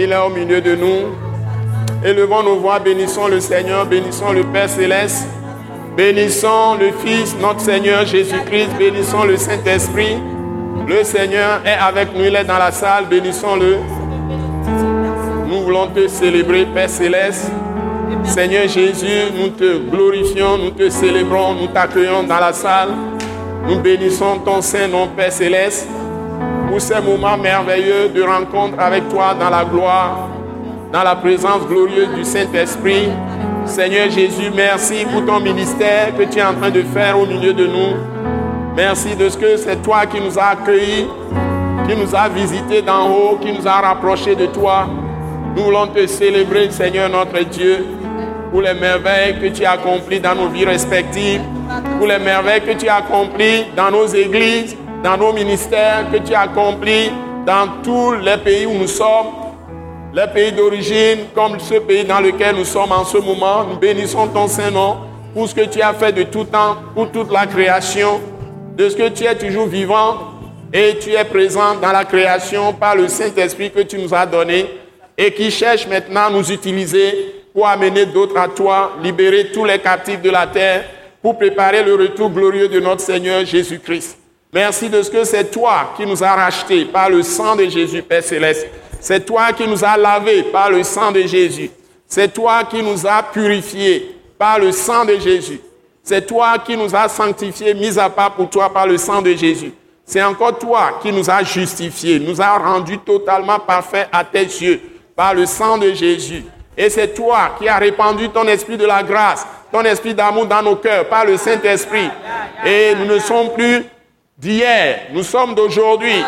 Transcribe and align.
Il 0.00 0.12
est 0.12 0.16
au 0.16 0.28
milieu 0.28 0.60
de 0.60 0.76
nous. 0.76 1.08
Élevons 2.04 2.44
nos 2.44 2.60
voix, 2.60 2.78
bénissons 2.78 3.26
le 3.26 3.40
Seigneur, 3.40 3.84
bénissons 3.84 4.30
le 4.30 4.44
Père 4.44 4.68
céleste, 4.68 5.26
bénissons 5.96 6.76
le 6.78 6.92
Fils, 7.04 7.34
notre 7.40 7.60
Seigneur 7.60 8.06
Jésus-Christ, 8.06 8.68
bénissons 8.78 9.24
le 9.24 9.36
Saint-Esprit. 9.36 10.16
Le 10.86 11.02
Seigneur 11.02 11.62
est 11.64 11.76
avec 11.76 12.14
nous, 12.14 12.24
il 12.26 12.36
est 12.36 12.44
dans 12.44 12.58
la 12.58 12.70
salle, 12.70 13.06
bénissons-le. 13.06 13.78
Nous 15.48 15.62
voulons 15.62 15.88
te 15.88 16.06
célébrer, 16.06 16.64
Père 16.72 16.88
céleste. 16.88 17.50
Seigneur 18.22 18.68
Jésus, 18.68 19.32
nous 19.36 19.48
te 19.48 19.78
glorifions, 19.78 20.58
nous 20.58 20.70
te 20.70 20.88
célébrons, 20.90 21.54
nous 21.54 21.66
t'accueillons 21.66 22.22
dans 22.22 22.38
la 22.38 22.52
salle. 22.52 22.90
Nous 23.66 23.80
bénissons 23.80 24.38
ton 24.44 24.62
Saint-Nom, 24.62 25.08
Père 25.16 25.32
céleste, 25.32 25.88
pour 26.68 26.80
ces 26.80 27.00
moments 27.00 27.36
merveilleux 27.36 28.10
de 28.10 28.22
rencontre 28.22 28.78
avec 28.78 29.08
toi 29.08 29.34
dans 29.38 29.50
la 29.50 29.64
gloire, 29.64 30.28
dans 30.92 31.02
la 31.02 31.16
présence 31.16 31.66
glorieuse 31.66 32.10
du 32.14 32.24
Saint-Esprit. 32.24 33.08
Seigneur 33.64 34.10
Jésus, 34.10 34.50
merci 34.54 35.06
pour 35.10 35.24
ton 35.24 35.40
ministère 35.40 36.16
que 36.16 36.24
tu 36.24 36.38
es 36.38 36.42
en 36.42 36.54
train 36.54 36.70
de 36.70 36.82
faire 36.82 37.18
au 37.18 37.26
milieu 37.26 37.52
de 37.52 37.66
nous. 37.66 37.96
Merci 38.76 39.16
de 39.16 39.28
ce 39.28 39.36
que 39.36 39.56
c'est 39.56 39.82
toi 39.82 40.06
qui 40.06 40.20
nous 40.20 40.38
as 40.38 40.48
accueillis, 40.48 41.06
qui 41.88 41.96
nous 41.96 42.14
a 42.14 42.28
visités 42.28 42.82
d'en 42.82 43.10
haut, 43.10 43.38
qui 43.40 43.52
nous 43.52 43.66
a 43.66 43.80
rapprochés 43.80 44.34
de 44.34 44.46
toi. 44.46 44.86
Nous 45.56 45.64
voulons 45.64 45.88
te 45.88 46.06
célébrer, 46.06 46.70
Seigneur 46.70 47.08
notre 47.08 47.42
Dieu, 47.44 47.84
pour 48.50 48.62
les 48.62 48.74
merveilles 48.74 49.40
que 49.40 49.48
tu 49.48 49.64
as 49.64 49.72
accomplies 49.72 50.20
dans 50.20 50.34
nos 50.34 50.48
vies 50.48 50.64
respectives, 50.64 51.42
pour 51.98 52.06
les 52.06 52.18
merveilles 52.18 52.60
que 52.60 52.72
tu 52.72 52.88
as 52.88 52.96
accomplies 52.96 53.64
dans 53.76 53.90
nos 53.90 54.06
églises, 54.06 54.76
dans 55.02 55.16
nos 55.16 55.32
ministères, 55.32 56.06
que 56.10 56.18
tu 56.18 56.34
accomplis 56.34 57.10
dans 57.46 57.68
tous 57.82 58.12
les 58.14 58.36
pays 58.38 58.66
où 58.66 58.74
nous 58.74 58.88
sommes, 58.88 59.28
les 60.12 60.26
pays 60.26 60.52
d'origine, 60.52 61.26
comme 61.34 61.58
ce 61.60 61.74
pays 61.74 62.04
dans 62.04 62.20
lequel 62.20 62.56
nous 62.56 62.64
sommes 62.64 62.92
en 62.92 63.04
ce 63.04 63.18
moment. 63.18 63.64
Nous 63.64 63.76
bénissons 63.76 64.26
ton 64.28 64.48
Saint-Nom 64.48 64.96
pour 65.34 65.48
ce 65.48 65.54
que 65.54 65.66
tu 65.66 65.80
as 65.80 65.92
fait 65.94 66.12
de 66.12 66.24
tout 66.24 66.44
temps, 66.44 66.76
pour 66.94 67.10
toute 67.10 67.30
la 67.30 67.46
création, 67.46 68.20
de 68.76 68.88
ce 68.88 68.96
que 68.96 69.08
tu 69.08 69.24
es 69.24 69.34
toujours 69.36 69.66
vivant 69.66 70.18
et 70.72 70.98
tu 71.00 71.12
es 71.12 71.24
présent 71.24 71.76
dans 71.80 71.92
la 71.92 72.04
création 72.04 72.72
par 72.72 72.96
le 72.96 73.08
Saint-Esprit 73.08 73.70
que 73.70 73.80
tu 73.80 73.98
nous 73.98 74.14
as 74.14 74.26
donné 74.26 74.66
et 75.16 75.32
qui 75.32 75.50
cherche 75.50 75.86
maintenant 75.86 76.26
à 76.26 76.30
nous 76.30 76.50
utiliser 76.52 77.34
pour 77.52 77.66
amener 77.66 78.06
d'autres 78.06 78.38
à 78.38 78.48
toi, 78.48 78.92
libérer 79.02 79.50
tous 79.52 79.64
les 79.64 79.78
captifs 79.78 80.22
de 80.22 80.30
la 80.30 80.46
terre, 80.46 80.84
pour 81.20 81.36
préparer 81.36 81.82
le 81.82 81.94
retour 81.94 82.30
glorieux 82.30 82.68
de 82.68 82.78
notre 82.78 83.00
Seigneur 83.00 83.44
Jésus-Christ. 83.44 84.17
Merci 84.52 84.88
de 84.88 85.02
ce 85.02 85.10
que 85.10 85.24
c'est 85.24 85.50
toi 85.50 85.92
qui 85.94 86.06
nous 86.06 86.24
as 86.24 86.34
rachetés 86.34 86.86
par 86.86 87.10
le 87.10 87.22
sang 87.22 87.54
de 87.54 87.68
Jésus, 87.68 88.02
Père 88.02 88.22
céleste. 88.22 88.66
C'est 88.98 89.24
toi 89.26 89.52
qui 89.52 89.68
nous 89.68 89.84
as 89.84 89.96
lavés 89.96 90.44
par 90.44 90.70
le 90.70 90.82
sang 90.82 91.12
de 91.12 91.20
Jésus. 91.20 91.70
C'est 92.06 92.32
toi 92.32 92.64
qui 92.64 92.82
nous 92.82 93.06
as 93.06 93.22
purifiés 93.22 94.16
par 94.38 94.58
le 94.58 94.72
sang 94.72 95.04
de 95.04 95.18
Jésus. 95.18 95.60
C'est 96.02 96.26
toi 96.26 96.58
qui 96.58 96.74
nous 96.78 96.96
as 96.96 97.08
sanctifiés, 97.08 97.74
mis 97.74 97.98
à 97.98 98.08
part 98.08 98.32
pour 98.32 98.48
toi 98.48 98.72
par 98.72 98.86
le 98.86 98.96
sang 98.96 99.20
de 99.20 99.34
Jésus. 99.34 99.72
C'est 100.06 100.22
encore 100.22 100.58
toi 100.58 100.98
qui 101.02 101.12
nous 101.12 101.28
as 101.28 101.42
justifiés, 101.42 102.18
nous 102.18 102.40
as 102.40 102.56
rendus 102.56 102.98
totalement 102.98 103.58
parfaits 103.58 104.08
à 104.10 104.24
tes 104.24 104.44
yeux 104.44 104.80
par 105.14 105.34
le 105.34 105.44
sang 105.44 105.76
de 105.76 105.92
Jésus. 105.92 106.42
Et 106.74 106.88
c'est 106.88 107.08
toi 107.08 107.54
qui 107.58 107.68
as 107.68 107.76
répandu 107.76 108.30
ton 108.30 108.48
esprit 108.48 108.78
de 108.78 108.86
la 108.86 109.02
grâce, 109.02 109.46
ton 109.70 109.82
esprit 109.82 110.14
d'amour 110.14 110.46
dans 110.46 110.62
nos 110.62 110.76
cœurs 110.76 111.06
par 111.06 111.26
le 111.26 111.36
Saint-Esprit. 111.36 112.08
Et 112.64 112.94
nous 112.94 113.04
ne 113.04 113.18
sommes 113.18 113.52
plus 113.52 113.84
d'hier, 114.38 115.08
nous 115.12 115.24
sommes 115.24 115.54
d'aujourd'hui. 115.54 116.24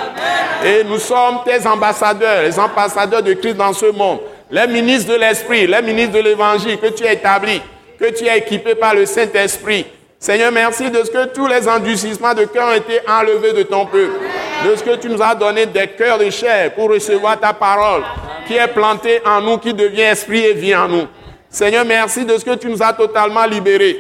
Et 0.64 0.84
nous 0.84 0.98
sommes 0.98 1.38
tes 1.44 1.66
ambassadeurs, 1.66 2.42
les 2.42 2.58
ambassadeurs 2.58 3.22
de 3.22 3.32
Christ 3.34 3.56
dans 3.56 3.72
ce 3.72 3.86
monde. 3.86 4.18
Les 4.50 4.66
ministres 4.66 5.12
de 5.12 5.18
l'Esprit, 5.18 5.66
les 5.66 5.80
ministres 5.80 6.14
de 6.14 6.20
l'Évangile 6.20 6.78
que 6.78 6.88
tu 6.88 7.06
as 7.06 7.12
établis, 7.12 7.62
que 7.98 8.10
tu 8.10 8.28
as 8.28 8.36
équipés 8.36 8.74
par 8.74 8.94
le 8.94 9.06
Saint-Esprit. 9.06 9.86
Seigneur, 10.18 10.52
merci 10.52 10.90
de 10.90 11.02
ce 11.02 11.10
que 11.10 11.26
tous 11.26 11.46
les 11.46 11.66
endurcissements 11.66 12.34
de 12.34 12.44
cœur 12.44 12.68
ont 12.68 12.74
été 12.74 13.00
enlevés 13.08 13.54
de 13.54 13.62
ton 13.62 13.86
peuple. 13.86 14.18
De 14.66 14.76
ce 14.76 14.82
que 14.82 14.96
tu 14.96 15.08
nous 15.08 15.22
as 15.22 15.34
donné 15.34 15.64
des 15.64 15.86
cœurs 15.86 16.18
de 16.18 16.28
chair 16.28 16.74
pour 16.74 16.90
recevoir 16.90 17.40
ta 17.40 17.54
parole 17.54 18.02
qui 18.46 18.54
est 18.54 18.68
plantée 18.68 19.22
en 19.24 19.40
nous, 19.40 19.56
qui 19.56 19.72
devient 19.72 20.02
esprit 20.02 20.44
et 20.44 20.52
vie 20.52 20.74
en 20.74 20.88
nous. 20.88 21.06
Seigneur, 21.48 21.86
merci 21.86 22.26
de 22.26 22.36
ce 22.36 22.44
que 22.44 22.56
tu 22.56 22.68
nous 22.68 22.82
as 22.82 22.92
totalement 22.92 23.46
libérés. 23.46 23.96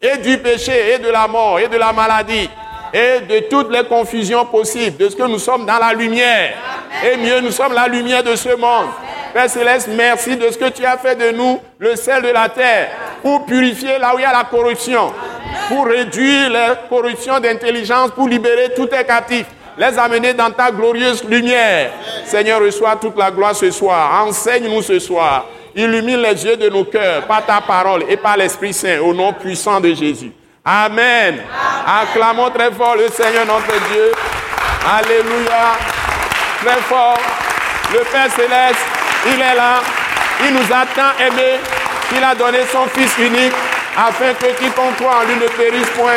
Et 0.00 0.18
du 0.18 0.38
péché, 0.38 0.94
et 0.94 0.98
de 0.98 1.08
la 1.08 1.26
mort, 1.26 1.58
et 1.58 1.66
de 1.66 1.76
la 1.76 1.92
maladie, 1.92 2.48
et 2.94 3.20
de 3.28 3.40
toutes 3.48 3.72
les 3.72 3.82
confusions 3.84 4.46
possibles, 4.46 4.96
de 4.96 5.08
ce 5.08 5.16
que 5.16 5.24
nous 5.24 5.40
sommes 5.40 5.66
dans 5.66 5.78
la 5.78 5.92
lumière. 5.92 6.54
Et 7.04 7.16
mieux, 7.16 7.40
nous 7.40 7.50
sommes 7.50 7.72
la 7.72 7.88
lumière 7.88 8.22
de 8.22 8.36
ce 8.36 8.50
monde. 8.50 8.86
Père 9.32 9.50
Céleste, 9.50 9.88
merci 9.90 10.36
de 10.36 10.48
ce 10.48 10.56
que 10.56 10.70
tu 10.70 10.84
as 10.84 10.96
fait 10.96 11.16
de 11.16 11.36
nous 11.36 11.58
le 11.80 11.96
sel 11.96 12.22
de 12.22 12.28
la 12.28 12.48
terre, 12.48 12.90
pour 13.20 13.44
purifier 13.46 13.98
là 13.98 14.14
où 14.14 14.18
il 14.20 14.22
y 14.22 14.24
a 14.24 14.32
la 14.32 14.44
corruption, 14.44 15.12
pour 15.66 15.86
réduire 15.86 16.50
la 16.50 16.76
corruption 16.88 17.40
d'intelligence, 17.40 18.12
pour 18.12 18.28
libérer 18.28 18.72
tous 18.76 18.86
tes 18.86 19.02
captifs, 19.02 19.46
les 19.76 19.98
amener 19.98 20.32
dans 20.32 20.52
ta 20.52 20.70
glorieuse 20.70 21.24
lumière. 21.24 21.90
Seigneur, 22.24 22.60
reçois 22.60 22.94
toute 22.94 23.18
la 23.18 23.32
gloire 23.32 23.56
ce 23.56 23.72
soir. 23.72 24.24
Enseigne-nous 24.24 24.82
ce 24.82 25.00
soir. 25.00 25.46
Illumine 25.74 26.18
les 26.18 26.44
yeux 26.44 26.56
de 26.56 26.68
nos 26.68 26.84
cœurs 26.84 27.26
par 27.26 27.44
ta 27.44 27.60
parole 27.60 28.04
et 28.08 28.16
par 28.16 28.36
l'Esprit 28.36 28.72
Saint, 28.72 29.00
au 29.00 29.12
nom 29.12 29.32
puissant 29.32 29.80
de 29.80 29.92
Jésus. 29.92 30.30
Amen. 30.66 31.42
Acclamons 31.86 32.48
très 32.48 32.72
fort 32.72 32.96
le 32.96 33.08
Seigneur 33.08 33.44
notre 33.44 33.78
Dieu. 33.92 34.12
Alléluia. 34.96 35.76
Très 36.64 36.80
fort. 36.88 37.18
Le 37.92 37.98
Père 37.98 38.30
céleste, 38.34 38.80
il 39.26 39.38
est 39.42 39.54
là. 39.54 39.82
Il 40.42 40.54
nous 40.54 40.64
a 40.72 40.86
tant 40.96 41.12
aimés 41.20 41.60
qu'il 42.08 42.24
a 42.24 42.34
donné 42.34 42.60
son 42.72 42.86
Fils 42.86 43.12
unique 43.18 43.52
afin 43.94 44.32
que 44.32 44.46
quiconque 44.58 44.96
croit 44.96 45.18
en 45.18 45.24
lui 45.24 45.36
ne 45.36 45.48
périsse 45.48 45.90
point, 45.90 46.16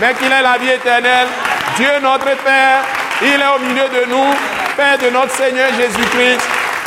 mais 0.00 0.12
qu'il 0.14 0.26
ait 0.26 0.42
la 0.42 0.58
vie 0.58 0.70
éternelle. 0.70 1.28
Dieu 1.76 1.90
notre 2.02 2.36
Père, 2.42 2.82
il 3.22 3.40
est 3.40 3.54
au 3.54 3.60
milieu 3.60 3.88
de 3.88 4.10
nous, 4.10 4.34
Père 4.76 4.98
de 4.98 5.08
notre 5.10 5.30
Seigneur 5.36 5.68
Jésus-Christ. 5.78 6.40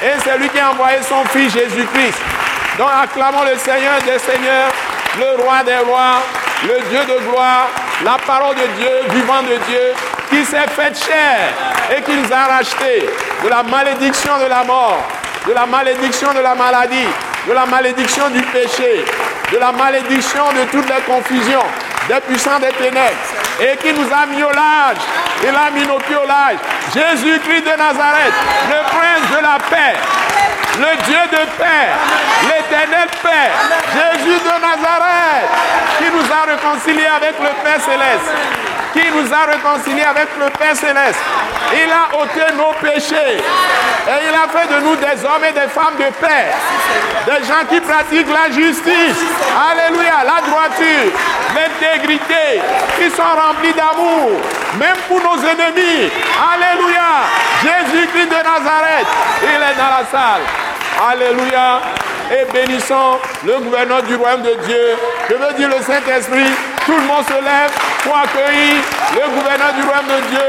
Et 0.04 0.20
c'est 0.26 0.38
lui 0.38 0.50
qui 0.50 0.60
a 0.60 0.72
envoyé 0.72 0.98
son 1.04 1.24
Fils 1.30 1.54
Jésus-Christ. 1.54 2.20
Donc 2.78 2.90
acclamons 3.02 3.44
le 3.44 3.58
Seigneur 3.58 3.98
des 4.02 4.20
Seigneurs, 4.20 4.72
le 5.18 5.42
Roi 5.42 5.64
des 5.64 5.78
Rois, 5.90 6.22
le 6.64 6.80
Dieu 6.90 7.00
de 7.06 7.20
gloire, 7.30 7.68
la 8.04 8.18
parole 8.26 8.56
de 8.56 8.66
Dieu, 8.78 8.90
vivant 9.12 9.42
de 9.44 9.58
Dieu, 9.68 9.94
qui 10.30 10.44
s'est 10.46 10.68
fait 10.76 10.96
chair 10.98 11.54
et 11.96 12.02
qui 12.02 12.12
nous 12.12 12.34
a 12.34 12.46
rachetés 12.58 13.08
de 13.44 13.50
la 13.50 13.64
malédiction 13.64 14.38
de 14.40 14.46
la 14.46 14.64
mort, 14.64 15.04
de 15.48 15.54
la 15.54 15.66
malédiction 15.66 16.34
de 16.34 16.40
la 16.40 16.56
maladie, 16.56 17.08
de 17.48 17.54
la 17.54 17.66
malédiction 17.66 18.30
du 18.30 18.42
péché, 18.42 19.06
de 19.52 19.58
la 19.58 19.72
malédiction 19.72 20.44
de 20.54 20.70
toutes 20.72 20.90
les 20.90 21.02
confusions, 21.02 21.64
des 22.10 22.20
puissants 22.22 22.60
des 22.60 22.72
ténèbres, 22.72 23.18
et 23.60 23.78
qui 23.78 23.94
nous 23.94 24.08
a 24.12 24.26
mis 24.26 24.44
au 24.44 24.52
large. 24.52 24.98
Il 25.44 25.50
a 25.50 25.70
mis 25.72 25.86
nos 25.86 26.00
pieds 26.00 26.16
au 26.16 26.28
large. 26.28 26.58
Jésus-Christ 26.94 27.62
de 27.62 27.78
Nazareth, 27.78 28.34
le 28.70 28.82
prince 28.90 29.38
de 29.38 29.44
la 29.44 29.58
paix, 29.70 29.96
le 30.78 31.04
Dieu 31.06 31.24
de 31.32 31.44
paix, 31.58 31.90
l'éternel 32.44 33.08
Père, 33.22 33.54
Jésus 33.94 34.40
de 34.40 34.56
Nazareth, 34.62 35.50
qui 35.98 36.06
nous 36.12 36.28
a 36.32 36.46
réconciliés 36.46 37.10
avec 37.16 37.36
le 37.40 37.50
Père 37.64 37.82
céleste, 37.82 38.32
qui 38.94 39.12
nous 39.12 39.34
a 39.34 39.46
réconciliés 39.46 40.04
avec 40.04 40.28
le 40.40 40.50
Père 40.52 40.76
céleste. 40.76 41.20
Il 41.74 41.92
a 41.92 42.22
ôté 42.22 42.54
nos 42.56 42.74
péchés 42.80 43.38
et 43.38 44.20
il 44.30 44.36
a 44.36 44.48
fait 44.48 44.68
de 44.74 44.80
nous 44.82 44.96
des 44.96 45.26
hommes 45.26 45.44
et 45.48 45.52
des 45.52 45.68
femmes 45.68 45.98
de 45.98 46.10
paix, 46.22 46.54
des 47.26 47.44
gens 47.46 47.66
qui 47.70 47.82
pratiquent 47.82 48.32
la 48.32 48.52
justice, 48.54 49.20
alléluia, 49.72 50.24
la 50.24 50.42
droiture, 50.48 51.12
l'intégrité, 51.56 52.62
qui 52.98 53.10
sont 53.10 53.24
remplis 53.24 53.74
d'amour, 53.74 54.40
même 54.80 54.98
pour 55.08 55.20
nos 55.20 55.42
ennemis. 55.42 56.12
Alléluia. 56.38 57.26
Jésus-Christ 57.64 58.28
de 58.28 58.36
Nazareth, 58.36 59.08
il 59.42 59.56
est 59.56 59.76
dans 59.76 59.98
la 59.98 60.06
salle. 60.12 60.67
Alléluia. 61.12 61.82
Et 62.32 62.52
bénissons 62.52 63.20
le 63.46 63.60
gouverneur 63.60 64.04
du 64.04 64.16
royaume 64.16 64.42
de 64.42 64.56
Dieu. 64.66 64.98
Je 65.30 65.36
veux 65.36 65.54
dire 65.54 65.70
le 65.70 65.82
Saint-Esprit. 65.84 66.52
Tout 66.86 66.96
le 66.96 67.08
monde 67.08 67.26
se 67.26 67.34
lève 67.34 67.72
pour 68.04 68.18
accueillir 68.18 68.82
le 69.14 69.36
gouverneur 69.36 69.74
du 69.74 69.84
royaume 69.84 70.08
de 70.08 70.28
Dieu. 70.30 70.48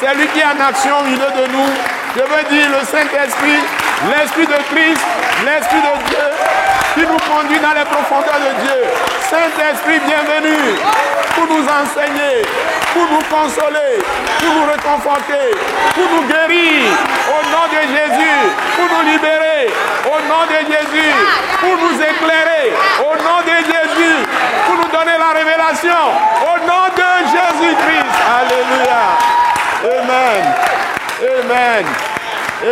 C'est 0.00 0.14
lui 0.14 0.26
qui 0.28 0.40
est 0.40 0.44
en 0.44 0.68
action 0.68 1.00
au 1.00 1.04
milieu 1.04 1.18
de 1.18 1.52
nous. 1.52 1.70
Je 2.16 2.20
veux 2.20 2.48
dire 2.48 2.68
le 2.70 2.86
Saint-Esprit 2.86 3.60
L'Esprit 4.06 4.46
de 4.46 4.54
Christ, 4.70 5.02
l'Esprit 5.44 5.82
de 5.82 6.08
Dieu 6.08 6.26
qui 6.94 7.00
nous 7.00 7.18
conduit 7.26 7.58
dans 7.58 7.74
les 7.74 7.84
profondeurs 7.84 8.38
de 8.38 8.62
Dieu. 8.62 8.78
Saint-Esprit, 9.28 9.98
bienvenue 10.06 10.78
pour 11.34 11.46
nous 11.46 11.66
enseigner, 11.66 12.46
pour 12.92 13.02
nous 13.02 13.24
consoler, 13.28 13.98
pour 14.40 14.54
nous 14.54 14.66
réconforter, 14.70 15.50
pour 15.94 16.08
nous 16.14 16.26
guérir. 16.26 16.84
Au 17.28 17.42
nom 17.50 17.66
de 17.68 17.80
Jésus, 17.94 18.38
pour 18.76 18.88
nous 18.96 19.10
libérer. 19.10 19.68
Au 20.06 20.18
nom 20.28 20.44
de 20.46 20.58
Jésus, 20.72 21.14
pour 21.60 21.76
nous 21.76 21.94
éclairer. 21.94 22.72
Au 23.00 23.14
nom 23.22 23.40
de 23.44 23.56
Jésus, 23.64 24.16
pour 24.66 24.76
nous 24.76 24.90
donner 24.90 25.16
la 25.18 25.38
révélation. 25.38 26.04
Au 26.42 26.58
nom 26.66 26.84
de 26.96 27.10
Jésus-Christ. 27.34 28.12
Alléluia. 28.38 29.04
Amen. 29.84 30.44
Amen. 31.40 31.86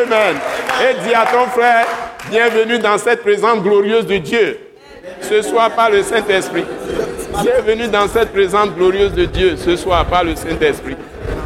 Amen. 0.03 0.37
Et 0.83 0.95
dis 1.07 1.15
à 1.15 1.27
ton 1.27 1.47
frère, 1.47 1.87
bienvenue 2.31 2.79
dans 2.79 2.99
cette 2.99 3.23
présence 3.23 3.61
glorieuse 3.61 4.07
de 4.07 4.19
Dieu. 4.19 4.59
Ce 5.21 5.43
soir 5.43 5.71
par 5.71 5.91
le 5.91 6.03
Saint-Esprit. 6.03 6.65
Bienvenue 7.43 7.89
dans 7.89 8.09
cette 8.09 8.33
présence 8.33 8.71
glorieuse 8.71 9.13
de 9.13 9.27
Dieu 9.27 9.57
ce 9.57 9.77
soir 9.77 10.07
par 10.07 10.25
le 10.25 10.35
Saint-Esprit. 10.35 10.97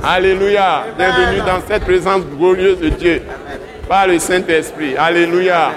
Alléluia. 0.03 0.85
Bienvenue 0.97 1.41
dans 1.41 1.61
cette 1.67 1.83
présence 1.85 2.23
glorieuse 2.25 2.79
de 2.79 2.91
Dieu 2.91 3.23
par 3.89 4.07
le 4.07 4.19
Saint-Esprit. 4.19 4.97
Alléluia. 4.97 5.73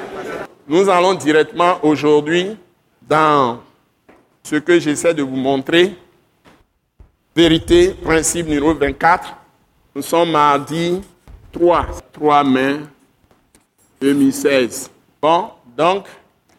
Nous 0.67 0.87
allons 0.87 1.15
directement 1.15 1.79
aujourd'hui 1.81 2.55
dans 3.01 3.59
ce 4.43 4.57
que 4.57 4.79
j'essaie 4.79 5.13
de 5.13 5.23
vous 5.23 5.35
montrer. 5.35 5.95
Vérité, 7.35 7.95
principe 8.03 8.47
numéro 8.47 8.73
24. 8.75 9.35
Nous 9.95 10.03
sommes 10.03 10.31
mardi 10.31 11.01
3, 11.51 11.87
3 12.13 12.43
mai 12.43 12.75
2016. 13.99 14.91
Bon, 15.19 15.49
donc, 15.75 16.05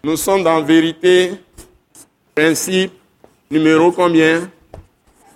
nous 0.03 0.17
sommes 0.17 0.43
dans 0.43 0.61
vérité, 0.61 1.35
principe 2.35 2.93
numéro 3.50 3.93
combien? 3.93 4.50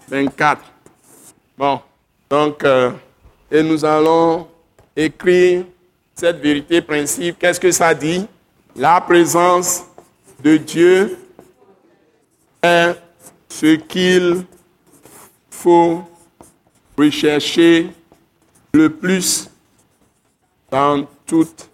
24. 0.08 0.62
Bon, 1.56 1.80
donc, 2.28 2.64
euh, 2.64 2.92
et 3.50 3.62
nous 3.62 3.84
allons 3.84 4.46
écrire 4.96 5.64
cette 6.14 6.38
vérité, 6.40 6.80
principe. 6.80 7.38
Qu'est-ce 7.38 7.60
que 7.60 7.70
ça 7.70 7.94
dit? 7.94 8.26
La 8.74 9.00
présence 9.00 9.84
de 10.42 10.56
Dieu 10.56 11.18
est 12.62 12.94
ce 13.48 13.76
qu'il 13.76 14.44
faut 15.50 16.02
rechercher 16.96 17.90
le 18.72 18.90
plus 18.90 19.48
dans 20.70 21.06
toute 21.26 21.68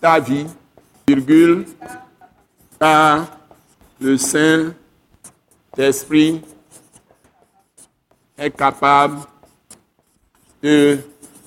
ta 0.00 0.18
vie, 0.18 0.46
virgule, 1.06 1.66
le 2.80 4.16
Saint-Esprit 5.80 6.42
est 8.36 8.50
capable 8.50 9.20
de 10.62 10.98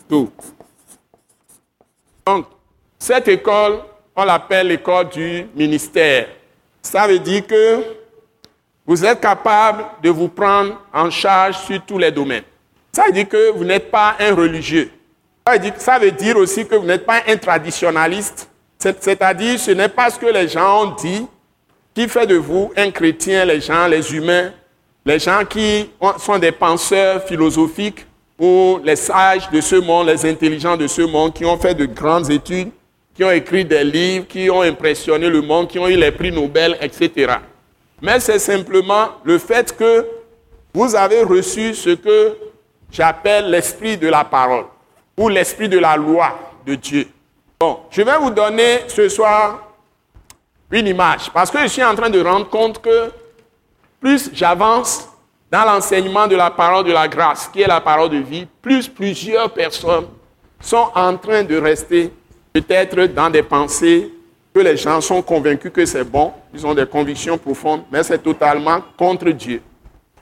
tout. 0.09 0.31
Donc, 2.25 2.47
cette 2.97 3.27
école, 3.27 3.81
on 4.15 4.24
l'appelle 4.24 4.69
l'école 4.69 5.09
du 5.09 5.45
ministère. 5.53 6.30
Ça 6.81 7.06
veut 7.06 7.19
dire 7.19 7.45
que 7.45 7.83
vous 8.88 9.06
êtes 9.06 9.21
capable 9.21 9.85
de 10.01 10.09
vous 10.09 10.30
prendre 10.30 10.81
en 10.91 11.12
charge 11.12 11.59
sur 11.59 11.86
tous 11.86 12.00
les 12.00 12.12
domaines. 12.12 12.44
Ça 12.91 13.06
veut 13.06 13.12
dire 13.12 13.29
que 13.29 13.51
vous 13.51 13.63
n'êtes 13.63 13.91
pas 13.91 14.15
un 14.19 14.33
religieux. 14.33 14.89
Ça 15.77 16.00
veut 16.00 16.12
dire 16.12 16.38
aussi 16.38 16.65
que 16.65 16.75
vous 16.75 16.88
n'êtes 16.88 17.06
pas 17.06 17.21
un 17.27 17.38
traditionnaliste. 17.38 18.50
C'est-à-dire, 18.79 19.59
ce 19.59 19.71
n'est 19.71 19.89
pas 19.89 20.09
ce 20.09 20.18
que 20.18 20.25
les 20.25 20.47
gens 20.47 20.86
ont 20.86 20.95
dit 20.95 21.27
qui 21.93 22.07
fait 22.07 22.25
de 22.25 22.35
vous 22.35 22.71
un 22.75 22.91
chrétien, 22.91 23.45
les 23.45 23.61
gens, 23.61 23.87
les 23.87 24.13
humains, 24.15 24.51
les 25.05 25.19
gens 25.19 25.43
qui 25.47 25.89
sont 26.17 26.39
des 26.39 26.51
penseurs 26.51 27.23
philosophiques 27.23 28.05
ou 28.39 28.79
les 28.83 28.95
sages 28.95 29.49
de 29.51 29.61
ce 29.61 29.75
monde, 29.75 30.07
les 30.07 30.25
intelligents 30.25 30.77
de 30.77 30.87
ce 30.87 31.01
monde, 31.01 31.33
qui 31.33 31.45
ont 31.45 31.57
fait 31.57 31.75
de 31.75 31.85
grandes 31.85 32.29
études, 32.31 32.69
qui 33.13 33.23
ont 33.23 33.31
écrit 33.31 33.63
des 33.63 33.83
livres, 33.83 34.25
qui 34.27 34.49
ont 34.49 34.61
impressionné 34.61 35.29
le 35.29 35.41
monde, 35.41 35.67
qui 35.67 35.77
ont 35.77 35.87
eu 35.87 35.95
les 35.95 36.11
prix 36.11 36.31
Nobel, 36.31 36.77
etc. 36.81 37.33
Mais 38.01 38.19
c'est 38.19 38.39
simplement 38.39 39.09
le 39.23 39.37
fait 39.37 39.75
que 39.75 40.05
vous 40.73 40.95
avez 40.95 41.21
reçu 41.21 41.75
ce 41.75 41.91
que 41.91 42.35
j'appelle 42.91 43.51
l'esprit 43.51 43.97
de 43.97 44.07
la 44.07 44.23
parole 44.23 44.65
ou 45.17 45.29
l'esprit 45.29 45.69
de 45.69 45.77
la 45.77 45.95
loi 45.95 46.37
de 46.65 46.75
Dieu. 46.75 47.07
Bon, 47.59 47.79
je 47.91 48.01
vais 48.01 48.17
vous 48.17 48.31
donner 48.31 48.79
ce 48.87 49.07
soir 49.09 49.72
une 50.73 50.87
image 50.87 51.29
parce 51.31 51.51
que 51.51 51.59
je 51.59 51.67
suis 51.67 51.83
en 51.83 51.95
train 51.95 52.09
de 52.09 52.19
rendre 52.19 52.49
compte 52.49 52.81
que 52.81 53.11
plus 54.01 54.29
j'avance 54.33 55.07
dans 55.51 55.63
l'enseignement 55.65 56.27
de 56.27 56.35
la 56.35 56.49
parole 56.49 56.83
de 56.83 56.91
la 56.91 57.07
grâce, 57.07 57.47
qui 57.47 57.61
est 57.61 57.67
la 57.67 57.79
parole 57.79 58.09
de 58.09 58.17
vie, 58.17 58.47
plus 58.61 58.87
plusieurs 58.87 59.53
personnes 59.53 60.07
sont 60.59 60.89
en 60.95 61.15
train 61.15 61.43
de 61.43 61.55
rester 61.57 62.11
peut-être 62.51 63.05
dans 63.13 63.29
des 63.29 63.43
pensées 63.43 64.11
que 64.53 64.59
les 64.59 64.75
gens 64.77 64.99
sont 64.99 65.21
convaincus 65.21 65.71
que 65.71 65.85
c'est 65.85 66.03
bon, 66.03 66.31
ils 66.53 66.65
ont 66.65 66.73
des 66.73 66.85
convictions 66.85 67.37
profondes, 67.37 67.83
mais 67.91 68.03
c'est 68.03 68.19
totalement 68.21 68.81
contre 68.97 69.29
Dieu. 69.29 69.61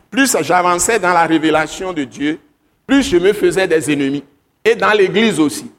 Plus 0.09 0.35
j'avançais 0.41 0.99
dans 0.99 1.13
la 1.13 1.25
révélation 1.25 1.93
de 1.93 2.03
Dieu, 2.03 2.39
plus 2.85 3.03
je 3.03 3.17
me 3.17 3.31
faisais 3.31 3.67
des 3.67 3.91
ennemis. 3.91 4.23
Et 4.63 4.75
dans 4.75 4.91
l'Église 4.91 5.39
aussi. 5.39 5.71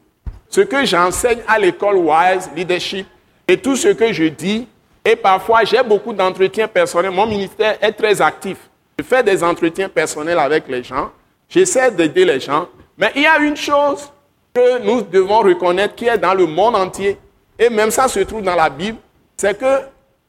Ce 0.48 0.60
que 0.60 0.84
j'enseigne 0.84 1.40
à 1.46 1.58
l'école 1.58 1.96
Wise 1.96 2.50
Leadership 2.56 3.06
et 3.48 3.56
tout 3.56 3.76
ce 3.76 3.88
que 3.88 4.12
je 4.12 4.24
dis, 4.24 4.66
et 5.04 5.16
parfois 5.16 5.64
j'ai 5.64 5.82
beaucoup 5.82 6.12
d'entretiens 6.12 6.68
personnels, 6.68 7.10
mon 7.10 7.26
ministère 7.26 7.76
est 7.80 7.92
très 7.92 8.20
actif. 8.20 8.58
Je 8.98 9.04
fais 9.04 9.22
des 9.22 9.42
entretiens 9.42 9.88
personnels 9.88 10.38
avec 10.38 10.68
les 10.68 10.82
gens, 10.82 11.10
j'essaie 11.48 11.90
d'aider 11.90 12.24
les 12.24 12.40
gens, 12.40 12.68
mais 12.96 13.10
il 13.16 13.22
y 13.22 13.26
a 13.26 13.38
une 13.38 13.56
chose 13.56 14.10
que 14.54 14.82
nous 14.84 15.02
devons 15.02 15.40
reconnaître 15.40 15.94
qui 15.94 16.06
est 16.06 16.18
dans 16.18 16.34
le 16.34 16.46
monde 16.46 16.76
entier, 16.76 17.18
et 17.58 17.68
même 17.70 17.90
ça 17.90 18.08
se 18.08 18.20
trouve 18.20 18.42
dans 18.42 18.54
la 18.54 18.68
Bible, 18.68 18.98
c'est 19.36 19.58
que 19.58 19.80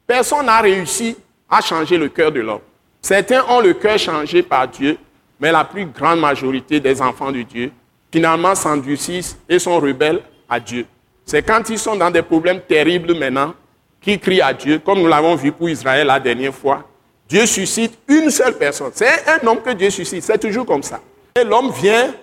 personne 0.07 0.45
n'a 0.45 0.59
réussi 0.59 1.15
à 1.49 1.61
changer 1.61 1.97
le 1.97 2.09
cœur 2.09 2.31
de 2.31 2.39
l'homme. 2.39 2.61
Certains 3.01 3.43
ont 3.49 3.59
le 3.59 3.73
cœur 3.73 3.97
changé 3.97 4.41
par 4.41 4.67
Dieu, 4.67 4.97
mais 5.39 5.51
la 5.51 5.65
plus 5.65 5.85
grande 5.85 6.19
majorité 6.19 6.79
des 6.79 7.01
enfants 7.01 7.31
de 7.31 7.41
Dieu, 7.41 7.71
finalement, 8.11 8.55
s'endurcissent 8.55 9.37
et 9.49 9.59
sont 9.59 9.79
rebelles 9.79 10.21
à 10.49 10.59
Dieu. 10.59 10.85
C'est 11.25 11.43
quand 11.43 11.69
ils 11.69 11.79
sont 11.79 11.95
dans 11.95 12.11
des 12.11 12.21
problèmes 12.21 12.61
terribles 12.61 13.15
maintenant 13.15 13.53
qu'ils 14.01 14.19
crient 14.19 14.41
à 14.41 14.53
Dieu, 14.53 14.79
comme 14.79 14.99
nous 14.99 15.07
l'avons 15.07 15.35
vu 15.35 15.51
pour 15.51 15.69
Israël 15.69 16.07
la 16.07 16.19
dernière 16.19 16.53
fois. 16.53 16.83
Dieu 17.27 17.45
suscite 17.45 17.97
une 18.07 18.29
seule 18.29 18.57
personne. 18.57 18.91
C'est 18.93 19.07
un 19.27 19.47
homme 19.47 19.61
que 19.61 19.71
Dieu 19.71 19.89
suscite. 19.89 20.23
C'est 20.23 20.37
toujours 20.37 20.65
comme 20.65 20.83
ça. 20.83 20.99
Et 21.39 21.43
l'homme 21.43 21.71
vient, 21.71 22.13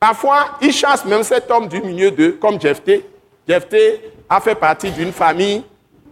parfois, 0.00 0.56
il 0.62 0.72
chasse 0.72 1.04
même 1.04 1.22
cet 1.22 1.50
homme 1.50 1.68
du 1.68 1.80
milieu 1.80 2.10
d'eux, 2.10 2.32
comme 2.40 2.60
Jephthé. 2.60 3.04
Jephthé 3.46 4.00
a 4.28 4.40
fait 4.40 4.54
partie 4.54 4.90
d'une 4.90 5.12
famille 5.12 5.62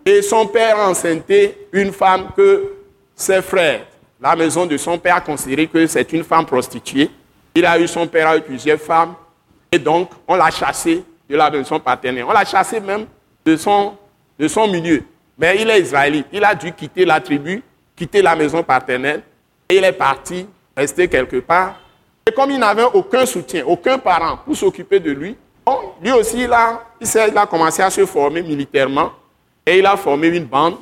et 0.04 0.20
son 0.22 0.46
père 0.46 0.78
a 0.78 0.90
enceinté 0.90 1.66
une 1.72 1.92
femme 1.92 2.28
que 2.36 2.74
ses 3.16 3.40
frères 3.40 3.86
la 4.24 4.34
maison 4.34 4.64
de 4.64 4.78
son 4.78 4.96
père 4.98 5.16
a 5.16 5.20
considéré 5.20 5.66
que 5.66 5.86
c'est 5.86 6.10
une 6.14 6.24
femme 6.24 6.46
prostituée. 6.46 7.10
Il 7.54 7.66
a 7.66 7.78
eu 7.78 7.86
son 7.86 8.06
père 8.06 8.28
a 8.28 8.38
eu 8.38 8.40
plusieurs 8.40 8.80
femmes. 8.80 9.14
Et 9.70 9.78
donc, 9.78 10.08
on 10.26 10.34
l'a 10.34 10.50
chassé 10.50 11.04
de 11.28 11.36
la 11.36 11.50
maison 11.50 11.80
paternelle. 11.80 12.24
On 12.28 12.32
l'a 12.32 12.44
chassé 12.44 12.80
même 12.80 13.06
de 13.44 13.56
son, 13.56 13.94
de 14.38 14.48
son 14.48 14.68
milieu. 14.68 15.02
Mais 15.38 15.60
il 15.60 15.68
est 15.70 15.80
israélite. 15.80 16.26
Il 16.32 16.44
a 16.44 16.54
dû 16.54 16.72
quitter 16.72 17.04
la 17.04 17.20
tribu, 17.20 17.62
quitter 17.96 18.22
la 18.22 18.36
maison 18.36 18.62
paternelle. 18.62 19.22
Et 19.68 19.78
il 19.78 19.84
est 19.84 19.92
parti, 19.92 20.46
rester 20.76 21.08
quelque 21.08 21.38
part. 21.40 21.80
Et 22.26 22.32
comme 22.32 22.50
il 22.50 22.58
n'avait 22.58 22.84
aucun 22.84 23.26
soutien, 23.26 23.64
aucun 23.66 23.98
parent 23.98 24.38
pour 24.44 24.56
s'occuper 24.56 25.00
de 25.00 25.10
lui, 25.10 25.36
lui 26.02 26.12
aussi, 26.12 26.42
il 26.42 26.52
a, 26.52 26.82
il 27.00 27.38
a 27.38 27.46
commencé 27.46 27.82
à 27.82 27.90
se 27.90 28.04
former 28.04 28.42
militairement. 28.42 29.12
Et 29.66 29.78
il 29.78 29.86
a 29.86 29.96
formé 29.96 30.28
une 30.28 30.44
bande. 30.44 30.76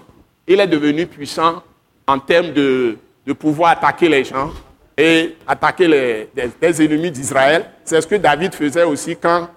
Il 0.47 0.59
est 0.59 0.67
devenu 0.67 1.07
puissant 1.07 1.63
en 2.07 2.19
termes 2.19 2.53
de, 2.53 2.99
de 3.27 3.33
pouvoir 3.33 3.73
attaquer 3.73 4.09
les 4.09 4.25
gens 4.25 4.51
et 4.97 5.37
attaquer 5.47 5.89
les, 5.89 6.29
des, 6.61 6.85
ennemis 6.85 7.11
d'Israël. 7.11 7.65
C'est 7.85 8.01
ce 8.01 8.07
que 8.07 8.17
David 8.17 8.55
faisait 8.55 8.83
aussi 8.85 9.17
quand 9.17 9.49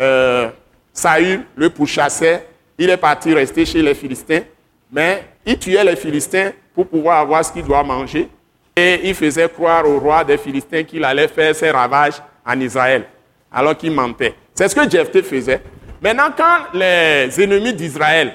euh, 0.00 0.48
Saül 0.92 1.42
le 1.56 1.70
pourchassait. 1.70 2.46
Il 2.78 2.90
est 2.90 2.96
parti 2.96 3.32
rester 3.32 3.64
chez 3.64 3.82
les 3.82 3.94
Philistins, 3.94 4.42
mais 4.90 5.24
il 5.46 5.58
tuait 5.58 5.84
les 5.84 5.96
Philistins 5.96 6.52
pour 6.74 6.86
pouvoir 6.86 7.20
avoir 7.20 7.44
ce 7.44 7.52
qu'il 7.52 7.64
doit 7.64 7.82
manger. 7.84 8.28
Et 8.76 9.08
il 9.08 9.14
faisait 9.14 9.48
croire 9.48 9.88
au 9.88 10.00
roi 10.00 10.24
des 10.24 10.36
Philistins 10.36 10.82
qu'il 10.82 11.04
allait 11.04 11.28
faire 11.28 11.54
ses 11.54 11.70
ravages 11.70 12.20
en 12.44 12.58
Israël, 12.60 13.04
alors 13.52 13.76
qu'il 13.76 13.92
mentait. 13.92 14.34
C'est 14.54 14.68
ce 14.68 14.74
que 14.74 14.88
Jephthé 14.88 15.22
faisait. 15.22 15.62
Maintenant, 16.02 16.30
quand 16.36 16.76
les 16.76 17.40
ennemis 17.40 17.72
d'Israël 17.72 18.34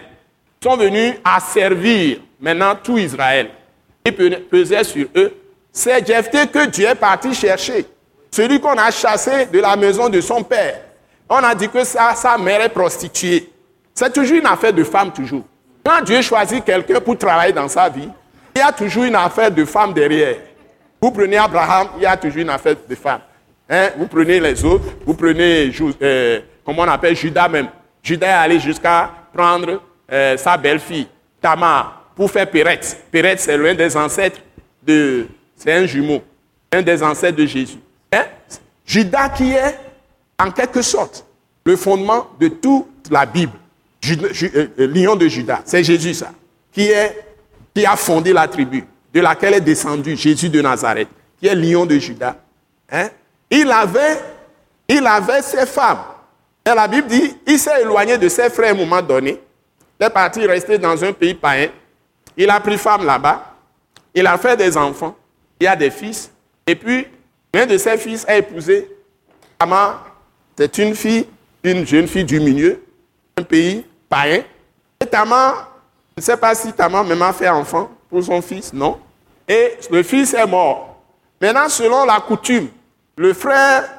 sont 0.63 0.77
venus 0.77 1.15
à 1.23 1.39
servir 1.39 2.19
maintenant 2.39 2.75
tout 2.81 2.97
Israël, 2.97 3.49
pesait 4.49 4.83
sur 4.83 5.07
eux, 5.15 5.33
c'est 5.71 6.05
Jephthé 6.05 6.47
que 6.47 6.65
Dieu 6.67 6.87
est 6.87 6.95
parti 6.95 7.33
chercher. 7.33 7.85
Celui 8.31 8.59
qu'on 8.59 8.77
a 8.77 8.91
chassé 8.91 9.45
de 9.47 9.59
la 9.59 9.75
maison 9.75 10.09
de 10.09 10.21
son 10.21 10.43
père. 10.43 10.81
On 11.29 11.38
a 11.38 11.53
dit 11.53 11.69
que 11.69 11.83
sa, 11.83 12.15
sa 12.15 12.38
mère 12.38 12.62
est 12.62 12.69
prostituée. 12.69 13.51
C'est 13.93 14.12
toujours 14.12 14.38
une 14.38 14.45
affaire 14.45 14.74
de 14.74 14.83
femme, 14.83 15.12
toujours. 15.12 15.43
Quand 15.83 16.01
Dieu 16.03 16.21
choisit 16.21 16.63
quelqu'un 16.63 17.00
pour 17.00 17.17
travailler 17.17 17.53
dans 17.53 17.67
sa 17.67 17.88
vie, 17.89 18.09
il 18.55 18.59
y 18.59 18.62
a 18.62 18.71
toujours 18.71 19.03
une 19.03 19.15
affaire 19.15 19.51
de 19.51 19.63
femme 19.65 19.93
derrière. 19.93 20.38
Vous 21.01 21.12
prenez 21.12 21.38
Abraham, 21.38 21.89
il 21.98 22.03
y 22.03 22.05
a 22.05 22.17
toujours 22.17 22.41
une 22.41 22.50
affaire 22.50 22.75
de 22.88 22.95
femme. 22.95 23.21
Hein? 23.69 23.89
Vous 23.98 24.07
prenez 24.07 24.39
les 24.39 24.65
autres, 24.65 24.86
vous 25.05 25.13
prenez, 25.13 25.71
euh, 26.01 26.39
comment 26.65 26.81
on 26.81 26.88
appelle, 26.88 27.15
Judas 27.15 27.48
même. 27.48 27.67
Judas 28.01 28.27
est 28.27 28.43
allé 28.45 28.59
jusqu'à 28.59 29.09
prendre 29.33 29.81
euh, 30.12 30.36
sa 30.38 30.57
belle-fille, 30.57 31.07
Tamar, 31.39 32.05
pour 32.15 32.31
faire 32.31 32.50
Péret. 32.50 32.79
Péret, 33.12 33.36
c'est 33.38 33.57
l'un 33.57 33.75
des 33.75 33.95
ancêtres 33.95 34.39
de... 34.81 35.27
C'est 35.55 35.74
un 35.74 35.86
jumeau, 35.86 36.21
un 36.71 36.81
des 36.81 37.03
ancêtres 37.03 37.38
de 37.38 37.45
Jésus. 37.45 37.79
Hein? 38.12 38.24
Judas 38.86 39.29
qui 39.29 39.53
est, 39.53 39.75
en 40.39 40.51
quelque 40.51 40.81
sorte, 40.81 41.25
le 41.65 41.75
fondement 41.75 42.27
de 42.39 42.48
toute 42.48 43.10
la 43.12 43.25
Bible. 43.25 43.53
Euh, 44.08 44.67
lion 44.77 45.15
de 45.15 45.27
Judas, 45.27 45.62
c'est 45.65 45.84
Jésus 45.84 46.13
ça, 46.13 46.31
qui, 46.72 46.88
est, 46.88 47.25
qui 47.75 47.86
a 47.86 47.96
fondé 47.98 48.31
la 48.31 48.48
tribu, 48.48 48.86
de 49.13 49.19
laquelle 49.19 49.55
est 49.55 49.62
descendu 49.62 50.15
Jésus 50.15 50.48
de 50.50 50.62
Nazareth, 50.62 51.10
qui 51.39 51.48
est 51.48 51.55
lion 51.55 51.86
de 51.86 52.00
Judas. 52.00 52.38
Hein? 52.89 53.10
Il, 53.50 53.69
avait, 53.69 54.19
il 54.88 55.05
avait 55.05 55.41
ses 55.41 55.65
femmes. 55.65 56.00
Et 56.65 56.69
la 56.74 56.88
Bible 56.88 57.08
dit, 57.08 57.36
il 57.46 57.60
s'est 57.60 57.81
éloigné 57.81 58.17
de 58.17 58.29
ses 58.29 58.50
frères 58.50 58.69
à 58.69 58.72
un 58.72 58.77
moment 58.77 59.01
donné. 59.01 59.41
Il 60.00 60.05
est 60.05 60.10
parti 60.10 60.46
rester 60.46 60.77
dans 60.77 61.03
un 61.03 61.12
pays 61.12 61.34
païen. 61.34 61.69
Il 62.38 62.50
a 62.50 62.60
pris 62.60 62.77
femme 62.77 63.05
là-bas. 63.05 63.53
Il 64.13 64.25
a 64.25 64.38
fait 64.38 64.55
des 64.55 64.77
enfants. 64.77 65.15
Il 65.60 65.67
a 65.67 65.75
des 65.75 65.91
fils. 65.91 66.31
Et 66.65 66.75
puis, 66.75 67.05
l'un 67.53 67.65
de 67.65 67.77
ses 67.77 67.98
fils 67.98 68.25
a 68.27 68.38
épousé 68.38 68.89
Tamar. 69.58 70.08
C'est 70.59 70.77
une 70.79 70.93
fille, 70.93 71.25
une 71.63 71.87
jeune 71.87 72.05
fille 72.05 72.25
du 72.25 72.37
milieu, 72.37 72.83
un 73.37 73.43
pays 73.43 73.85
païen. 74.09 74.43
Et 74.99 75.05
Tamar, 75.05 75.71
je 76.17 76.19
ne 76.19 76.25
sais 76.25 76.35
pas 76.35 76.53
si 76.53 76.73
Tamar 76.73 77.05
même 77.05 77.21
a 77.21 77.31
fait 77.31 77.47
enfant 77.47 77.89
pour 78.09 78.21
son 78.21 78.41
fils, 78.41 78.73
non. 78.73 78.99
Et 79.47 79.75
le 79.89 80.03
fils 80.03 80.33
est 80.33 80.45
mort. 80.45 81.01
Maintenant, 81.39 81.69
selon 81.69 82.03
la 82.03 82.19
coutume, 82.19 82.67
le 83.15 83.33
frère 83.33 83.89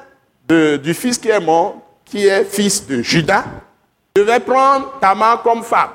du 0.47 0.93
fils 0.93 1.17
qui 1.17 1.29
est 1.29 1.39
mort, 1.39 1.77
qui 2.05 2.27
est 2.27 2.43
fils 2.43 2.85
de 2.85 3.01
Judas, 3.01 3.43
devait 4.13 4.39
prendre 4.39 4.99
Tamar 5.01 5.41
comme 5.41 5.63
femme 5.63 5.89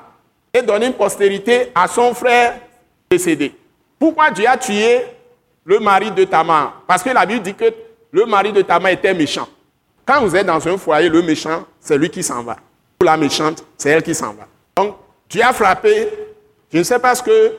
et 0.52 0.62
donner 0.62 0.86
une 0.86 0.94
postérité 0.94 1.70
à 1.76 1.86
son 1.86 2.12
frère 2.12 2.58
décédé. 3.08 3.54
Pourquoi 4.00 4.32
Dieu 4.32 4.48
a 4.48 4.56
tué 4.56 5.02
le 5.64 5.78
mari 5.78 6.10
de 6.10 6.24
Tamar 6.24 6.82
Parce 6.88 7.04
que 7.04 7.10
la 7.10 7.24
Bible 7.24 7.42
dit 7.42 7.54
que 7.54 7.72
le 8.10 8.26
mari 8.26 8.52
de 8.52 8.62
Tamar 8.62 8.90
était 8.90 9.14
méchant. 9.14 9.46
Quand 10.06 10.20
vous 10.22 10.36
êtes 10.36 10.46
dans 10.46 10.66
un 10.68 10.78
foyer, 10.78 11.08
le 11.08 11.20
méchant, 11.20 11.64
c'est 11.80 11.98
lui 11.98 12.08
qui 12.08 12.22
s'en 12.22 12.42
va. 12.44 12.56
Ou 13.02 13.04
la 13.04 13.16
méchante, 13.16 13.64
c'est 13.76 13.90
elle 13.90 14.02
qui 14.02 14.14
s'en 14.14 14.32
va. 14.34 14.46
Donc, 14.76 14.94
Dieu 15.28 15.42
a 15.42 15.52
frappé, 15.52 16.08
je 16.72 16.78
ne 16.78 16.82
sais 16.84 16.98
pas 17.00 17.14
ce 17.16 17.22
que 17.22 17.56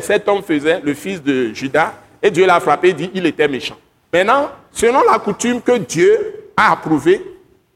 cet 0.00 0.28
homme 0.28 0.42
faisait, 0.42 0.80
le 0.80 0.92
fils 0.92 1.22
de 1.22 1.52
Judas, 1.54 1.94
et 2.22 2.30
Dieu 2.30 2.46
l'a 2.46 2.60
frappé, 2.60 2.90
il 2.90 2.94
dit 2.94 3.10
il 3.14 3.24
était 3.24 3.48
méchant. 3.48 3.76
Maintenant, 4.12 4.50
selon 4.70 5.02
la 5.10 5.18
coutume 5.18 5.62
que 5.62 5.78
Dieu 5.78 6.50
a 6.56 6.72
approuvée, 6.72 7.22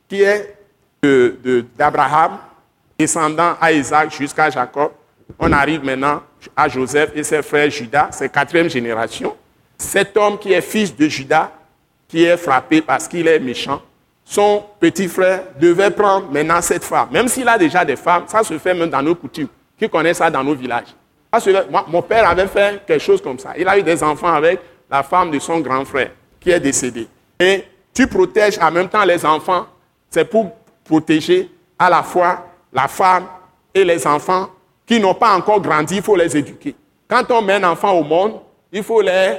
qui 0.08 0.22
est 0.22 0.54
d'Abraham, 1.78 2.38
descendant 2.98 3.54
à 3.60 3.72
Isaac 3.72 4.12
jusqu'à 4.12 4.50
Jacob, 4.50 4.92
on 5.38 5.52
arrive 5.52 5.82
maintenant 5.84 6.22
à 6.54 6.68
Joseph 6.68 7.12
et 7.14 7.22
ses 7.22 7.42
frères 7.42 7.70
Judas, 7.70 8.08
c'est 8.12 8.28
quatrième 8.28 8.68
génération. 8.68 9.34
Cet 9.78 10.16
homme 10.16 10.38
qui 10.38 10.52
est 10.52 10.60
fils 10.60 10.94
de 10.94 11.08
Judas, 11.08 11.50
qui 12.08 12.24
est 12.24 12.36
frappé 12.36 12.82
parce 12.82 13.08
qu'il 13.08 13.26
est 13.26 13.38
méchant, 13.38 13.82
son 14.24 14.64
petit 14.80 15.08
frère 15.08 15.42
devait 15.58 15.90
prendre 15.90 16.30
maintenant 16.30 16.60
cette 16.60 16.84
femme. 16.84 17.08
Même 17.12 17.28
s'il 17.28 17.48
a 17.48 17.56
déjà 17.56 17.84
des 17.84 17.96
femmes, 17.96 18.24
ça 18.26 18.42
se 18.42 18.58
fait 18.58 18.74
même 18.74 18.90
dans 18.90 19.02
nos 19.02 19.14
coutumes, 19.14 19.48
qui 19.78 19.88
connaissent 19.88 20.18
ça 20.18 20.30
dans 20.30 20.42
nos 20.42 20.54
villages. 20.54 20.94
mon 21.88 22.02
père 22.02 22.28
avait 22.28 22.48
fait 22.48 22.84
quelque 22.86 23.02
chose 23.02 23.22
comme 23.22 23.38
ça. 23.38 23.52
Il 23.56 23.68
a 23.68 23.78
eu 23.78 23.82
des 23.82 24.02
enfants 24.02 24.32
avec 24.32 24.60
la 24.90 25.02
femme 25.02 25.30
de 25.30 25.38
son 25.38 25.60
grand 25.60 25.84
frère 25.84 26.10
qui 26.40 26.50
est 26.50 26.60
décédé. 26.60 27.06
Et 27.38 27.64
tu 27.94 28.06
protèges 28.06 28.58
en 28.58 28.70
même 28.70 28.88
temps 28.88 29.04
les 29.04 29.24
enfants. 29.24 29.66
C'est 30.10 30.24
pour 30.24 30.50
protéger 30.84 31.50
à 31.78 31.90
la 31.90 32.02
fois 32.02 32.46
la 32.72 32.88
femme 32.88 33.26
et 33.74 33.84
les 33.84 34.06
enfants 34.06 34.48
qui 34.86 35.00
n'ont 35.00 35.14
pas 35.14 35.34
encore 35.34 35.60
grandi, 35.60 35.96
il 35.96 36.02
faut 36.02 36.16
les 36.16 36.36
éduquer. 36.36 36.74
Quand 37.08 37.30
on 37.30 37.42
met 37.42 37.54
un 37.54 37.64
enfant 37.64 37.92
au 37.92 38.04
monde, 38.04 38.40
il 38.72 38.82
faut 38.82 39.00
les 39.00 39.38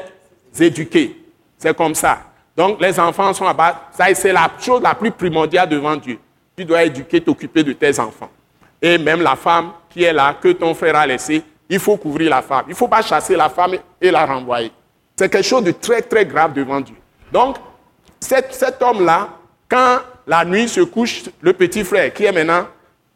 éduquer. 0.59 1.15
C'est 1.57 1.75
comme 1.75 1.95
ça. 1.95 2.19
Donc 2.57 2.81
les 2.81 2.99
enfants 2.99 3.31
sont 3.33 3.45
à 3.45 3.53
bas. 3.53 3.89
C'est 4.15 4.33
la 4.33 4.49
chose 4.59 4.81
la 4.81 4.95
plus 4.95 5.11
primordiale 5.11 5.69
devant 5.69 5.95
Dieu. 5.95 6.17
Tu 6.57 6.65
dois 6.65 6.83
éduquer, 6.83 7.21
t'occuper 7.21 7.63
de 7.63 7.73
tes 7.73 7.99
enfants. 7.99 8.31
Et 8.81 8.97
même 8.97 9.21
la 9.21 9.35
femme 9.35 9.71
qui 9.87 10.03
est 10.03 10.11
là, 10.11 10.35
que 10.41 10.49
ton 10.49 10.73
frère 10.73 10.95
a 10.95 11.05
laissée, 11.05 11.43
il 11.69 11.79
faut 11.79 11.97
couvrir 11.97 12.31
la 12.31 12.41
femme. 12.41 12.63
Il 12.67 12.71
ne 12.71 12.75
faut 12.75 12.87
pas 12.87 13.03
chasser 13.03 13.35
la 13.35 13.49
femme 13.49 13.75
et 14.01 14.09
la 14.09 14.25
renvoyer. 14.25 14.71
C'est 15.15 15.29
quelque 15.29 15.45
chose 15.45 15.63
de 15.63 15.71
très, 15.71 16.01
très 16.01 16.25
grave 16.25 16.53
devant 16.53 16.81
Dieu. 16.81 16.95
Donc, 17.31 17.57
cet, 18.19 18.53
cet 18.53 18.81
homme-là, 18.81 19.29
quand 19.69 19.99
la 20.25 20.43
nuit 20.43 20.67
se 20.67 20.81
couche, 20.81 21.23
le 21.41 21.53
petit 21.53 21.83
frère, 21.83 22.11
qui 22.13 22.25
est 22.25 22.31
maintenant, 22.31 22.67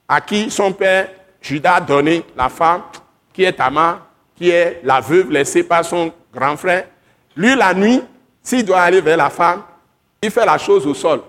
à 0.08 0.22
qui 0.22 0.52
son 0.52 0.72
père 0.72 1.10
Judas 1.42 1.76
a 1.76 1.82
donné 1.82 2.24
la 2.36 2.50
femme, 2.50 2.82
qui 3.34 3.44
est 3.44 3.54
Tamar, 3.54 4.06
qui 4.36 4.50
est 4.50 4.82
la 4.84 5.00
veuve 5.00 5.32
laissée 5.32 5.64
par 5.64 5.84
son 5.84 6.12
grand 6.34 6.58
frère, 6.58 6.86
lui, 7.36 7.56
la 7.56 7.74
nuit, 7.74 8.02
s'il 8.44 8.66
doit 8.66 8.82
aller 8.82 9.02
vers 9.02 9.18
la 9.18 9.30
femme, 9.30 9.62
il 10.22 10.32
fait 10.32 10.46
la 10.46 10.58
chose 10.58 10.86
au 10.86 10.94
sol. 10.94 11.22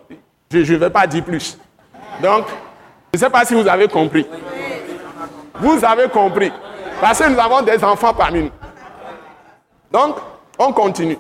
Je 0.50 0.59
ne 0.73 0.78
vais 0.78 0.90
pas 0.90 1.07
dire 1.07 1.25
plus. 1.25 1.59
Donc, 2.21 2.47
je 3.12 3.19
ne 3.19 3.25
sais 3.25 3.31
pas 3.31 3.45
si 3.45 3.54
vous 3.54 3.66
avez 3.66 3.88
compris. 3.88 4.26
Vous 5.61 5.85
avez 5.85 6.09
compris. 6.09 6.52
Parce 7.00 7.19
que 7.19 7.28
nous 7.28 7.38
avons 7.38 7.62
des 7.62 7.83
enfants 7.83 8.14
parmi 8.14 8.42
nous. 8.45 8.50
Donc, 9.90 10.16
on 10.59 10.73
continue. 10.73 11.19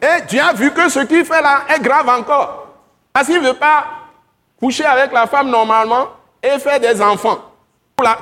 Et 0.00 0.22
Dieu 0.28 0.40
a 0.40 0.52
vu 0.52 0.72
que 0.72 0.88
ce 0.88 1.00
qu'il 1.00 1.24
fait 1.24 1.42
là 1.42 1.62
est 1.68 1.80
grave 1.80 2.08
encore. 2.08 2.68
Parce 3.12 3.26
qu'il 3.26 3.40
ne 3.40 3.48
veut 3.48 3.54
pas 3.54 3.84
coucher 4.58 4.84
avec 4.84 5.12
la 5.12 5.26
femme 5.26 5.50
normalement 5.50 6.08
et 6.42 6.58
faire 6.58 6.80
des 6.80 7.00
enfants 7.02 7.38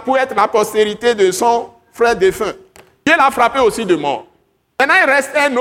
pour, 0.04 0.18
être 0.18 0.34
la 0.34 0.48
postérité 0.48 1.14
de 1.14 1.30
son 1.30 1.70
frère 1.92 2.16
défunt. 2.16 2.52
Dieu 3.04 3.14
l'a 3.16 3.30
frappé 3.30 3.60
aussi 3.60 3.84
de 3.86 3.94
mort. 3.96 4.26
Maintenant, 4.80 4.94
il 5.02 5.10
reste 5.10 5.30
un 5.36 5.56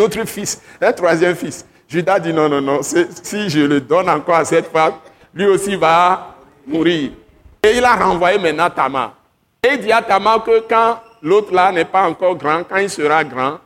autre, 0.00 0.24
fils, 0.26 0.60
un 0.80 0.92
troisième 0.92 1.36
fils. 1.36 1.64
Judas 1.88 2.18
dit 2.18 2.32
non, 2.32 2.48
non, 2.48 2.60
non, 2.60 2.80
si 2.82 3.48
je 3.48 3.60
le 3.60 3.80
donne 3.80 4.08
encore 4.08 4.34
à 4.34 4.44
cette 4.44 4.66
femme, 4.66 4.94
lui 5.32 5.46
aussi 5.46 5.76
va 5.76 6.34
mourir. 6.66 7.12
Et 7.62 7.76
il 7.76 7.84
a 7.84 7.94
renvoyé 7.94 8.40
maintenant 8.40 8.68
Tamar. 8.68 9.14
Et 9.62 9.74
il 9.74 9.80
dit 9.80 9.92
à 9.92 10.02
Tamar 10.02 10.42
que 10.42 10.58
quand 10.68 10.98
l'autre 11.22 11.54
là 11.54 11.70
n'est 11.70 11.84
pas 11.84 12.02
encore 12.08 12.34
grand, 12.34 12.64
quand 12.64 12.78
il 12.78 12.90
sera 12.90 13.22
grand, 13.22 13.58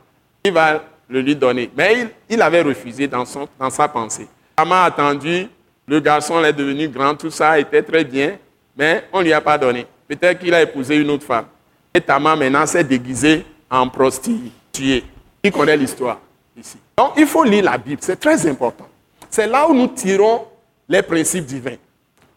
il 0.43 0.51
va 0.51 0.83
le 1.09 1.21
lui 1.21 1.35
donner. 1.35 1.71
Mais 1.75 2.09
il, 2.29 2.39
avait 2.39 2.61
refusé 2.61 3.07
dans, 3.07 3.25
son, 3.25 3.47
dans 3.59 3.71
sa 3.71 3.87
pensée. 3.87 4.27
Tamar 4.55 4.83
a 4.83 4.85
attendu, 4.85 5.47
le 5.87 5.99
garçon 5.99 6.43
est 6.43 6.53
devenu 6.53 6.87
grand, 6.87 7.15
tout 7.15 7.31
ça 7.31 7.57
était 7.57 7.81
très 7.81 8.03
bien, 8.03 8.37
mais 8.77 9.05
on 9.11 9.19
ne 9.19 9.23
lui 9.23 9.33
a 9.33 9.41
pas 9.41 9.57
donné. 9.57 9.87
Peut-être 10.07 10.37
qu'il 10.37 10.53
a 10.53 10.61
épousé 10.61 10.97
une 10.97 11.09
autre 11.09 11.25
femme. 11.25 11.45
Et 11.95 12.01
Tamar 12.01 12.37
maintenant 12.37 12.67
s'est 12.67 12.83
déguisé 12.83 13.43
en 13.71 13.89
prostituée. 13.89 14.51
Qui 14.77 15.51
connaît 15.51 15.77
l'histoire 15.77 16.19
ici 16.57 16.77
Donc 16.97 17.13
il 17.17 17.25
faut 17.25 17.43
lire 17.43 17.63
la 17.63 17.77
Bible, 17.77 18.01
c'est 18.01 18.19
très 18.19 18.45
important. 18.47 18.87
C'est 19.29 19.47
là 19.47 19.67
où 19.69 19.73
nous 19.73 19.87
tirons 19.87 20.45
les 20.87 21.01
principes 21.01 21.45
divins, 21.45 21.75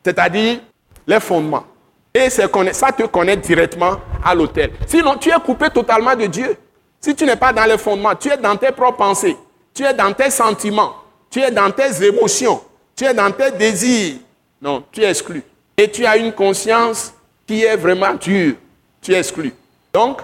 c'est-à-dire 0.05 0.61
les 1.07 1.21
fondements. 1.21 1.65
Et 2.13 2.29
ça 2.29 2.49
te 2.49 3.07
connecte 3.07 3.47
directement 3.47 3.97
à 4.25 4.35
l'autel. 4.35 4.73
Sinon, 4.87 5.17
tu 5.17 5.31
es 5.31 5.41
coupé 5.45 5.71
totalement 5.71 6.17
de 6.17 6.27
Dieu. 6.27 6.57
Si 7.01 7.15
tu 7.15 7.25
n'es 7.25 7.37
pas 7.37 7.53
dans 7.53 7.65
les 7.65 7.79
fondements, 7.79 8.15
tu 8.17 8.29
es 8.29 8.37
dans 8.37 8.57
tes 8.57 8.73
propres 8.73 8.99
pensées, 8.99 9.37
tu 9.73 9.85
es 9.85 9.95
dans 9.95 10.13
tes 10.13 10.31
sentiments, 10.31 10.95
tu 11.31 11.41
es 11.41 11.51
dans 11.51 11.71
tes 11.71 12.05
émotions, 12.05 12.61
tu 12.97 13.05
es 13.05 13.15
dans 13.15 13.31
tes 13.31 13.53
désirs. 13.53 14.17
Non, 14.61 14.85
tu 14.91 15.03
es 15.03 15.09
exclu. 15.09 15.43
Et 15.77 15.91
tu 15.91 16.05
as 16.05 16.17
une 16.17 16.33
conscience 16.33 17.15
qui 17.47 17.63
est 17.63 17.77
vraiment 17.77 18.15
dure. 18.15 18.55
Tu 19.01 19.15
es 19.15 19.19
exclu. 19.19 19.55
Donc, 19.93 20.21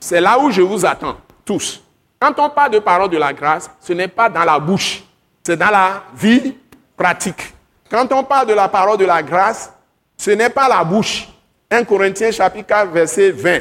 c'est 0.00 0.20
là 0.20 0.38
où 0.38 0.50
je 0.50 0.62
vous 0.62 0.86
attends, 0.86 1.16
tous. 1.44 1.82
Quand 2.20 2.38
on 2.38 2.50
parle 2.50 2.72
de 2.72 2.78
parole 2.78 3.10
de 3.10 3.18
la 3.18 3.32
grâce, 3.32 3.70
ce 3.80 3.92
n'est 3.92 4.08
pas 4.08 4.28
dans 4.28 4.44
la 4.44 4.58
bouche, 4.58 5.02
c'est 5.42 5.56
dans 5.56 5.70
la 5.70 6.04
vie 6.14 6.56
pratique. 6.96 7.52
Quand 7.90 8.10
on 8.12 8.24
parle 8.24 8.48
de 8.48 8.54
la 8.54 8.68
parole 8.68 8.98
de 8.98 9.04
la 9.04 9.22
grâce, 9.22 9.72
ce 10.16 10.30
n'est 10.30 10.50
pas 10.50 10.68
la 10.68 10.82
bouche. 10.82 11.28
1 11.70 11.84
Corinthiens 11.84 12.30
chapitre 12.30 12.66
4, 12.68 12.90
verset 12.90 13.30
20. 13.30 13.60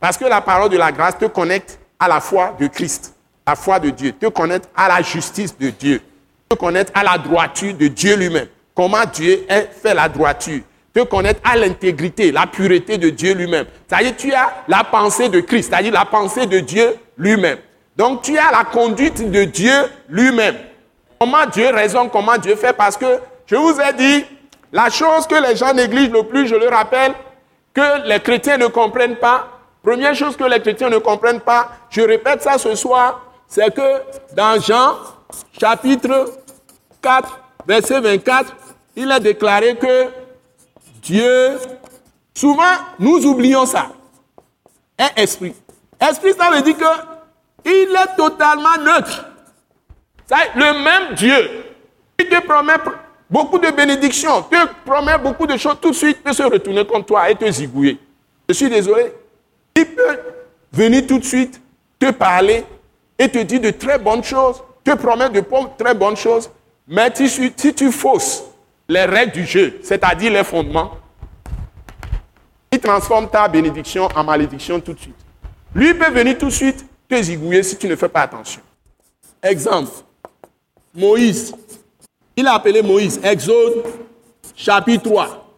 Parce 0.00 0.16
que 0.16 0.24
la 0.24 0.40
parole 0.40 0.70
de 0.70 0.76
la 0.76 0.92
grâce 0.92 1.18
te 1.18 1.26
connecte 1.26 1.78
à 1.98 2.08
la 2.08 2.20
foi 2.20 2.54
de 2.58 2.66
Christ, 2.66 3.14
la 3.46 3.56
foi 3.56 3.78
de 3.78 3.90
Dieu, 3.90 4.12
te 4.12 4.26
connecte 4.26 4.68
à 4.76 4.88
la 4.88 5.02
justice 5.02 5.56
de 5.56 5.70
Dieu, 5.70 6.00
te 6.48 6.56
connecte 6.56 6.92
à 6.94 7.02
la 7.02 7.18
droiture 7.18 7.74
de 7.74 7.88
Dieu 7.88 8.16
lui-même. 8.16 8.48
Comment 8.74 9.04
Dieu 9.12 9.46
fait 9.82 9.94
la 9.94 10.08
droiture, 10.08 10.60
te 10.96 11.02
connecte 11.02 11.42
à 11.44 11.56
l'intégrité, 11.56 12.32
la 12.32 12.46
pureté 12.46 12.96
de 12.96 13.10
Dieu 13.10 13.34
lui-même. 13.34 13.66
C'est-à-dire 13.86 14.16
tu 14.16 14.32
as 14.32 14.64
la 14.66 14.82
pensée 14.82 15.28
de 15.28 15.40
Christ, 15.40 15.68
c'est-à-dire 15.68 15.92
la 15.92 16.06
pensée 16.06 16.46
de 16.46 16.60
Dieu 16.60 16.96
lui-même. 17.18 17.58
Donc 17.96 18.22
tu 18.22 18.38
as 18.38 18.50
la 18.50 18.64
conduite 18.64 19.30
de 19.30 19.44
Dieu 19.44 19.74
lui-même. 20.08 20.56
Comment 21.20 21.44
Dieu 21.52 21.68
raisonne, 21.68 22.08
comment 22.08 22.38
Dieu 22.38 22.56
fait, 22.56 22.72
parce 22.72 22.96
que 22.96 23.20
je 23.44 23.56
vous 23.56 23.78
ai 23.78 23.92
dit, 23.92 24.24
La 24.72 24.88
chose 24.88 25.26
que 25.26 25.34
les 25.34 25.54
gens 25.54 25.74
négligent 25.74 26.12
le 26.12 26.22
plus, 26.22 26.46
je 26.46 26.54
le 26.54 26.68
rappelle, 26.68 27.12
que 27.74 28.08
les 28.08 28.20
chrétiens 28.20 28.56
ne 28.56 28.68
comprennent 28.68 29.16
pas, 29.16 29.48
première 29.82 30.14
chose 30.14 30.34
que 30.34 30.44
les 30.44 30.60
chrétiens 30.60 30.88
ne 30.88 30.98
comprennent 30.98 31.40
pas, 31.40 31.72
je 31.90 32.00
répète 32.00 32.40
ça 32.40 32.56
ce 32.56 32.74
soir, 32.74 33.20
c'est 33.46 33.72
que 33.74 34.00
dans 34.34 34.58
Jean 34.60 34.94
chapitre 35.60 36.32
4, 37.02 37.40
verset 37.66 38.00
24, 38.00 38.56
il 38.96 39.10
est 39.10 39.20
déclaré 39.20 39.76
que 39.76 40.15
Dieu, 41.06 41.58
souvent 42.34 42.74
nous 42.98 43.24
oublions 43.26 43.64
ça, 43.64 43.92
est 44.98 45.22
esprit. 45.22 45.54
Esprit, 46.00 46.32
ça 46.36 46.50
veut 46.50 46.62
dire 46.62 46.76
que 46.76 46.84
il 47.64 47.94
est 47.94 48.16
totalement 48.16 48.76
neutre. 48.80 49.24
Ça, 50.26 50.36
le 50.56 50.82
même 50.82 51.14
Dieu 51.14 51.64
qui 52.18 52.28
te 52.28 52.40
promet 52.44 52.74
beaucoup 53.30 53.58
de 53.58 53.70
bénédictions, 53.70 54.42
te 54.42 54.56
promet 54.84 55.16
beaucoup 55.18 55.46
de 55.46 55.56
choses, 55.56 55.76
tout 55.80 55.90
de 55.90 55.94
suite 55.94 56.24
peut 56.24 56.32
se 56.32 56.42
retourner 56.42 56.84
contre 56.84 57.06
toi 57.06 57.30
et 57.30 57.36
te 57.36 57.48
zigouiller. 57.50 57.98
Je 58.48 58.54
suis 58.54 58.68
désolé. 58.68 59.12
Il 59.76 59.86
peut 59.86 60.18
venir 60.72 61.06
tout 61.06 61.20
de 61.20 61.24
suite 61.24 61.60
te 62.00 62.10
parler 62.10 62.64
et 63.16 63.28
te 63.28 63.38
dire 63.38 63.60
de 63.60 63.70
très 63.70 63.98
bonnes 63.98 64.24
choses, 64.24 64.60
te 64.82 64.94
promet 64.94 65.30
de 65.30 65.42
très 65.78 65.94
bonnes 65.94 66.16
choses, 66.16 66.50
mais 66.88 67.12
si, 67.14 67.52
tu 67.74 67.92
fausses 67.92 68.42
les 68.88 69.04
règles 69.04 69.32
du 69.32 69.44
jeu, 69.46 69.78
c'est-à-dire 69.82 70.32
les 70.32 70.44
fondements, 70.44 70.92
il 72.70 72.78
transforme 72.80 73.28
ta 73.28 73.48
bénédiction 73.48 74.08
en 74.14 74.24
malédiction 74.24 74.80
tout 74.80 74.92
de 74.92 75.00
suite. 75.00 75.16
Lui 75.74 75.94
peut 75.94 76.10
venir 76.10 76.38
tout 76.38 76.46
de 76.46 76.50
suite 76.50 76.84
te 77.08 77.20
zigouiller 77.22 77.62
si 77.62 77.76
tu 77.76 77.88
ne 77.88 77.96
fais 77.96 78.08
pas 78.08 78.22
attention. 78.22 78.60
Exemple, 79.42 79.90
Moïse. 80.94 81.54
Il 82.36 82.46
a 82.46 82.54
appelé 82.54 82.82
Moïse, 82.82 83.20
Exode 83.22 83.84
chapitre 84.54 85.04
3. 85.04 85.52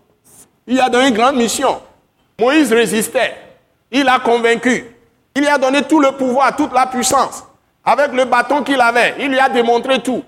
Il 0.66 0.80
a 0.80 0.88
donné 0.88 1.08
une 1.08 1.14
grande 1.14 1.36
mission. 1.36 1.80
Moïse 2.38 2.72
résistait. 2.72 3.34
Il 3.90 4.06
a 4.08 4.18
convaincu. 4.20 4.84
Il 5.34 5.42
lui 5.42 5.48
a 5.48 5.58
donné 5.58 5.82
tout 5.82 6.00
le 6.00 6.12
pouvoir, 6.12 6.54
toute 6.54 6.72
la 6.72 6.86
puissance. 6.86 7.44
Avec 7.84 8.12
le 8.12 8.24
bâton 8.26 8.62
qu'il 8.62 8.80
avait, 8.80 9.14
il 9.18 9.28
lui 9.28 9.38
a 9.38 9.48
démontré 9.48 10.02
tout. 10.02 10.22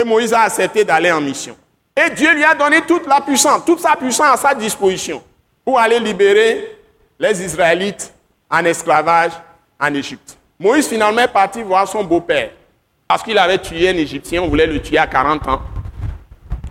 Et 0.00 0.04
Moïse 0.04 0.34
a 0.34 0.42
accepté 0.42 0.84
d'aller 0.84 1.10
en 1.10 1.20
mission. 1.20 1.56
Et 1.96 2.10
Dieu 2.10 2.34
lui 2.34 2.44
a 2.44 2.54
donné 2.54 2.82
toute 2.82 3.06
la 3.06 3.20
puissance, 3.20 3.64
toute 3.64 3.80
sa 3.80 3.96
puissance 3.96 4.34
à 4.34 4.36
sa 4.36 4.54
disposition 4.54 5.22
pour 5.64 5.78
aller 5.78 5.98
libérer 5.98 6.76
les 7.18 7.42
Israélites 7.42 8.12
en 8.50 8.64
esclavage 8.64 9.32
en 9.80 9.94
Égypte. 9.94 10.36
Moïse 10.58 10.86
finalement 10.88 11.22
est 11.22 11.28
parti 11.32 11.62
voir 11.62 11.88
son 11.88 12.04
beau-père 12.04 12.50
parce 13.08 13.22
qu'il 13.22 13.38
avait 13.38 13.58
tué 13.58 13.88
un 13.88 13.96
Égyptien, 13.96 14.42
on 14.42 14.48
voulait 14.48 14.66
le 14.66 14.80
tuer 14.82 14.98
à 14.98 15.06
40 15.06 15.48
ans. 15.48 15.62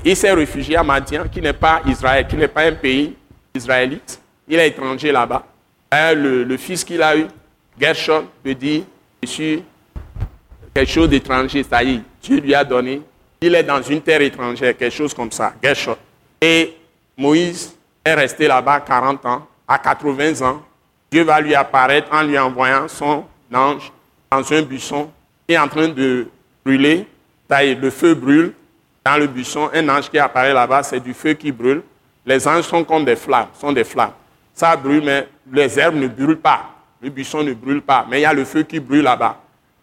Il 0.04 0.16
s'est 0.16 0.34
réfugié 0.34 0.76
à 0.76 0.84
Madian, 0.84 1.24
qui 1.32 1.42
n'est 1.42 1.54
pas 1.54 1.82
Israël, 1.88 2.28
qui 2.28 2.36
n'est 2.36 2.48
pas 2.48 2.64
un 2.64 2.74
pays 2.74 3.16
israélite. 3.56 4.22
Il 4.48 4.60
est 4.60 4.68
étranger 4.68 5.12
là-bas. 5.12 5.44
Le, 5.92 6.44
le, 6.44 6.58
fils 6.58 6.84
qu'il 6.84 7.02
a 7.02 7.18
eu, 7.18 7.26
Gershon, 7.80 8.26
veut 8.44 8.54
dire, 8.54 8.84
je 9.24 9.28
suis 9.30 9.64
quelque 10.74 10.92
chose 10.92 11.10
d'étranger, 11.10 11.64
ça 11.64 11.82
y 11.84 11.96
est, 11.96 12.02
Dieu 12.22 12.40
lui 12.40 12.54
a 12.54 12.64
donné. 12.64 13.02
Il 13.46 13.54
est 13.54 13.62
dans 13.62 13.80
une 13.80 14.02
terre 14.02 14.22
étrangère, 14.22 14.76
quelque 14.76 14.92
chose 14.92 15.14
comme 15.14 15.32
ça, 15.32 15.54
Gershon. 15.62 15.96
Et 16.42 16.76
Moïse 17.16 17.76
est 18.04 18.16
resté 18.16 18.48
là-bas 18.48 18.80
40 18.80 19.24
ans. 19.24 19.48
À 19.68 19.78
80 19.78 20.42
ans, 20.44 20.64
Dieu 21.12 21.22
va 21.24 21.40
lui 21.40 21.54
apparaître 21.54 22.08
en 22.12 22.24
lui 22.24 22.40
envoyant 22.40 22.88
son 22.88 23.24
ange 23.54 23.92
dans 24.32 24.52
un 24.52 24.62
buisson 24.64 25.12
est 25.48 25.60
en 25.60 25.68
train 25.68 25.90
de 25.90 26.28
brûler. 26.66 27.06
Le 27.48 27.90
feu 27.92 28.16
brûle 28.16 28.54
dans 29.06 29.18
le 29.18 29.28
buisson. 29.28 29.70
Un 29.76 29.90
ange 29.90 30.10
qui 30.10 30.18
apparaît 30.18 30.52
là-bas, 30.52 30.82
c'est 30.82 31.00
du 31.00 31.14
feu 31.14 31.34
qui 31.34 31.52
brûle. 31.52 31.84
Les 32.26 32.48
anges 32.48 32.64
sont 32.64 32.84
comme 32.84 33.06
des 33.06 33.16
flammes, 33.16 33.50
sont 33.54 33.72
des 33.72 33.84
flammes. 33.84 34.14
Ça 34.56 34.76
brûle, 34.76 35.04
mais 35.04 35.28
les 35.54 35.78
herbes 35.78 35.98
ne 35.98 36.08
brûlent 36.08 36.40
pas. 36.40 36.72
Le 37.00 37.12
buisson 37.12 37.44
ne 37.44 37.54
brûle 37.54 37.84
pas. 37.84 38.08
Mais 38.10 38.22
il 38.22 38.24
y 38.24 38.26
a 38.26 38.34
le 38.34 38.44
feu 38.44 38.64
qui 38.64 38.80
brûle 38.80 39.04
là-bas. 39.04 39.40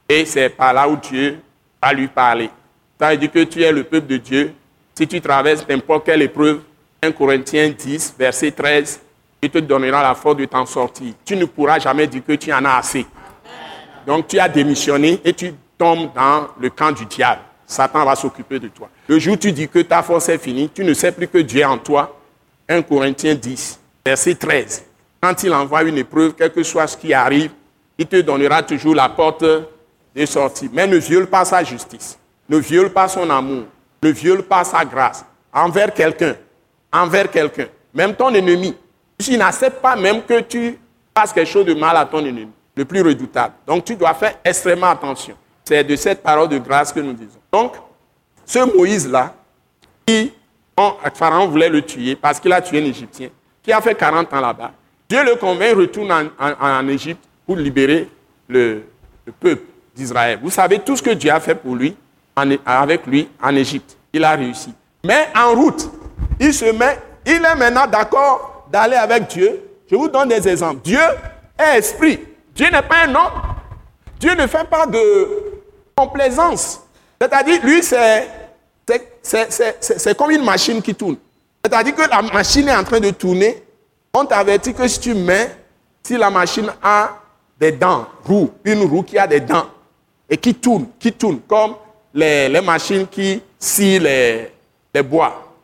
Et 0.09 0.25
c'est 0.25 0.49
par 0.49 0.73
là 0.73 0.89
où 0.89 0.97
Dieu 0.97 1.39
va 1.81 1.93
lui 1.93 2.09
parler. 2.09 2.51
Ça 3.03 3.11
veut 3.11 3.17
dire 3.17 3.33
que 3.33 3.43
tu 3.43 3.61
es 3.61 3.73
le 3.73 3.83
peuple 3.83 4.07
de 4.07 4.17
Dieu. 4.17 4.53
Si 4.95 5.09
tu 5.09 5.21
traverses 5.21 5.67
n'importe 5.69 6.07
quelle 6.07 6.23
épreuve, 6.23 6.61
1 7.03 7.11
Corinthiens 7.11 7.69
10, 7.77 8.15
verset 8.17 8.53
13, 8.53 9.01
il 9.43 9.51
te 9.51 9.59
donnera 9.59 10.05
la 10.05 10.15
force 10.15 10.37
de 10.37 10.45
t'en 10.45 10.65
sortir. 10.65 11.13
Tu 11.25 11.35
ne 11.35 11.47
pourras 11.47 11.81
jamais 11.81 12.07
dire 12.07 12.23
que 12.25 12.35
tu 12.35 12.53
en 12.53 12.65
as 12.65 12.77
assez. 12.77 13.05
Donc 14.07 14.29
tu 14.29 14.39
as 14.39 14.49
démissionné 14.49 15.21
et 15.25 15.33
tu 15.33 15.53
tombes 15.77 16.13
dans 16.15 16.47
le 16.61 16.71
camp 16.71 16.93
du 16.93 17.05
diable. 17.07 17.41
Satan 17.67 18.05
va 18.05 18.15
s'occuper 18.15 18.61
de 18.61 18.69
toi. 18.69 18.89
Le 19.09 19.19
jour 19.19 19.35
où 19.35 19.37
tu 19.37 19.51
dis 19.51 19.67
que 19.67 19.81
ta 19.81 20.05
force 20.05 20.29
est 20.29 20.39
finie, 20.39 20.71
tu 20.73 20.85
ne 20.85 20.95
sais 20.95 21.11
plus 21.11 21.27
que 21.27 21.39
Dieu 21.39 21.63
est 21.63 21.65
en 21.65 21.79
toi. 21.79 22.17
1 22.69 22.83
Corinthiens 22.83 23.35
10, 23.35 23.81
verset 24.07 24.37
13. 24.37 24.85
Quand 25.21 25.43
il 25.43 25.53
envoie 25.53 25.83
une 25.83 25.99
épreuve, 25.99 26.35
quel 26.39 26.53
que 26.53 26.63
soit 26.63 26.87
ce 26.87 26.97
qui 26.97 27.13
arrive, 27.13 27.51
il 27.99 28.07
te 28.07 28.21
donnera 28.21 28.63
toujours 28.63 28.95
la 28.95 29.09
porte 29.09 29.43
de 29.43 30.25
sortie. 30.25 30.71
Mais 30.73 30.87
ne 30.87 30.99
viole 30.99 31.27
pas 31.27 31.45
sa 31.45 31.65
justice. 31.65 32.17
Ne 32.49 32.59
viole 32.59 32.91
pas 32.91 33.09
son 33.09 33.29
amour. 33.31 33.65
Ne 34.03 34.11
viole 34.11 34.43
pas 34.43 34.65
sa 34.65 34.85
grâce. 34.85 35.25
Envers 35.53 35.93
quelqu'un. 35.93 36.35
Envers 36.93 37.31
quelqu'un. 37.31 37.67
Même 37.95 38.15
ton 38.15 38.33
ennemi. 38.35 38.77
Tu 39.19 39.37
n'acceptes 39.37 39.81
pas 39.81 39.97
même 39.97 40.23
que 40.23 40.41
tu 40.41 40.79
fasses 41.17 41.33
quelque 41.33 41.49
chose 41.49 41.67
de 41.67 41.75
mal 41.75 41.97
à 41.97 42.05
ton 42.05 42.25
ennemi 42.25 42.51
le 42.77 42.85
plus 42.85 43.03
redoutable. 43.03 43.55
Donc 43.67 43.85
tu 43.85 43.95
dois 43.97 44.15
faire 44.15 44.35
extrêmement 44.45 44.91
attention. 44.91 45.35
C'est 45.65 45.85
de 45.85 45.97
cette 45.97 46.23
parole 46.23 46.49
de 46.49 46.59
grâce 46.59 46.93
que 46.93 47.01
nous 47.01 47.13
disons. 47.13 47.39
Donc, 47.53 47.75
ce 48.45 48.59
Moïse-là, 48.77 49.35
qui, 50.05 50.33
Pharaon 51.15 51.47
voulait 51.49 51.69
le 51.69 51.83
tuer 51.83 52.17
parce 52.17 52.41
qu'il 52.41 52.53
a 52.53 52.61
tué 52.61 52.81
un 52.81 52.85
Égyptien, 52.85 53.29
qui 53.63 53.73
a 53.73 53.81
fait 53.81 53.95
40 53.95 54.33
ans 54.33 54.41
là-bas, 54.41 54.73
Dieu 55.09 55.23
le 55.25 55.37
convainc, 55.37 55.77
retourne 55.77 56.11
en, 56.39 56.89
Égypte 56.89 57.23
pour 57.47 57.57
libérer 57.57 58.09
le, 58.49 58.83
peuple 59.39 59.63
d'Israël. 59.95 60.41
Vous 60.43 60.51
savez 60.51 60.79
tout 60.81 60.97
ce 60.97 61.03
que 61.03 61.11
Dieu 61.11 61.31
a 61.31 61.39
fait 61.39 61.55
pour 61.55 61.77
lui, 61.77 61.95
avec 62.37 63.07
lui 63.07 63.29
en 63.43 63.55
Égypte. 63.55 63.97
Il 64.13 64.25
a 64.25 64.33
réussi. 64.33 64.73
Mais 65.05 65.29
en 65.35 65.55
route, 65.55 65.91
il 66.39 66.53
se 66.53 66.67
met, 66.67 66.99
il 67.27 67.45
est 67.45 67.55
maintenant 67.57 67.87
d'accord 67.87 68.67
d'aller 68.71 68.97
avec 68.97 69.29
Dieu. 69.29 69.61
Je 69.91 69.97
vous 69.97 70.09
donne 70.09 70.29
des 70.29 70.49
exemples. 70.49 70.81
Dieu 70.83 71.01
est 71.59 71.79
esprit. 71.79 72.21
Dieu 72.55 72.67
n'est 72.71 72.83
pas 72.83 73.07
un 73.07 73.15
homme. 73.15 73.43
Dieu 74.19 74.35
ne 74.35 74.47
fait 74.47 74.65
pas 74.69 74.87
de 74.87 75.29
complaisance. 75.95 76.81
C'est-à-dire, 77.21 77.61
lui, 77.65 77.83
c'est, 77.83 78.29
c'est, 79.23 80.17
comme 80.17 80.31
une 80.31 80.45
machine 80.45 80.81
qui 80.81 80.95
tourne. 80.95 81.17
C'est-à-dire 81.65 81.95
que 81.95 82.09
la 82.09 82.23
machine 82.23 82.69
est 82.69 82.75
en 82.75 82.85
train 82.85 83.01
de 83.01 83.11
tourner. 83.11 83.63
On 84.15 84.25
t'avertit 84.25 84.75
que 84.75 84.87
si 84.89 85.01
tu 85.01 85.15
mets, 85.15 85.57
si 86.03 86.17
la 86.17 86.31
machine 86.31 86.71
a 86.83 87.11
des 87.59 87.73
dents, 87.73 88.07
roue, 88.25 88.51
une 88.65 88.83
roue 88.83 89.03
qui 89.03 89.19
a 89.19 89.27
des 89.27 89.41
dents, 89.41 89.67
et 90.29 90.37
qui 90.37 90.55
tourne, 90.55 90.87
qui 90.99 91.13
tourne, 91.13 91.41
comme 91.47 91.75
les, 92.15 92.61
machines 92.61 93.07
qui 93.07 93.43
scient 93.59 93.99
les, 93.99 94.53
les 94.95 95.03
bois. 95.03 95.55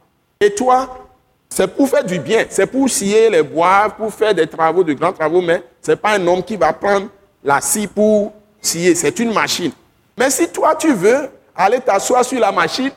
Et 0.40 0.54
toi, 0.54 1.08
c'est 1.48 1.66
pour 1.66 1.88
faire 1.88 2.04
du 2.04 2.18
bien, 2.18 2.44
c'est 2.48 2.66
pour 2.66 2.88
scier 2.88 3.30
les 3.30 3.42
bois, 3.42 3.88
pour 3.96 4.12
faire 4.12 4.34
des 4.34 4.46
travaux, 4.46 4.84
de 4.84 4.92
grands 4.92 5.12
travaux, 5.12 5.40
mais 5.40 5.62
ce 5.82 5.90
n'est 5.90 5.96
pas 5.96 6.10
un 6.10 6.26
homme 6.26 6.42
qui 6.42 6.56
va 6.56 6.72
prendre 6.72 7.08
la 7.42 7.60
scie 7.60 7.86
pour 7.86 8.32
scier, 8.60 8.94
c'est 8.94 9.18
une 9.18 9.32
machine. 9.32 9.72
Mais 10.16 10.30
si 10.30 10.48
toi 10.48 10.74
tu 10.74 10.92
veux 10.92 11.30
aller 11.56 11.80
t'asseoir 11.80 12.24
sur 12.24 12.38
la 12.38 12.52
machine, 12.52 12.90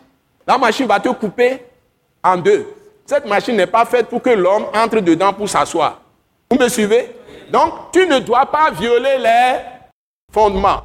la 0.46 0.58
machine 0.58 0.88
va 0.88 1.00
te 1.00 1.10
couper 1.10 1.64
en 2.24 2.38
deux. 2.38 2.68
Cette 3.06 3.26
machine 3.26 3.56
n'est 3.56 3.68
pas 3.68 3.86
faite 3.86 4.08
pour 4.08 4.22
que 4.22 4.30
l'homme 4.30 4.66
entre 4.74 5.00
dedans 5.00 5.34
pour 5.34 5.50
s'asseoir. 5.50 6.02
Vous 6.50 6.58
me 6.58 6.68
suivez? 6.70 7.16
Donc 7.52 7.92
tu 7.92 8.06
ne 8.06 8.20
dois 8.20 8.46
pas 8.46 8.72
violer 8.72 9.18
les 9.18 9.60
fondements. 10.32 10.82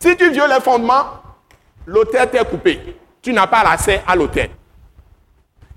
Si 0.00 0.16
tu 0.16 0.30
violes 0.30 0.50
les 0.50 0.60
fondements, 0.60 1.04
l'autel 1.88 2.28
t'est 2.30 2.44
coupé. 2.44 2.80
Tu 3.20 3.32
n'as 3.32 3.46
pas 3.46 3.64
l'accès 3.64 4.02
à 4.06 4.14
l'autel. 4.14 4.50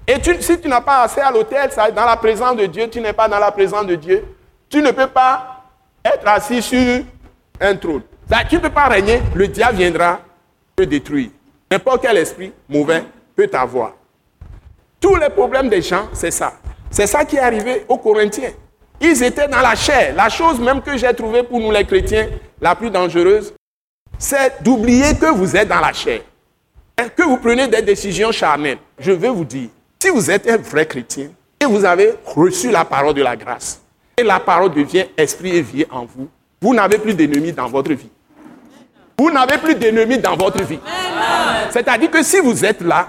Et 0.07 0.15
si 0.39 0.59
tu 0.59 0.67
n'as 0.67 0.81
pas 0.81 1.03
accès 1.03 1.21
à 1.21 1.31
l'autel, 1.31 1.69
dans 1.95 2.05
la 2.05 2.17
présence 2.17 2.55
de 2.55 2.65
Dieu, 2.65 2.89
tu 2.89 2.99
n'es 3.01 3.13
pas 3.13 3.27
dans 3.27 3.39
la 3.39 3.51
présence 3.51 3.85
de 3.85 3.95
Dieu, 3.95 4.23
tu 4.69 4.81
ne 4.81 4.91
peux 4.91 5.07
pas 5.07 5.63
être 6.03 6.27
assis 6.27 6.61
sur 6.61 7.03
un 7.59 7.75
trône. 7.75 8.01
tu 8.49 8.55
ne 8.55 8.61
peux 8.61 8.69
pas 8.69 8.87
régner, 8.87 9.21
le 9.35 9.47
diable 9.47 9.77
viendra 9.77 10.19
te 10.75 10.83
détruire. 10.83 11.29
N'importe 11.69 12.01
quel 12.01 12.17
esprit 12.17 12.51
mauvais 12.67 13.03
peut 13.35 13.47
t'avoir. 13.47 13.93
Tous 14.99 15.15
les 15.15 15.29
problèmes 15.29 15.69
des 15.69 15.81
gens, 15.81 16.09
c'est 16.13 16.31
ça. 16.31 16.53
C'est 16.89 17.07
ça 17.07 17.23
qui 17.23 17.37
est 17.37 17.39
arrivé 17.39 17.85
aux 17.87 17.97
Corinthiens. 17.97 18.51
Ils 18.99 19.23
étaient 19.23 19.47
dans 19.47 19.61
la 19.61 19.75
chair. 19.75 20.13
La 20.15 20.29
chose 20.29 20.59
même 20.59 20.81
que 20.81 20.95
j'ai 20.97 21.13
trouvée 21.13 21.43
pour 21.43 21.59
nous 21.59 21.71
les 21.71 21.85
chrétiens, 21.85 22.27
la 22.59 22.75
plus 22.75 22.91
dangereuse, 22.91 23.53
c'est 24.21 24.63
d'oublier 24.63 25.15
que 25.15 25.25
vous 25.25 25.55
êtes 25.55 25.67
dans 25.67 25.79
la 25.79 25.91
chair. 25.91 26.21
Que 27.17 27.23
vous 27.23 27.37
prenez 27.37 27.67
des 27.67 27.81
décisions 27.81 28.31
charnelles. 28.31 28.77
Je 28.99 29.11
veux 29.11 29.29
vous 29.29 29.43
dire, 29.43 29.69
si 29.99 30.09
vous 30.09 30.29
êtes 30.29 30.47
un 30.47 30.57
vrai 30.57 30.85
chrétien 30.85 31.29
et 31.59 31.65
vous 31.65 31.83
avez 31.83 32.13
reçu 32.25 32.69
la 32.69 32.85
parole 32.85 33.15
de 33.15 33.23
la 33.23 33.35
grâce, 33.35 33.81
et 34.15 34.23
la 34.23 34.39
parole 34.39 34.71
devient 34.71 35.05
esprit 35.17 35.57
et 35.57 35.61
vie 35.61 35.85
en 35.89 36.05
vous, 36.05 36.29
vous 36.61 36.73
n'avez 36.75 36.99
plus 36.99 37.15
d'ennemis 37.15 37.51
dans 37.51 37.67
votre 37.67 37.91
vie. 37.93 38.09
Vous 39.17 39.31
n'avez 39.31 39.57
plus 39.57 39.73
d'ennemis 39.75 40.19
dans 40.19 40.35
votre 40.35 40.63
vie. 40.63 40.79
C'est-à-dire 41.71 42.11
que 42.11 42.21
si 42.21 42.39
vous 42.39 42.63
êtes 42.63 42.81
là, 42.81 43.07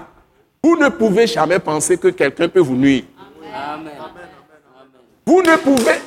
Vous 0.65 0.77
ne 0.77 0.87
pouvez 0.87 1.27
jamais 1.27 1.59
penser 1.59 1.97
que 1.97 2.07
quelqu'un 2.07 2.47
peut 2.47 2.61
vous 2.61 2.77
nuire. 2.77 3.03
Vous 5.25 5.41
ne 5.41 5.57
pouvez, 5.57 5.99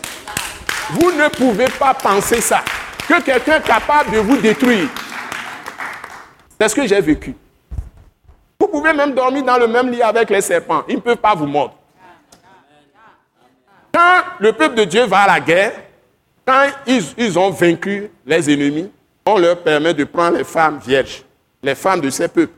vous 0.92 1.12
ne 1.12 1.28
pouvez 1.28 1.66
pas 1.78 1.92
penser 1.92 2.40
ça, 2.40 2.64
que 3.08 3.22
quelqu'un 3.22 3.60
capable 3.60 4.10
de 4.12 4.18
vous 4.18 4.36
détruire. 4.36 4.88
C'est 6.60 6.68
ce 6.68 6.74
que 6.74 6.86
j'ai 6.86 7.00
vécu. 7.00 7.34
Vous 8.58 8.68
pouvez 8.68 8.92
même 8.92 9.12
dormir 9.12 9.44
dans 9.44 9.58
le 9.58 9.68
même 9.68 9.90
lit 9.90 10.02
avec 10.02 10.30
les 10.30 10.40
serpents. 10.40 10.82
Ils 10.88 10.96
ne 10.96 11.00
peuvent 11.00 11.16
pas 11.16 11.34
vous 11.34 11.46
mordre. 11.46 11.74
Quand 13.92 14.22
le 14.40 14.52
peuple 14.52 14.74
de 14.74 14.84
Dieu 14.84 15.04
va 15.04 15.20
à 15.20 15.26
la 15.26 15.40
guerre, 15.40 15.72
quand 16.46 16.66
ils, 16.86 17.38
ont 17.38 17.50
vaincu 17.50 18.10
les 18.24 18.50
ennemis, 18.52 18.90
on 19.24 19.38
leur 19.38 19.62
permet 19.62 19.94
de 19.94 20.04
prendre 20.04 20.38
les 20.38 20.44
femmes 20.44 20.78
vierges, 20.78 21.24
les 21.62 21.74
femmes 21.74 22.00
de 22.00 22.10
ces 22.10 22.28
peuples, 22.28 22.52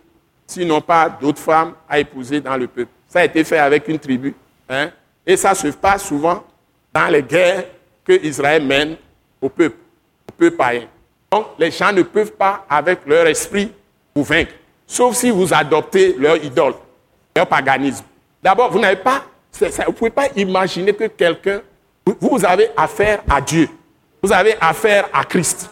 s'ils 0.46 0.66
n'ont 0.66 0.80
pas 0.80 1.08
d'autres 1.08 1.40
femmes 1.40 1.74
à 1.88 1.98
épouser 1.98 2.40
dans 2.40 2.56
le 2.56 2.66
peuple. 2.66 2.90
Ça 3.08 3.20
a 3.20 3.24
été 3.24 3.44
fait 3.44 3.58
avec 3.58 3.88
une 3.88 3.98
tribu. 3.98 4.34
Hein? 4.68 4.90
Et 5.26 5.36
ça 5.36 5.54
se 5.54 5.68
passe 5.68 6.04
souvent 6.06 6.44
dans 6.92 7.06
les 7.08 7.22
guerres 7.22 7.64
que 8.04 8.12
Israël 8.24 8.64
mène 8.64 8.96
au 9.40 9.48
peuple, 9.48 9.76
peuple 10.36 10.56
païen. 10.56 10.82
Donc, 11.30 11.46
les 11.58 11.70
gens 11.70 11.92
ne 11.92 12.02
peuvent 12.02 12.32
pas, 12.32 12.64
avec 12.68 13.00
leur 13.06 13.26
esprit, 13.26 13.72
vous 14.14 14.24
vaincre. 14.24 14.52
Sauf 14.86 15.14
si 15.14 15.30
vous 15.30 15.52
adoptez 15.52 16.16
leur 16.18 16.36
idole, 16.42 16.74
leur 17.36 17.46
paganisme. 17.46 18.04
D'abord, 18.42 18.70
vous 18.70 18.78
n'avez 18.78 18.96
pas, 18.96 19.22
vous 19.52 19.66
ne 19.66 19.92
pouvez 19.92 20.10
pas 20.10 20.28
imaginer 20.36 20.94
que 20.94 21.04
quelqu'un, 21.04 21.60
vous 22.20 22.44
avez 22.44 22.70
affaire 22.76 23.20
à 23.28 23.40
Dieu. 23.40 23.68
Vous 24.22 24.32
avez 24.32 24.54
affaire 24.60 25.08
à 25.12 25.24
Christ. 25.24 25.70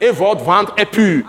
Et 0.00 0.10
votre 0.10 0.42
ventre 0.42 0.74
est 0.76 0.86
pur. 0.86 1.24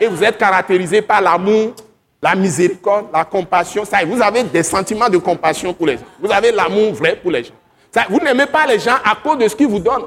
Et 0.00 0.06
vous 0.06 0.24
êtes 0.24 0.38
caractérisé 0.38 1.02
par 1.02 1.20
l'amour, 1.20 1.74
la 2.22 2.34
miséricorde, 2.34 3.08
la 3.12 3.24
compassion. 3.24 3.84
Ça, 3.84 3.98
vous 4.04 4.20
avez 4.22 4.42
des 4.44 4.62
sentiments 4.62 5.08
de 5.08 5.18
compassion 5.18 5.74
pour 5.74 5.86
les 5.86 5.98
gens. 5.98 6.04
Vous 6.20 6.32
avez 6.32 6.50
l'amour 6.50 6.94
vrai 6.94 7.16
pour 7.16 7.30
les 7.30 7.44
gens. 7.44 7.54
Ça, 7.92 8.06
vous 8.08 8.18
n'aimez 8.18 8.46
pas 8.46 8.66
les 8.66 8.78
gens 8.78 8.96
à 9.04 9.14
cause 9.14 9.38
de 9.38 9.46
ce 9.46 9.54
qu'ils 9.54 9.68
vous 9.68 9.78
donnent. 9.78 10.06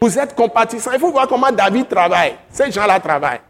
Vous 0.00 0.18
êtes 0.18 0.34
compatissant. 0.34 0.92
Il 0.92 0.98
faut 0.98 1.10
voir 1.10 1.28
comment 1.28 1.52
David 1.52 1.88
travaille. 1.88 2.34
Ces 2.50 2.72
gens-là 2.72 2.98
travaillent. 2.98 3.40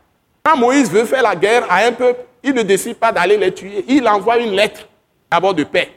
Quand 0.42 0.56
Moïse 0.56 0.90
veut 0.90 1.04
faire 1.04 1.22
la 1.22 1.36
guerre 1.36 1.64
à 1.70 1.84
un 1.84 1.92
peuple, 1.92 2.24
il 2.42 2.52
ne 2.54 2.62
décide 2.62 2.96
pas 2.96 3.12
d'aller 3.12 3.36
les 3.36 3.54
tuer. 3.54 3.84
Il 3.86 4.08
envoie 4.08 4.38
une 4.38 4.52
lettre 4.52 4.88
d'abord 5.30 5.54
de 5.54 5.62
paix. 5.62 5.92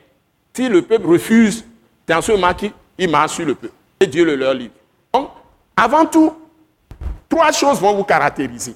Si 0.54 0.70
le 0.70 0.84
peuple 0.84 1.08
refuse, 1.08 1.66
dans 2.08 2.22
ce 2.22 2.34
moment 2.34 2.52
il 2.98 3.10
marche 3.10 3.34
sur 3.34 3.46
le 3.46 3.56
peuple. 3.56 3.74
Et 4.00 4.06
Dieu 4.06 4.26
le 4.26 4.36
leur 4.36 4.54
livre. 4.54 4.74
Donc, 5.12 5.30
avant 5.76 6.06
tout, 6.06 6.36
trois 7.28 7.52
choses 7.52 7.80
vont 7.80 7.96
vous 7.96 8.04
caractériser. 8.04 8.76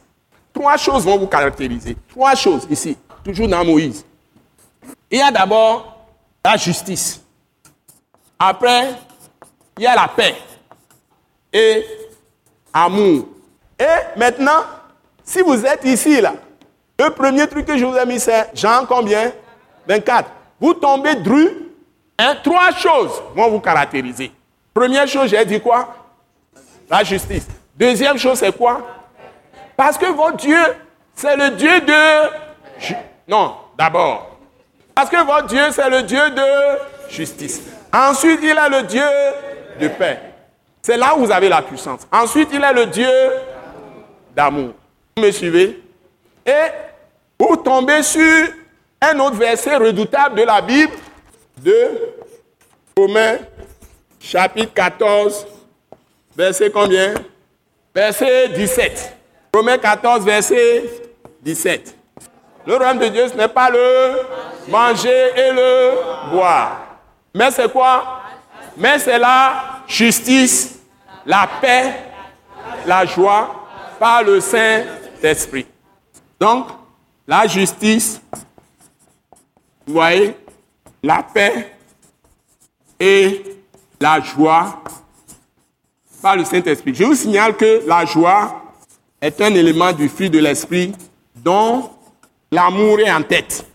Trois 0.51 0.77
choses 0.77 1.05
vont 1.05 1.19
vous 1.19 1.27
caractériser. 1.27 1.95
Trois 2.09 2.33
choses 2.33 2.65
ici, 2.71 2.97
toujours 3.23 3.47
dans 3.47 3.63
Moïse. 3.63 4.03
Il 5.11 5.19
y 5.19 5.21
a 5.21 5.29
d'abord 5.29 6.07
la 6.43 6.57
justice. 6.57 7.21
Après, 8.39 8.95
il 9.77 9.83
y 9.83 9.87
a 9.87 9.93
la 9.93 10.07
paix 10.07 10.35
et 11.51 11.85
amour. 12.73 13.27
Et 13.79 14.19
maintenant, 14.19 14.63
si 15.23 15.41
vous 15.41 15.65
êtes 15.65 15.83
ici, 15.85 16.21
là, 16.21 16.33
le 16.99 17.09
premier 17.11 17.47
truc 17.47 17.65
que 17.65 17.77
je 17.77 17.85
vous 17.85 17.95
ai 17.95 18.05
mis, 18.05 18.19
c'est 18.19 18.49
Jean 18.53 18.85
combien? 18.87 19.31
24. 19.87 20.29
Vous 20.59 20.73
tombez 20.73 21.15
dru, 21.15 21.49
hein, 22.17 22.35
trois 22.43 22.71
choses 22.71 23.21
vont 23.35 23.49
vous 23.49 23.59
caractériser. 23.59 24.31
Première 24.73 25.07
chose, 25.07 25.29
j'ai 25.29 25.45
dit 25.45 25.59
quoi? 25.59 25.95
La 26.89 27.03
justice. 27.03 27.47
Deuxième 27.75 28.17
chose, 28.17 28.39
c'est 28.39 28.55
quoi? 28.55 28.81
Parce 29.75 29.97
que 29.97 30.07
votre 30.07 30.37
Dieu, 30.37 30.59
c'est 31.13 31.35
le 31.35 31.51
Dieu 31.51 31.81
de... 31.81 32.93
Non, 33.27 33.55
d'abord. 33.77 34.37
Parce 34.95 35.09
que 35.09 35.23
votre 35.23 35.45
Dieu, 35.47 35.63
c'est 35.71 35.89
le 35.89 36.01
Dieu 36.01 36.29
de 36.31 37.11
justice. 37.11 37.61
Ensuite, 37.93 38.39
il 38.41 38.49
est 38.49 38.69
le 38.69 38.83
Dieu 38.83 39.05
de 39.79 39.87
paix. 39.89 40.19
C'est 40.87 40.95
là 40.95 41.17
où 41.17 41.25
vous 41.25 41.31
avez 41.33 41.49
la 41.49 41.61
puissance. 41.61 42.07
Ensuite, 42.09 42.47
il 42.53 42.63
est 42.63 42.71
le 42.71 42.85
Dieu 42.85 43.09
d'amour. 44.33 44.71
Vous 45.17 45.21
me 45.21 45.31
suivez? 45.31 45.83
Et 46.45 46.51
vous 47.37 47.57
tombez 47.57 48.01
sur 48.03 48.47
un 49.01 49.19
autre 49.19 49.35
verset 49.35 49.75
redoutable 49.75 50.35
de 50.35 50.43
la 50.43 50.61
Bible, 50.61 50.93
de 51.57 51.89
Romains, 52.97 53.39
chapitre 54.17 54.73
14, 54.73 55.45
verset 56.37 56.71
combien? 56.71 57.15
Verset 57.93 58.47
17. 58.55 59.17
Romains 59.53 59.79
14, 59.79 60.23
verset 60.23 60.85
17. 61.41 61.97
Le 62.65 62.77
royaume 62.77 62.99
de 62.99 63.07
Dieu, 63.09 63.27
ce 63.27 63.33
n'est 63.33 63.49
pas 63.49 63.69
le 63.69 64.21
manger 64.69 65.31
et 65.35 65.51
le 65.51 66.31
boire. 66.31 66.79
Mais 67.33 67.51
c'est 67.51 67.69
quoi? 67.69 68.21
Mais 68.77 68.97
c'est 68.99 69.19
la 69.19 69.81
justice, 69.85 70.75
la 71.27 71.47
paix, 71.59 71.93
la 72.85 73.05
joie 73.05 73.67
par 73.99 74.23
le 74.23 74.39
Saint 74.39 74.83
d'esprit. 75.21 75.67
Donc, 76.39 76.67
la 77.27 77.45
justice, 77.45 78.21
vous 79.85 79.93
voyez, 79.93 80.35
la 81.03 81.21
paix 81.21 81.75
et 82.97 83.43
la 83.99 84.21
joie 84.21 84.81
par 86.21 86.37
le 86.37 86.45
Saint-Esprit. 86.45 86.95
Je 86.95 87.03
vous 87.03 87.15
signale 87.15 87.55
que 87.57 87.83
la 87.85 88.05
joie 88.05 88.61
est 89.21 89.39
un 89.41 89.53
élément 89.53 89.91
du 89.91 90.07
fruit 90.07 90.29
de 90.29 90.39
l'Esprit 90.39 90.93
dont 91.35 91.89
l'amour 92.51 92.99
est 92.99 93.11
en 93.11 93.21
tête. 93.21 93.65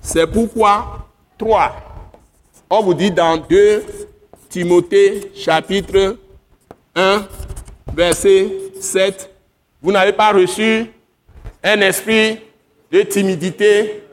C'est 0.00 0.26
pourquoi, 0.26 1.06
3, 1.38 1.72
on 2.70 2.82
vous 2.82 2.94
dit 2.94 3.10
dans 3.10 3.36
2 3.36 3.84
Timothée 4.54 5.32
chapitre 5.34 6.16
1, 6.94 7.26
verset 7.92 8.46
7, 8.80 9.28
vous 9.82 9.90
n'avez 9.90 10.12
pas 10.12 10.30
reçu 10.30 10.86
un 11.60 11.80
esprit 11.80 12.38
de 12.88 13.02
timidité, 13.02 14.04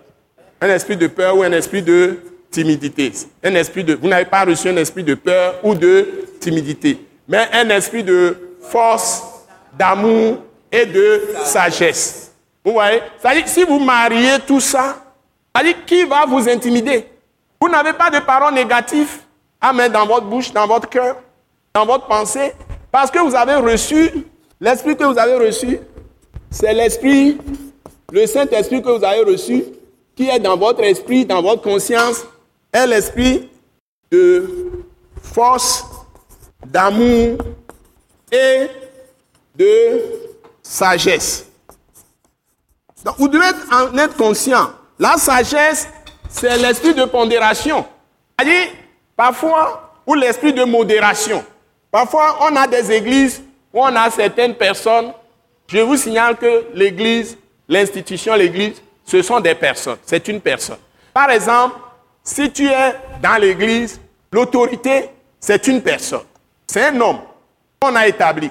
un 0.59 0.69
esprit 0.69 0.97
de 0.97 1.05
peur 1.05 1.37
ou 1.37 1.43
un 1.43 1.51
esprit 1.51 1.83
de 1.83 2.17
timidité. 2.49 3.11
Un 3.43 3.53
esprit 3.53 3.83
de, 3.83 3.93
vous 3.93 4.07
n'avez 4.07 4.25
pas 4.25 4.43
reçu 4.43 4.67
un 4.67 4.77
esprit 4.77 5.03
de 5.03 5.13
peur 5.13 5.59
ou 5.61 5.75
de 5.75 6.07
timidité, 6.39 6.97
mais 7.27 7.47
un 7.53 7.69
esprit 7.69 8.03
de 8.03 8.35
force, 8.61 9.21
d'amour 9.77 10.39
et 10.71 10.87
de 10.87 11.21
sagesse. 11.43 12.31
Vous 12.65 12.71
voyez? 12.71 13.03
Si 13.45 13.63
vous 13.63 13.77
mariez 13.77 14.39
tout 14.47 14.59
ça, 14.59 15.05
qui 15.85 16.03
va 16.03 16.25
vous 16.25 16.49
intimider? 16.49 17.05
Vous 17.61 17.69
n'avez 17.69 17.93
pas 17.93 18.09
de 18.09 18.17
paroles 18.17 18.55
négatives 18.55 19.19
à 19.61 19.71
mettre 19.71 19.93
dans 19.93 20.07
votre 20.07 20.25
bouche, 20.25 20.51
dans 20.51 20.67
votre 20.67 20.89
cœur, 20.89 21.17
dans 21.73 21.85
votre 21.85 22.07
pensée, 22.07 22.53
parce 22.91 23.11
que 23.11 23.19
vous 23.19 23.35
avez 23.35 23.55
reçu 23.55 24.25
L'esprit 24.61 24.95
que 24.95 25.03
vous 25.03 25.17
avez 25.17 25.33
reçu, 25.43 25.79
c'est 26.51 26.71
l'esprit, 26.71 27.39
le 28.11 28.27
Saint-Esprit 28.27 28.83
que 28.83 28.89
vous 28.89 29.03
avez 29.03 29.23
reçu, 29.23 29.63
qui 30.15 30.29
est 30.29 30.37
dans 30.37 30.55
votre 30.55 30.83
esprit, 30.83 31.25
dans 31.25 31.41
votre 31.41 31.63
conscience, 31.63 32.23
est 32.71 32.85
l'esprit 32.85 33.49
de 34.11 34.47
force, 35.19 35.83
d'amour 36.63 37.39
et 38.31 38.67
de 39.55 40.01
sagesse. 40.61 41.47
Donc, 43.03 43.15
vous 43.17 43.27
devez 43.27 43.47
en 43.71 43.97
être 43.97 44.15
conscient. 44.15 44.69
La 44.99 45.17
sagesse, 45.17 45.87
c'est 46.29 46.55
l'esprit 46.59 46.93
de 46.93 47.05
pondération. 47.05 47.83
C'est-à-dire, 48.37 48.67
parfois, 49.21 49.93
ou 50.07 50.15
l'esprit 50.15 50.51
de 50.51 50.63
modération. 50.63 51.45
Parfois, 51.91 52.39
on 52.41 52.55
a 52.55 52.65
des 52.65 52.91
églises 52.91 53.43
où 53.71 53.79
on 53.79 53.95
a 53.95 54.09
certaines 54.09 54.55
personnes, 54.55 55.13
je 55.67 55.77
vous 55.77 55.95
signale 55.95 56.35
que 56.37 56.65
l'Église, 56.73 57.37
l'institution, 57.67 58.33
l'Église, 58.33 58.81
ce 59.05 59.21
sont 59.21 59.39
des 59.39 59.53
personnes. 59.53 59.99
C'est 60.07 60.27
une 60.27 60.41
personne. 60.41 60.79
Par 61.13 61.29
exemple, 61.29 61.75
si 62.23 62.51
tu 62.51 62.65
es 62.67 62.95
dans 63.21 63.39
l'Église, 63.39 64.01
l'autorité, 64.31 65.11
c'est 65.39 65.67
une 65.67 65.83
personne. 65.83 66.25
C'est 66.65 66.85
un 66.85 66.99
homme 66.99 67.19
qu'on 67.79 67.95
a 67.95 68.07
établi. 68.07 68.49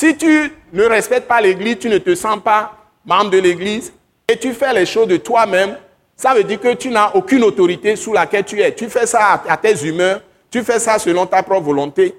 Si 0.00 0.16
tu 0.16 0.52
ne 0.72 0.82
respectes 0.82 1.28
pas 1.28 1.40
l'Église, 1.40 1.78
tu 1.78 1.88
ne 1.88 1.98
te 1.98 2.16
sens 2.16 2.40
pas 2.42 2.72
membre 3.06 3.30
de 3.30 3.38
l'Église 3.38 3.92
et 4.26 4.36
tu 4.36 4.52
fais 4.52 4.72
les 4.72 4.84
choses 4.84 5.06
de 5.06 5.18
toi-même, 5.18 5.76
ça 6.18 6.34
veut 6.34 6.42
dire 6.42 6.60
que 6.60 6.74
tu 6.74 6.90
n'as 6.90 7.12
aucune 7.14 7.44
autorité 7.44 7.94
sous 7.94 8.12
laquelle 8.12 8.44
tu 8.44 8.60
es. 8.60 8.74
Tu 8.74 8.90
fais 8.90 9.06
ça 9.06 9.40
à 9.48 9.56
tes 9.56 9.86
humeurs, 9.86 10.20
tu 10.50 10.64
fais 10.64 10.80
ça 10.80 10.98
selon 10.98 11.26
ta 11.26 11.44
propre 11.44 11.66
volonté 11.66 12.12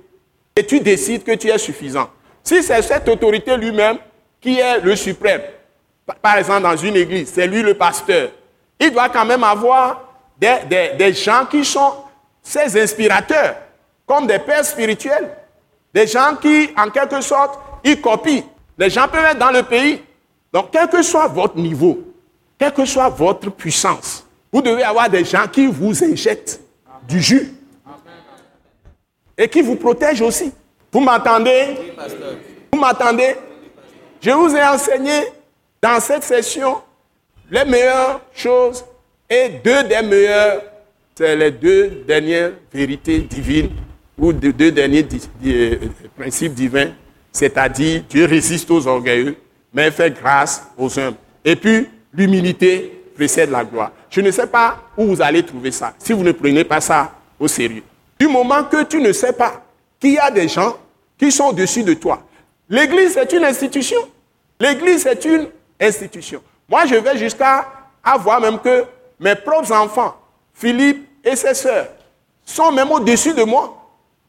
et 0.55 0.65
tu 0.65 0.79
décides 0.79 1.23
que 1.23 1.33
tu 1.33 1.49
es 1.49 1.57
suffisant. 1.57 2.09
Si 2.41 2.63
c'est 2.63 2.81
cette 2.81 3.07
autorité 3.09 3.57
lui-même 3.57 3.97
qui 4.39 4.57
est 4.57 4.79
le 4.79 4.95
suprême, 4.95 5.41
par 6.21 6.38
exemple 6.38 6.62
dans 6.62 6.77
une 6.77 6.95
église, 6.95 7.29
c'est 7.33 7.45
lui 7.45 7.62
le 7.62 7.73
pasteur, 7.73 8.29
il 8.79 8.89
doit 8.91 9.09
quand 9.09 9.25
même 9.25 9.43
avoir 9.43 10.01
des, 10.39 11.13
gens 11.13 11.45
qui 11.51 11.65
sont 11.65 11.93
ses 12.41 12.81
inspirateurs, 12.81 13.57
comme 14.05 14.25
des 14.25 14.39
pères 14.39 14.63
spirituels, 14.63 15.29
des 15.93 16.07
gens 16.07 16.38
qui, 16.41 16.69
en 16.77 16.89
quelque 16.89 17.19
sorte, 17.19 17.59
ils 17.83 17.99
copient. 17.99 18.43
Les 18.77 18.89
gens 18.89 19.09
peuvent 19.09 19.25
être 19.25 19.38
dans 19.38 19.51
le 19.51 19.63
pays. 19.63 20.01
Donc, 20.53 20.69
quel 20.71 20.88
que 20.88 21.01
soit 21.01 21.27
votre 21.27 21.57
niveau, 21.57 21.99
quelle 22.60 22.74
que 22.74 22.86
soit 22.86 23.10
votre 23.10 23.50
puissance, 23.50 24.26
vous 24.52 24.62
devez 24.62 24.84
avoir 24.84 25.10
des 25.10 25.24
gens 25.24 25.48
qui 25.48 25.65
vous 25.65 26.04
injectent 26.04 26.60
du 27.08 27.22
jus 27.22 27.54
et 29.38 29.48
qui 29.48 29.62
vous 29.62 29.78
protègent 29.78 30.22
aussi. 30.22 30.52
Vous 30.91 31.00
m'entendez? 31.00 31.93
Vous 32.74 32.80
m'entendez? 32.80 33.36
Je 34.22 34.32
vous 34.32 34.54
ai 34.54 34.63
enseigné 34.63 35.13
dans 35.82 36.00
cette 36.02 36.24
session 36.24 36.82
les 37.50 37.63
meilleures 37.63 38.22
choses 38.34 38.84
et 39.30 39.50
deux 39.63 39.84
des 39.84 40.02
meilleures, 40.02 40.62
c'est 41.15 41.36
les 41.36 41.52
deux 41.52 42.04
dernières 42.06 42.52
vérités 42.74 43.19
divines 43.19 43.69
ou 44.17 44.34
deux 44.34 44.72
derniers 44.72 45.08
euh, 45.45 45.78
principes 46.17 46.54
divins, 46.54 46.91
c'est-à-dire 47.32 48.04
Dieu 48.10 48.26
résiste 48.26 48.69
aux 48.69 48.86
orgueilleux, 48.86 49.38
mais 49.74 49.89
fait 49.91 50.12
grâce 50.12 50.63
aux 50.78 51.00
humbles. 51.00 51.17
Et 51.45 51.56
puis, 51.56 51.88
l'humilité 52.13 53.04
précède 53.15 53.52
la 53.52 53.63
gloire. 53.63 53.91
Je 54.10 54.22
ne 54.22 54.32
sais 54.32 54.48
pas 54.48 54.78
où 54.98 55.06
vous 55.06 55.22
allez 55.22 55.45
trouver 55.45 55.72
ça, 55.72 55.93
si 56.00 56.13
vous 56.13 56.24
ne 56.24 56.32
prenez 56.32 56.63
pas 56.63 56.82
ça 56.82 57.12
au 57.39 57.48
sérieux. 57.48 57.84
Du 58.19 58.28
moment 58.28 58.63
que 58.63 58.84
tu 58.84 59.02
ne 59.02 59.12
sais 59.12 59.34
pas 59.34 59.62
qu'il 60.00 60.13
y 60.13 60.17
a 60.17 60.32
des 60.32 60.48
gens 60.48 60.78
qui 61.17 61.32
sont 61.32 61.45
au-dessus 61.45 61.84
de 61.84 61.93
toi. 61.93 62.24
L'Église, 62.69 63.13
c'est 63.13 63.32
une 63.34 63.43
institution. 63.43 64.00
L'Église, 64.60 65.04
c'est 65.04 65.26
une 65.26 65.48
institution. 65.80 66.41
Moi, 66.67 66.86
je 66.86 66.95
vais 66.95 67.17
jusqu'à 67.17 67.67
avoir 68.04 68.39
même 68.39 68.60
que 68.60 68.86
mes 69.19 69.36
propres 69.36 69.72
enfants, 69.72 70.15
Philippe 70.54 71.08
et 71.24 71.36
ses 71.36 71.54
sœurs, 71.54 71.88
sont 72.45 72.72
même 72.72 72.91
au-dessus 72.91 73.34
de 73.34 73.43
moi. 73.43 73.76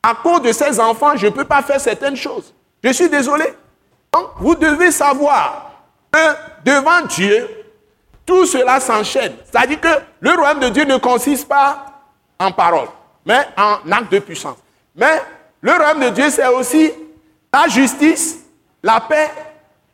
À 0.03 0.15
cause 0.15 0.43
de 0.43 0.53
ces 0.53 0.81
enfants, 0.81 1.17
je 1.17 1.27
ne 1.27 1.31
peux 1.31 1.45
pas 1.45 1.63
faire 1.63 1.81
certaines 1.81 2.17
choses. 2.17 2.55
Je 2.83 2.91
suis 2.93 3.09
désolé. 3.09 3.45
Donc, 4.13 4.31
vous 4.39 4.55
devez 4.55 4.91
savoir 4.91 5.73
que 6.11 6.19
devant 6.65 7.07
Dieu, 7.07 7.49
tout 8.31 8.47
cela 8.47 8.79
s'enchaîne. 8.79 9.33
C'est-à-dire 9.45 9.81
que 9.81 9.89
le 10.21 10.31
royaume 10.31 10.61
de 10.61 10.69
Dieu 10.69 10.85
ne 10.85 10.99
consiste 10.99 11.49
pas 11.49 11.85
en 12.39 12.53
parole, 12.53 12.87
mais 13.27 13.41
en 13.57 13.91
acte 13.91 14.13
de 14.13 14.21
puissance. 14.21 14.57
Mais 14.95 15.21
le 15.61 15.73
royaume 15.73 15.99
de 15.99 16.09
Dieu, 16.11 16.31
c'est 16.31 16.47
aussi 16.47 16.93
la 17.53 17.67
justice, 17.67 18.39
la 18.85 19.01
paix 19.01 19.31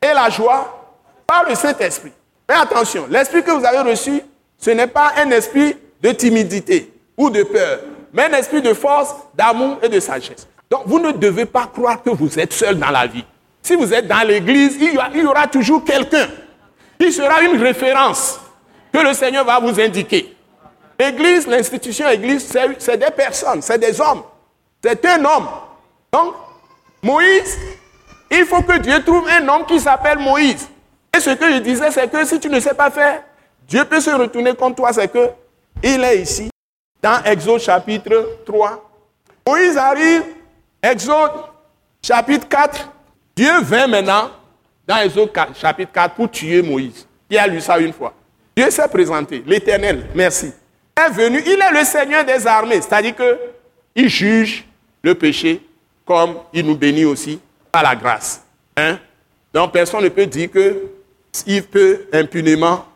et 0.02 0.12
la 0.12 0.28
joie 0.28 0.92
par 1.26 1.48
le 1.48 1.54
Saint-Esprit. 1.54 2.12
Mais 2.46 2.56
attention, 2.56 3.06
l'esprit 3.08 3.42
que 3.42 3.52
vous 3.52 3.64
avez 3.64 3.90
reçu, 3.90 4.20
ce 4.58 4.68
n'est 4.68 4.86
pas 4.86 5.12
un 5.16 5.30
esprit 5.30 5.74
de 6.02 6.10
timidité 6.10 6.92
ou 7.16 7.30
de 7.30 7.42
peur, 7.42 7.78
mais 8.12 8.24
un 8.24 8.36
esprit 8.36 8.60
de 8.60 8.74
force, 8.74 9.14
d'amour 9.34 9.78
et 9.82 9.88
de 9.88 9.98
sagesse. 9.98 10.46
Donc 10.70 10.82
vous 10.84 10.98
ne 10.98 11.12
devez 11.12 11.46
pas 11.46 11.70
croire 11.72 12.02
que 12.02 12.10
vous 12.10 12.38
êtes 12.38 12.52
seul 12.52 12.78
dans 12.78 12.90
la 12.90 13.06
vie. 13.06 13.24
Si 13.62 13.76
vous 13.76 13.94
êtes 13.94 14.06
dans 14.06 14.28
l'église, 14.28 14.76
il, 14.78 14.92
y 14.92 15.24
aura 15.24 15.46
toujours 15.46 15.82
quelqu'un 15.82 16.28
qui 16.98 17.12
sera 17.12 17.42
une 17.42 17.60
référence 17.60 18.40
que 18.92 18.98
le 18.98 19.12
Seigneur 19.12 19.44
va 19.44 19.58
vous 19.58 19.78
indiquer. 19.80 20.36
L'église, 20.98 21.46
l'institution 21.46 22.08
église, 22.08 22.46
c'est 22.78 22.96
des 22.96 23.10
personnes, 23.10 23.60
c'est 23.60 23.78
des 23.78 24.00
hommes. 24.00 24.22
C'est 24.82 25.04
un 25.04 25.24
homme. 25.24 25.48
Donc, 26.12 26.34
Moïse, 27.02 27.58
il 28.30 28.44
faut 28.46 28.62
que 28.62 28.78
Dieu 28.78 29.02
trouve 29.04 29.28
un 29.28 29.46
homme 29.48 29.66
qui 29.66 29.78
s'appelle 29.78 30.18
Moïse. 30.18 30.68
Et 31.14 31.20
ce 31.20 31.30
que 31.30 31.52
je 31.52 31.58
disais, 31.58 31.90
c'est 31.90 32.10
que 32.10 32.24
si 32.24 32.40
tu 32.40 32.48
ne 32.48 32.60
sais 32.60 32.74
pas 32.74 32.90
faire, 32.90 33.22
Dieu 33.68 33.84
peut 33.84 34.00
se 34.00 34.10
retourner 34.10 34.54
contre 34.54 34.76
toi. 34.76 34.92
C'est 34.92 35.08
que 35.08 35.30
il 35.82 36.02
est 36.02 36.18
ici, 36.22 36.50
dans 37.02 37.22
Exode 37.24 37.60
chapitre 37.60 38.38
3. 38.46 38.90
Moïse 39.46 39.76
arrive, 39.76 40.22
Exode 40.82 41.32
chapitre 42.02 42.48
4. 42.48 42.88
Dieu 43.36 43.60
vient 43.62 43.86
maintenant 43.86 44.30
dans 44.86 44.98
Exode 44.98 45.30
chapitre 45.54 45.92
4 45.92 46.14
pour 46.14 46.30
tuer 46.30 46.62
Moïse. 46.62 47.06
Il 47.28 47.38
a 47.38 47.46
lu 47.46 47.60
ça 47.60 47.78
une 47.78 47.92
fois. 47.92 48.14
Dieu 48.56 48.70
s'est 48.70 48.88
présenté, 48.88 49.42
l'Éternel, 49.46 50.06
merci. 50.14 50.52
est 50.96 51.10
venu, 51.10 51.42
il 51.44 51.60
est 51.60 51.78
le 51.78 51.84
Seigneur 51.84 52.24
des 52.24 52.46
armées, 52.46 52.80
c'est-à-dire 52.80 53.14
qu'il 53.16 54.08
juge 54.08 54.64
le 55.02 55.14
péché 55.14 55.60
comme 56.06 56.36
il 56.52 56.64
nous 56.64 56.76
bénit 56.76 57.04
aussi 57.04 57.40
par 57.70 57.82
la 57.82 57.94
grâce. 57.96 58.42
Hein? 58.76 58.98
Donc 59.52 59.72
personne 59.72 60.04
ne 60.04 60.08
peut 60.08 60.26
dire 60.26 60.48
qu'il 60.50 61.62
peut 61.64 62.06
impunément 62.12 62.86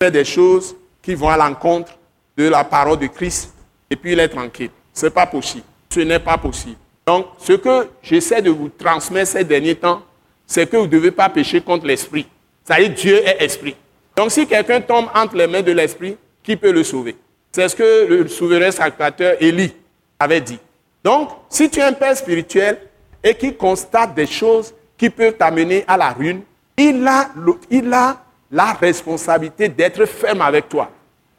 faire 0.00 0.12
des 0.12 0.24
choses 0.24 0.74
qui 1.02 1.14
vont 1.14 1.28
à 1.28 1.36
l'encontre 1.36 1.92
de 2.36 2.48
la 2.48 2.64
parole 2.64 2.98
de 2.98 3.06
Christ 3.08 3.52
et 3.90 3.96
puis 3.96 4.12
il 4.12 4.20
est 4.20 4.28
tranquille. 4.28 4.70
Ce 4.94 5.06
n'est 5.06 5.10
pas 5.10 5.26
possible. 5.26 5.64
Ce 5.92 6.00
n'est 6.00 6.18
pas 6.18 6.38
possible. 6.38 6.76
Donc 7.06 7.26
ce 7.38 7.54
que 7.54 7.88
j'essaie 8.02 8.40
de 8.40 8.50
vous 8.50 8.68
transmettre 8.68 9.32
ces 9.32 9.44
derniers 9.44 9.74
temps, 9.74 10.02
c'est 10.50 10.68
que 10.68 10.76
vous 10.76 10.86
ne 10.86 10.88
devez 10.88 11.12
pas 11.12 11.28
pécher 11.28 11.60
contre 11.60 11.86
l'esprit. 11.86 12.26
Ça 12.64 12.80
y 12.80 12.86
est, 12.86 12.88
Dieu 12.88 13.16
est 13.24 13.40
esprit. 13.40 13.76
Donc 14.16 14.32
si 14.32 14.48
quelqu'un 14.48 14.80
tombe 14.80 15.06
entre 15.14 15.36
les 15.36 15.46
mains 15.46 15.62
de 15.62 15.70
l'esprit, 15.70 16.16
qui 16.42 16.56
peut 16.56 16.72
le 16.72 16.82
sauver? 16.82 17.16
C'est 17.52 17.68
ce 17.68 17.76
que 17.76 18.06
le 18.08 18.26
souverain 18.26 18.72
sacrificateur 18.72 19.36
Élie 19.38 19.72
avait 20.18 20.40
dit. 20.40 20.58
Donc, 21.04 21.30
si 21.48 21.70
tu 21.70 21.78
es 21.78 21.82
un 21.82 21.92
père 21.92 22.16
spirituel 22.16 22.78
et 23.22 23.34
qui 23.34 23.54
constate 23.54 24.12
des 24.14 24.26
choses 24.26 24.74
qui 24.98 25.08
peuvent 25.08 25.36
t'amener 25.36 25.84
à 25.86 25.96
la 25.96 26.10
ruine, 26.10 26.42
il 26.76 27.06
a, 27.06 27.30
il 27.70 27.92
a 27.92 28.20
la 28.50 28.72
responsabilité 28.72 29.68
d'être 29.68 30.04
ferme 30.04 30.42
avec 30.42 30.68
toi. 30.68 30.90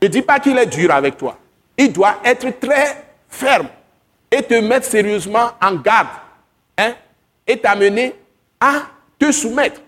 Ne 0.02 0.08
dis 0.08 0.22
pas 0.22 0.40
qu'il 0.40 0.58
est 0.58 0.66
dur 0.68 0.90
avec 0.92 1.18
toi. 1.18 1.38
Il 1.78 1.92
doit 1.92 2.16
être 2.24 2.48
très 2.62 3.04
ferme 3.28 3.68
et 4.32 4.42
te 4.42 4.54
mettre 4.54 4.86
sérieusement 4.86 5.52
en 5.62 5.76
garde 5.76 6.08
hein, 6.78 6.94
et 7.46 7.58
t'amener 7.58 8.16
à 8.60 8.84
te 9.22 9.32
soumettre 9.32 9.80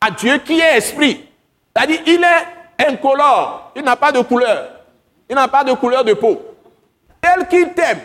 à 0.00 0.10
Dieu 0.10 0.38
qui 0.38 0.58
est 0.58 0.78
esprit. 0.78 1.26
C'est-à-dire, 1.76 2.00
il 2.06 2.24
est 2.24 2.88
incolore, 2.88 3.72
il 3.76 3.82
n'a 3.82 3.96
pas 3.96 4.10
de 4.10 4.20
couleur, 4.20 4.70
il 5.28 5.34
n'a 5.34 5.46
pas 5.46 5.62
de 5.62 5.72
couleur 5.74 6.02
de 6.04 6.14
peau. 6.14 6.40
Tel 7.20 7.46
qu'il 7.48 7.74
t'aime, 7.74 8.00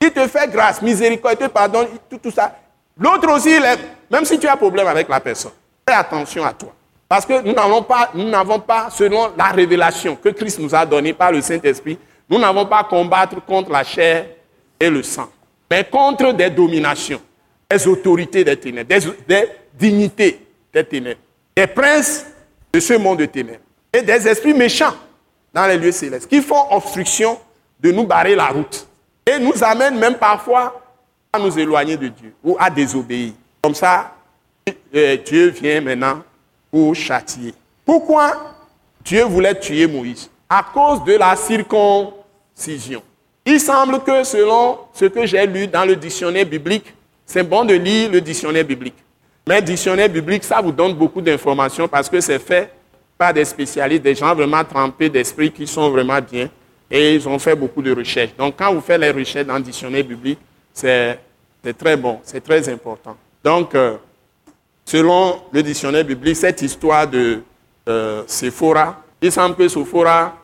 il 0.00 0.10
te 0.10 0.26
fait 0.26 0.50
grâce, 0.50 0.82
miséricorde, 0.82 1.36
il 1.40 1.46
te 1.46 1.52
pardonne, 1.52 1.86
tout, 2.20 2.30
ça. 2.30 2.56
L'autre 2.98 3.30
aussi, 3.30 3.50
il 3.50 3.64
même 4.10 4.24
si 4.24 4.38
tu 4.38 4.48
as 4.48 4.56
problème 4.56 4.88
avec 4.88 5.08
la 5.08 5.20
personne. 5.20 5.52
Fais 5.88 5.94
attention 5.94 6.44
à 6.44 6.52
toi. 6.52 6.72
Parce 7.08 7.24
que 7.24 7.40
nous 7.42 7.52
n'avons 7.52 7.82
pas, 7.82 8.10
nous 8.14 8.28
n'avons 8.28 8.58
pas, 8.58 8.88
selon 8.90 9.30
la 9.36 9.46
révélation 9.46 10.16
que 10.16 10.30
Christ 10.30 10.58
nous 10.58 10.74
a 10.74 10.84
donnée 10.84 11.12
par 11.12 11.30
le 11.30 11.40
Saint-Esprit, 11.40 11.98
nous 12.28 12.38
n'avons 12.38 12.66
pas 12.66 12.80
à 12.80 12.84
combattre 12.84 13.44
contre 13.44 13.70
la 13.70 13.84
chair 13.84 14.26
et 14.80 14.90
le 14.90 15.04
sang, 15.04 15.28
mais 15.70 15.84
contre 15.84 16.32
des 16.32 16.50
dominations, 16.50 17.20
des 17.70 17.86
autorités 17.86 18.42
des 18.42 18.56
ténèbres, 18.56 18.92
des 19.28 19.48
dignités 19.78 20.40
des 20.72 20.84
ténèbres, 20.84 21.20
des 21.54 21.66
princes 21.66 22.26
de 22.72 22.80
ce 22.80 22.94
monde 22.94 23.18
de 23.18 23.26
ténèbres 23.26 23.60
et 23.92 24.02
des 24.02 24.28
esprits 24.28 24.54
méchants 24.54 24.94
dans 25.52 25.66
les 25.66 25.78
lieux 25.78 25.92
célestes 25.92 26.28
qui 26.28 26.42
font 26.42 26.70
obstruction 26.70 27.38
de 27.80 27.90
nous 27.92 28.04
barrer 28.04 28.34
la 28.34 28.46
route 28.48 28.86
et 29.26 29.38
nous 29.38 29.62
amènent 29.62 29.98
même 29.98 30.16
parfois 30.16 30.80
à 31.32 31.38
nous 31.38 31.58
éloigner 31.58 31.96
de 31.96 32.08
Dieu 32.08 32.34
ou 32.42 32.56
à 32.58 32.70
désobéir. 32.70 33.32
Comme 33.62 33.74
ça, 33.74 34.14
euh, 34.94 35.16
Dieu 35.16 35.48
vient 35.48 35.80
maintenant 35.80 36.22
pour 36.70 36.94
châtier. 36.94 37.54
Pourquoi 37.84 38.54
Dieu 39.04 39.24
voulait 39.24 39.58
tuer 39.58 39.86
Moïse 39.86 40.30
À 40.48 40.64
cause 40.72 41.04
de 41.04 41.14
la 41.14 41.36
circoncision. 41.36 43.02
Il 43.44 43.60
semble 43.60 44.02
que 44.02 44.24
selon 44.24 44.78
ce 44.92 45.04
que 45.04 45.24
j'ai 45.24 45.46
lu 45.46 45.68
dans 45.68 45.84
le 45.84 45.94
dictionnaire 45.96 46.46
biblique, 46.46 46.92
c'est 47.24 47.44
bon 47.44 47.64
de 47.64 47.74
lire 47.74 48.10
le 48.10 48.20
dictionnaire 48.20 48.64
biblique. 48.64 48.96
Mais 49.48 49.62
dictionnaire 49.62 50.08
biblique, 50.08 50.42
ça 50.42 50.60
vous 50.60 50.72
donne 50.72 50.94
beaucoup 50.94 51.20
d'informations 51.20 51.86
parce 51.86 52.08
que 52.08 52.20
c'est 52.20 52.40
fait 52.40 52.68
par 53.16 53.32
des 53.32 53.44
spécialistes, 53.44 54.02
des 54.02 54.14
gens 54.14 54.34
vraiment 54.34 54.64
trempés 54.64 55.08
d'esprit 55.08 55.52
qui 55.52 55.68
sont 55.68 55.88
vraiment 55.90 56.20
bien 56.20 56.50
et 56.90 57.14
ils 57.14 57.28
ont 57.28 57.38
fait 57.38 57.54
beaucoup 57.54 57.80
de 57.80 57.94
recherches. 57.94 58.34
Donc 58.36 58.56
quand 58.58 58.74
vous 58.74 58.80
faites 58.80 59.00
les 59.00 59.12
recherches 59.12 59.46
dans 59.46 59.54
le 59.54 59.62
dictionnaire 59.62 60.02
biblique, 60.02 60.40
c'est 60.74 61.18
très 61.78 61.96
bon, 61.96 62.18
c'est 62.24 62.42
très 62.42 62.68
important. 62.68 63.16
Donc, 63.44 63.74
euh, 63.76 63.96
selon 64.84 65.40
le 65.52 65.62
dictionnaire 65.62 66.04
biblique, 66.04 66.36
cette 66.36 66.60
histoire 66.62 67.06
de 67.06 67.42
euh, 67.88 68.24
Sephora, 68.26 69.00
il 69.22 69.30
semble 69.30 69.54
que 69.54 69.68
Sephora, 69.68 70.36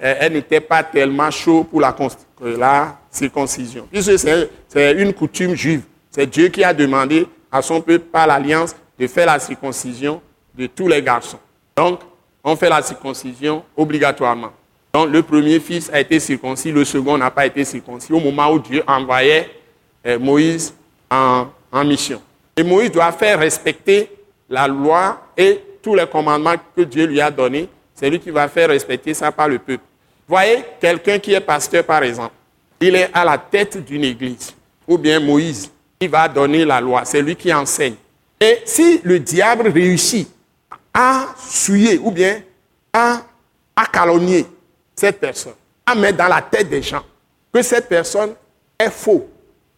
elle, 0.00 0.32
n'était 0.32 0.60
pas 0.60 0.82
tellement 0.82 1.30
chaud 1.30 1.62
pour 1.62 1.80
la, 1.80 1.94
la 2.40 2.98
circoncision. 3.10 3.86
Puisque 3.90 4.18
c'est 4.18 4.92
une 4.94 5.12
coutume 5.12 5.54
juive. 5.54 5.82
C'est 6.10 6.26
Dieu 6.26 6.48
qui 6.48 6.62
a 6.64 6.74
demandé 6.74 7.26
à 7.50 7.62
son 7.62 7.80
peuple 7.80 8.06
par 8.06 8.26
l'alliance 8.26 8.74
de 8.98 9.06
faire 9.06 9.26
la 9.26 9.38
circoncision 9.38 10.20
de 10.56 10.66
tous 10.66 10.88
les 10.88 11.02
garçons. 11.02 11.38
Donc, 11.76 12.00
on 12.42 12.56
fait 12.56 12.68
la 12.68 12.82
circoncision 12.82 13.64
obligatoirement. 13.76 14.50
Donc, 14.92 15.10
le 15.10 15.22
premier 15.22 15.60
fils 15.60 15.90
a 15.92 16.00
été 16.00 16.18
circoncis, 16.18 16.72
le 16.72 16.84
second 16.84 17.16
n'a 17.18 17.30
pas 17.30 17.46
été 17.46 17.64
circoncis 17.64 18.12
au 18.12 18.20
moment 18.20 18.50
où 18.50 18.58
Dieu 18.58 18.82
envoyait 18.86 19.50
euh, 20.06 20.18
Moïse 20.18 20.74
en, 21.10 21.46
mission. 21.84 22.20
Et 22.56 22.62
Moïse 22.62 22.90
doit 22.90 23.12
faire 23.12 23.38
respecter 23.38 24.10
la 24.48 24.66
loi 24.66 25.20
et 25.36 25.60
tous 25.82 25.94
les 25.94 26.06
commandements 26.06 26.54
que 26.74 26.82
Dieu 26.82 27.06
lui 27.06 27.20
a 27.20 27.30
donnés. 27.30 27.68
C'est 27.94 28.08
lui 28.10 28.18
qui 28.18 28.30
va 28.30 28.48
faire 28.48 28.70
respecter 28.70 29.14
ça 29.14 29.30
par 29.30 29.48
le 29.48 29.58
peuple. 29.58 29.84
Voyez, 30.26 30.64
quelqu'un 30.80 31.18
qui 31.18 31.34
est 31.34 31.40
pasteur, 31.40 31.84
par 31.84 32.02
exemple, 32.02 32.32
il 32.80 32.94
est 32.94 33.10
à 33.12 33.24
la 33.24 33.38
tête 33.38 33.84
d'une 33.84 34.04
église, 34.04 34.54
ou 34.86 34.96
bien 34.96 35.20
Moïse, 35.20 35.70
il 36.00 36.08
va 36.08 36.28
donner 36.28 36.64
la 36.64 36.80
loi, 36.80 37.04
c'est 37.04 37.22
lui 37.22 37.36
qui 37.36 37.52
enseigne. 37.52 37.94
Et 38.40 38.58
si 38.64 39.00
le 39.02 39.18
diable 39.18 39.68
réussit 39.68 40.28
à 40.94 41.26
souiller, 41.38 41.98
ou 41.98 42.10
bien 42.10 42.40
à 42.92 43.22
à 43.78 43.86
calomnier 43.86 44.44
cette 44.96 45.20
personne, 45.20 45.54
à 45.86 45.94
mettre 45.94 46.18
dans 46.18 46.26
la 46.26 46.42
tête 46.42 46.68
des 46.68 46.82
gens 46.82 47.04
que 47.52 47.62
cette 47.62 47.88
personne 47.88 48.34
est 48.76 48.90
faux 48.90 49.28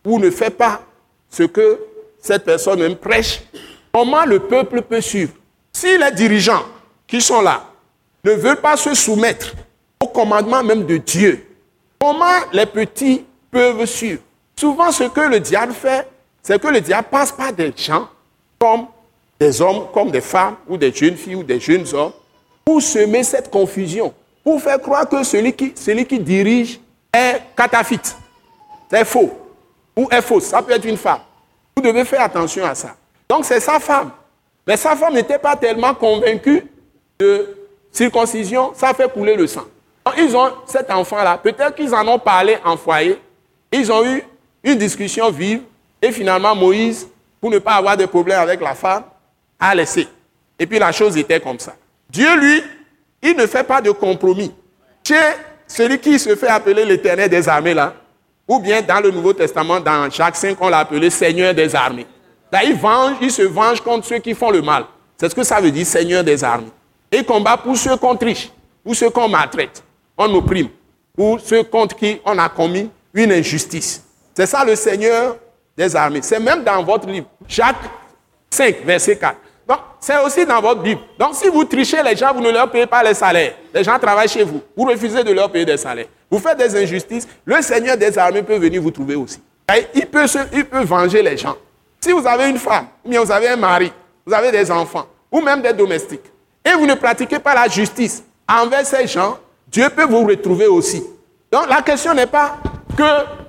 ou 0.07 0.19
ne 0.19 0.31
fait 0.31 0.51
pas 0.51 0.83
ce 1.29 1.43
que 1.43 1.79
cette 2.19 2.45
personne 2.45 2.81
même 2.81 2.97
prêche, 2.97 3.43
comment 3.93 4.25
le 4.25 4.41
peuple 4.41 4.81
peut 4.81 5.03
suivre? 5.03 5.33
Si 5.71 5.99
les 5.99 6.11
dirigeants 6.13 6.65
qui 7.07 7.21
sont 7.21 7.43
là 7.43 7.67
ne 8.25 8.33
veulent 8.33 8.61
pas 8.61 8.79
se 8.79 8.95
soumettre 8.95 9.55
au 10.01 10.07
commandement 10.07 10.65
même 10.65 10.87
de 10.87 10.97
Dieu, 10.97 11.47
comment 12.01 12.41
les 12.55 12.67
petits 12.67 13.27
peuvent 13.51 13.85
suivre? 13.85 14.23
Souvent, 14.61 14.93
ce 14.93 15.05
que 15.05 15.23
le 15.23 15.41
diable 15.41 15.73
fait, 15.73 16.07
c'est 16.43 16.61
que 16.61 16.69
le 16.69 16.83
diable 16.83 17.09
passe 17.11 17.33
par 17.33 17.51
des 17.51 17.73
gens 17.75 18.07
comme 18.59 18.89
des 19.41 19.63
hommes, 19.63 19.87
comme 19.91 20.11
des 20.11 20.21
femmes, 20.21 20.57
ou 20.69 20.77
des 20.77 20.93
jeunes 20.93 21.17
filles, 21.17 21.37
ou 21.37 21.43
des 21.43 21.59
jeunes 21.59 21.87
hommes, 21.95 22.13
pour 22.63 22.83
semer 22.83 23.23
cette 23.25 23.51
confusion, 23.51 24.13
pour 24.45 24.61
faire 24.61 24.79
croire 24.79 25.09
que 25.09 25.25
celui 25.25 25.55
qui, 25.55 26.19
dirige 26.19 26.79
est 27.11 27.41
cataphyte. 27.57 28.15
C'est 28.91 29.07
faux. 29.07 29.31
Ou 29.97 30.07
est 30.11 30.21
fausse. 30.21 30.45
Ça 30.45 30.61
peut 30.61 30.73
être 30.73 30.85
une 30.85 30.99
femme. 30.99 31.21
Vous 31.75 31.83
devez 31.83 32.05
faire 32.05 32.21
attention 32.21 32.67
à 32.67 32.75
ça. 32.75 32.95
Donc 33.27 33.47
c'est 33.47 33.61
sa 33.61 33.81
femme. 33.81 34.11
Mais 34.67 34.77
sa 34.77 34.95
femme 34.95 35.15
n'était 35.15 35.39
pas 35.39 35.57
tellement 35.57 35.95
convaincue 35.95 36.71
de 37.19 37.57
circoncision, 37.91 38.73
ça 38.75 38.93
fait 38.93 39.11
couler 39.11 39.37
le 39.37 39.47
sang. 39.47 39.65
ils 40.19 40.37
ont 40.37 40.53
cet 40.67 40.91
enfant-là, 40.91 41.39
peut-être 41.39 41.75
qu'ils 41.75 41.95
en 41.95 42.07
ont 42.07 42.19
parlé 42.19 42.59
en 42.63 42.77
foyer, 42.77 43.19
ils 43.73 43.91
ont 43.91 44.05
eu 44.05 44.23
une 44.63 44.77
discussion 44.77 45.31
vive, 45.31 45.63
et 46.03 46.13
finalement 46.13 46.55
Moïse, 46.55 47.07
pour 47.41 47.51
ne 47.51 47.59
pas 47.59 47.75
avoir 47.75 47.97
de 47.97 48.07
problème 48.07 48.41
avec 48.41 48.61
la 48.61 48.75
femme, 48.75 49.05
a 49.59 49.75
laissé. 49.75 50.07
Et 50.59 50.67
puis 50.67 50.79
la 50.79 50.93
chose 50.93 51.17
était 51.17 51.41
comme 51.41 51.59
ça. 51.59 51.75
Dieu, 52.09 52.39
lui, 52.39 52.63
il 53.23 53.37
ne 53.37 53.47
fait 53.47 53.65
pas 53.65 53.81
de 53.81 53.91
compromis. 53.91 54.53
Chez 55.03 55.15
celui 55.67 55.99
qui 55.99 56.19
se 56.19 56.35
fait 56.37 56.49
appeler 56.49 56.85
l'éternel 56.85 57.29
des 57.29 57.49
armées, 57.49 57.75
là, 57.75 57.95
ou 58.47 58.59
bien 58.59 58.83
dans 58.83 59.01
le 59.01 59.11
Nouveau 59.11 59.33
Testament, 59.33 59.81
dans 59.81 60.11
Jacques 60.11 60.37
5, 60.37 60.57
on 60.61 60.69
l'a 60.69 60.81
appelé 60.81 61.09
Seigneur 61.09 61.55
des 61.55 61.75
armées. 61.75 62.07
Là, 62.53 62.65
il, 62.65 63.31
se 63.31 63.43
venge 63.43 63.81
contre 63.81 64.07
ceux 64.07 64.19
qui 64.19 64.35
font 64.35 64.51
le 64.51 64.61
mal. 64.61 64.85
C'est 65.17 65.29
ce 65.29 65.35
que 65.35 65.45
ça 65.45 65.61
veut 65.61 65.71
dire, 65.71 65.87
Seigneur 65.87 66.25
des 66.25 66.43
armées. 66.43 66.73
Et 67.13 67.19
il 67.19 67.25
combat 67.25 67.57
pour 67.57 67.77
ceux 67.77 67.97
qu'on 67.97 68.17
triche, 68.17 68.51
pour 68.85 68.95
ceux 68.97 69.11
qu'on 69.11 69.29
maltraite, 69.29 69.83
on 70.19 70.35
opprime, 70.35 70.69
pour 71.17 71.41
ceux 71.41 71.63
contre 71.63 71.95
qui 71.95 72.21
on 72.25 72.37
a 72.39 72.49
commis 72.49 72.91
une 73.15 73.33
injustice. 73.33 74.05
C'est 74.35 74.47
ça 74.47 74.65
le 74.65 74.75
Seigneur 74.77 75.37
des 75.77 75.95
armées. 75.95 76.21
C'est 76.23 76.41
même 76.41 76.63
dans 76.63 76.83
votre 76.83 77.07
livre, 77.09 77.27
Jacques 77.49 77.77
5, 78.51 78.85
verset 78.85 79.17
4. 79.17 79.37
Donc, 79.69 79.79
c'est 80.01 80.19
aussi 80.19 80.45
dans 80.45 80.61
votre 80.61 80.83
Bible. 80.83 81.01
Donc, 81.19 81.35
si 81.35 81.49
vous 81.49 81.65
trichez 81.65 82.03
les 82.03 82.17
gens, 82.17 82.35
vous 82.35 82.41
ne 82.41 82.51
leur 82.51 82.71
payez 82.71 82.87
pas 82.87 83.03
les 83.03 83.15
salaires. 83.15 83.55
Les 83.73 83.85
gens 83.85 83.99
travaillent 83.99 84.29
chez 84.29 84.43
vous. 84.43 84.61
Vous 84.77 84.85
refusez 84.85 85.23
de 85.23 85.33
leur 85.33 85.51
payer 85.51 85.65
des 85.65 85.77
salaires. 85.77 86.07
Vous 86.29 86.39
faites 86.39 86.59
des 86.59 86.75
injustices. 86.77 87.29
Le 87.45 87.63
Seigneur 87.63 87.97
des 87.97 88.19
armées 88.19 88.43
peut 88.43 88.57
venir 88.57 88.83
vous 88.83 88.91
trouver 88.91 89.15
aussi. 89.15 89.41
il, 89.95 90.07
peut 90.07 90.27
il 90.53 90.65
peut 90.65 90.83
venger 90.83 91.23
les 91.23 91.37
gens. 91.37 91.57
Si 92.01 92.13
vous 92.13 92.27
avez 92.27 92.49
une 92.49 92.59
femme, 92.59 92.87
ou 93.05 93.11
bien 93.11 93.23
vous 93.23 93.31
avez 93.31 93.49
un 93.49 93.57
mari, 93.57 93.93
vous 94.27 94.33
avez 94.33 94.51
des 94.51 94.71
enfants, 94.71 95.07
ou 95.31 95.41
même 95.41 95.61
des 95.61 95.73
domestiques, 95.73 96.25
et 96.65 96.73
vous 96.73 96.87
ne 96.87 96.95
pratiquez 96.95 97.39
pas 97.39 97.55
la 97.55 97.69
justice 97.69 98.25
envers 98.49 98.85
ces 98.87 99.07
gens, 99.07 99.39
Dieu 99.69 99.89
peut 99.91 100.07
vous 100.07 100.27
retrouver 100.27 100.67
aussi. 100.67 101.03
Donc, 101.53 101.69
la 101.69 101.83
question 101.83 102.15
n'est 102.15 102.27
pas 102.27 102.57
que 102.97 103.40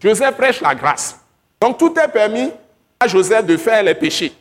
Joseph 0.00 0.36
prêche 0.36 0.60
la 0.60 0.74
grâce. 0.74 1.18
Donc, 1.60 1.78
tout 1.78 1.94
est 1.98 2.08
permis 2.08 2.50
à 3.00 3.06
Joseph 3.06 3.44
de 3.44 3.56
faire 3.56 3.82
les 3.82 3.94
péchés. 3.94 4.32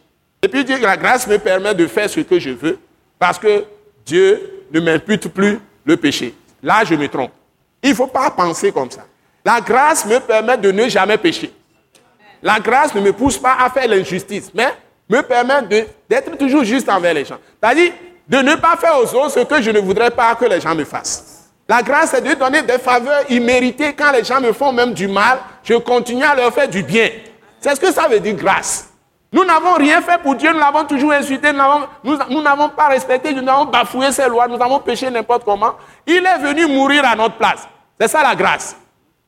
Et 0.41 0.47
puis 0.47 0.63
dire 0.63 0.79
que 0.79 0.85
la 0.85 0.97
grâce 0.97 1.27
me 1.27 1.37
permet 1.37 1.73
de 1.73 1.87
faire 1.87 2.09
ce 2.09 2.19
que 2.19 2.39
je 2.39 2.51
veux 2.51 2.77
parce 3.17 3.39
que 3.39 3.65
Dieu 4.05 4.65
ne 4.71 4.79
m'impute 4.79 5.27
plus 5.29 5.59
le 5.85 5.97
péché. 5.97 6.33
Là, 6.61 6.83
je 6.83 6.95
me 6.95 7.07
trompe. 7.07 7.31
Il 7.81 7.89
ne 7.89 7.95
faut 7.95 8.07
pas 8.07 8.29
penser 8.29 8.71
comme 8.71 8.91
ça. 8.91 9.05
La 9.43 9.61
grâce 9.61 10.05
me 10.05 10.19
permet 10.19 10.57
de 10.57 10.71
ne 10.71 10.87
jamais 10.89 11.17
pécher. 11.17 11.51
La 12.41 12.59
grâce 12.59 12.93
ne 12.93 13.01
me 13.01 13.13
pousse 13.13 13.37
pas 13.37 13.55
à 13.59 13.69
faire 13.69 13.87
l'injustice, 13.87 14.51
mais 14.53 14.73
me 15.09 15.21
permet 15.21 15.87
d'être 16.07 16.37
toujours 16.37 16.63
juste 16.63 16.89
envers 16.89 17.13
les 17.13 17.25
gens. 17.25 17.37
C'est-à-dire 17.61 17.93
de 18.27 18.37
ne 18.37 18.55
pas 18.55 18.75
faire 18.75 18.99
aux 18.99 19.15
autres 19.15 19.31
ce 19.31 19.39
que 19.39 19.61
je 19.61 19.71
ne 19.71 19.79
voudrais 19.79 20.11
pas 20.11 20.35
que 20.35 20.45
les 20.45 20.59
gens 20.59 20.75
me 20.75 20.83
fassent. 20.83 21.36
La 21.69 21.81
grâce, 21.81 22.11
c'est 22.11 22.21
de 22.21 22.33
donner 22.33 22.61
des 22.61 22.77
faveurs 22.77 23.29
imméritées 23.29 23.93
quand 23.93 24.11
les 24.11 24.23
gens 24.23 24.39
me 24.39 24.53
font 24.53 24.71
même 24.71 24.93
du 24.93 25.07
mal. 25.07 25.39
Je 25.63 25.73
continue 25.75 26.23
à 26.23 26.33
leur 26.33 26.53
faire 26.53 26.69
du 26.69 26.81
bien. 26.81 27.09
C'est 27.59 27.75
ce 27.75 27.79
que 27.79 27.91
ça 27.91 28.07
veut 28.07 28.19
dire 28.19 28.35
grâce. 28.35 28.89
Nous 29.33 29.43
n'avons 29.43 29.73
rien 29.73 30.01
fait 30.01 30.17
pour 30.21 30.35
Dieu, 30.35 30.53
nous 30.53 30.59
l'avons 30.59 30.85
toujours 30.85 31.11
insulté, 31.11 31.49
nous 31.51 32.41
n'avons 32.41 32.69
pas 32.69 32.87
respecté, 32.87 33.33
nous 33.33 33.45
avons 33.49 33.65
bafoué 33.65 34.09
ses 34.13 34.29
lois, 34.29 34.47
nous 34.47 34.61
avons 34.61 34.79
péché 34.79 35.09
n'importe 35.09 35.43
comment. 35.43 35.73
Il 36.05 36.25
est 36.25 36.37
venu 36.37 36.65
mourir 36.67 37.03
à 37.05 37.13
notre 37.15 37.35
place. 37.35 37.67
C'est 37.99 38.07
ça 38.07 38.23
la 38.23 38.35
grâce. 38.35 38.77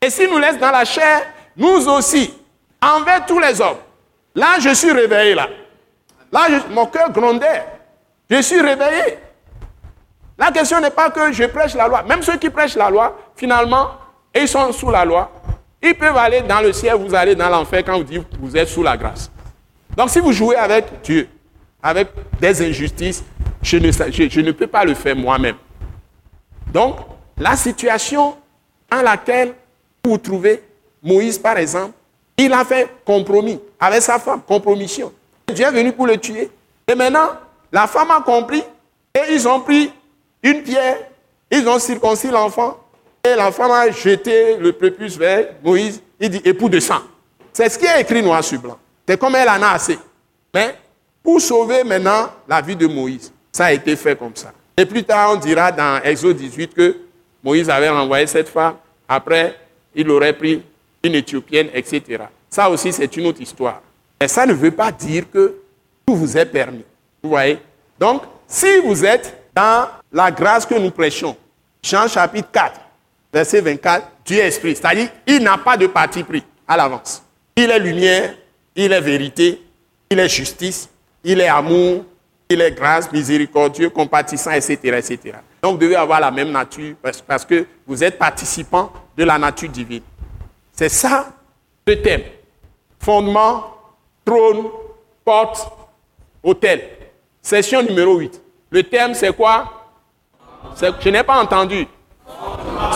Et 0.00 0.08
s'il 0.08 0.30
nous 0.30 0.38
laisse 0.38 0.58
dans 0.58 0.70
la 0.70 0.86
chair, 0.86 1.20
nous 1.54 1.86
aussi, 1.88 2.32
envers 2.80 3.26
tous 3.26 3.38
les 3.38 3.60
hommes. 3.60 3.76
Là, 4.34 4.58
je 4.58 4.70
suis 4.70 4.90
réveillé 4.90 5.34
là. 5.34 5.48
Là, 6.32 6.46
mon 6.70 6.86
cœur 6.86 7.10
grondait. 7.10 7.66
Je 8.30 8.40
suis 8.40 8.60
réveillé. 8.60 9.18
La 10.40 10.50
question 10.50 10.80
n'est 10.80 10.90
pas 10.90 11.10
que 11.10 11.32
je 11.32 11.44
prêche 11.44 11.74
la 11.74 11.86
loi. 11.86 12.02
Même 12.02 12.22
ceux 12.22 12.38
qui 12.38 12.48
prêchent 12.48 12.74
la 12.74 12.88
loi, 12.88 13.14
finalement, 13.36 13.90
ils 14.34 14.48
sont 14.48 14.72
sous 14.72 14.90
la 14.90 15.04
loi. 15.04 15.30
Ils 15.82 15.94
peuvent 15.94 16.16
aller 16.16 16.40
dans 16.40 16.60
le 16.62 16.72
ciel, 16.72 16.94
vous 16.94 17.14
allez 17.14 17.34
dans 17.34 17.50
l'enfer 17.50 17.82
quand 17.84 17.98
vous 17.98 18.04
dites 18.04 18.26
vous 18.40 18.56
êtes 18.56 18.68
sous 18.68 18.82
la 18.82 18.96
grâce. 18.96 19.30
Donc 19.94 20.08
si 20.08 20.18
vous 20.18 20.32
jouez 20.32 20.56
avec 20.56 20.86
Dieu, 21.02 21.28
avec 21.82 22.08
des 22.40 22.62
injustices, 22.62 23.22
je 23.62 23.76
ne, 23.76 23.92
je, 23.92 24.40
ne 24.40 24.52
peux 24.52 24.66
pas 24.66 24.82
le 24.84 24.94
faire 24.94 25.14
moi-même. 25.14 25.56
Donc, 26.72 26.96
la 27.36 27.54
situation 27.54 28.36
en 28.90 29.02
laquelle 29.02 29.52
vous 30.04 30.16
trouvez, 30.16 30.62
Moïse 31.02 31.38
par 31.38 31.58
exemple, 31.58 31.92
il 32.38 32.50
a 32.54 32.64
fait 32.64 32.88
compromis 33.04 33.60
avec 33.78 34.00
sa 34.00 34.18
femme, 34.18 34.40
compromission. 34.40 35.12
Dieu 35.52 35.66
est 35.66 35.70
venu 35.70 35.92
pour 35.92 36.06
le 36.06 36.16
tuer. 36.16 36.50
Et 36.88 36.94
maintenant, 36.94 37.28
la 37.70 37.86
femme 37.86 38.10
a 38.10 38.22
compris 38.22 38.62
et 39.14 39.34
ils 39.34 39.46
ont 39.46 39.60
pris 39.60 39.92
une 40.42 40.62
pierre, 40.62 40.98
ils 41.50 41.66
ont 41.68 41.78
circoncis 41.78 42.28
l'enfant 42.28 42.78
et 43.24 43.34
femme 43.52 43.70
a 43.70 43.90
jeté 43.90 44.56
le 44.56 44.72
prépuce 44.72 45.16
vers 45.16 45.48
Moïse. 45.62 46.00
Il 46.18 46.30
dit 46.30 46.40
époux 46.44 46.68
de 46.68 46.80
sang. 46.80 47.00
C'est 47.52 47.68
ce 47.68 47.78
qui 47.78 47.86
est 47.86 48.00
écrit 48.00 48.22
noir 48.22 48.42
sur 48.42 48.60
blanc. 48.60 48.78
C'est 49.06 49.18
comme 49.18 49.34
elle 49.34 49.48
en 49.48 49.62
a 49.62 49.70
assez. 49.70 49.98
Mais 50.54 50.76
pour 51.22 51.40
sauver 51.40 51.84
maintenant 51.84 52.30
la 52.48 52.60
vie 52.60 52.76
de 52.76 52.86
Moïse, 52.86 53.32
ça 53.52 53.66
a 53.66 53.72
été 53.72 53.96
fait 53.96 54.16
comme 54.16 54.34
ça. 54.34 54.52
Et 54.76 54.86
plus 54.86 55.04
tard, 55.04 55.32
on 55.32 55.36
dira 55.36 55.70
dans 55.72 56.00
Exode 56.02 56.36
18 56.36 56.74
que 56.74 56.96
Moïse 57.42 57.68
avait 57.68 57.90
renvoyé 57.90 58.26
cette 58.26 58.48
femme. 58.48 58.76
Après, 59.08 59.56
il 59.94 60.08
aurait 60.10 60.32
pris 60.32 60.62
une 61.02 61.14
Éthiopienne, 61.14 61.68
etc. 61.74 62.24
Ça 62.48 62.70
aussi, 62.70 62.92
c'est 62.92 63.16
une 63.16 63.26
autre 63.26 63.40
histoire. 63.40 63.82
Mais 64.20 64.28
ça 64.28 64.46
ne 64.46 64.52
veut 64.52 64.70
pas 64.70 64.92
dire 64.92 65.24
que 65.30 65.56
tout 66.06 66.14
vous 66.14 66.36
est 66.36 66.46
permis. 66.46 66.84
Vous 67.22 67.30
voyez? 67.30 67.58
Donc, 67.98 68.22
si 68.46 68.80
vous 68.80 69.04
êtes 69.04 69.39
dans 69.60 69.88
la 70.12 70.30
grâce 70.30 70.64
que 70.64 70.74
nous 70.74 70.90
prêchons, 70.90 71.36
Jean 71.82 72.08
chapitre 72.08 72.48
4, 72.50 72.80
verset 73.32 73.60
24, 73.60 74.06
Dieu 74.24 74.38
est 74.38 74.48
esprit. 74.48 74.74
C'est-à-dire, 74.74 75.08
il 75.26 75.42
n'a 75.42 75.58
pas 75.58 75.76
de 75.76 75.86
parti 75.86 76.22
pris 76.22 76.42
à 76.66 76.76
l'avance. 76.76 77.22
Il 77.56 77.70
est 77.70 77.78
lumière, 77.78 78.34
il 78.74 78.90
est 78.92 79.00
vérité, 79.00 79.60
il 80.10 80.18
est 80.18 80.28
justice, 80.28 80.88
il 81.22 81.40
est 81.40 81.48
amour, 81.48 82.04
il 82.48 82.60
est 82.60 82.72
grâce, 82.72 83.12
miséricordieux, 83.12 83.90
compatissant, 83.90 84.52
etc., 84.52 84.78
etc. 84.96 85.18
Donc 85.62 85.72
vous 85.72 85.78
devez 85.78 85.96
avoir 85.96 86.20
la 86.20 86.30
même 86.30 86.50
nature 86.50 86.96
parce 87.26 87.44
que 87.44 87.66
vous 87.86 88.02
êtes 88.02 88.18
participant 88.18 88.90
de 89.16 89.24
la 89.24 89.38
nature 89.38 89.68
divine. 89.68 90.02
C'est 90.72 90.88
ça 90.88 91.34
le 91.86 92.00
thème. 92.00 92.22
Fondement, 92.98 93.74
trône, 94.24 94.68
porte, 95.24 95.70
hôtel. 96.42 96.82
Session 97.42 97.82
numéro 97.82 98.16
8. 98.16 98.39
Le 98.70 98.82
thème, 98.84 99.14
c'est 99.14 99.34
quoi? 99.34 99.64
Je 100.80 101.08
n'ai 101.08 101.22
pas 101.22 101.40
entendu. 101.40 101.86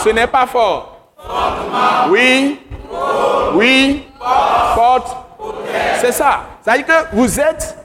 Ce 0.03 0.09
n'est 0.11 0.27
pas 0.27 0.47
fort. 0.47 0.97
Oui. 2.09 2.61
Oui. 3.55 4.07
Porte. 4.75 5.17
C'est 6.01 6.13
ça. 6.13 6.43
Ça 6.65 6.73
veut 6.73 6.83
dire 6.83 6.87
que 6.87 7.17
vous 7.17 7.41
êtes 7.41 7.77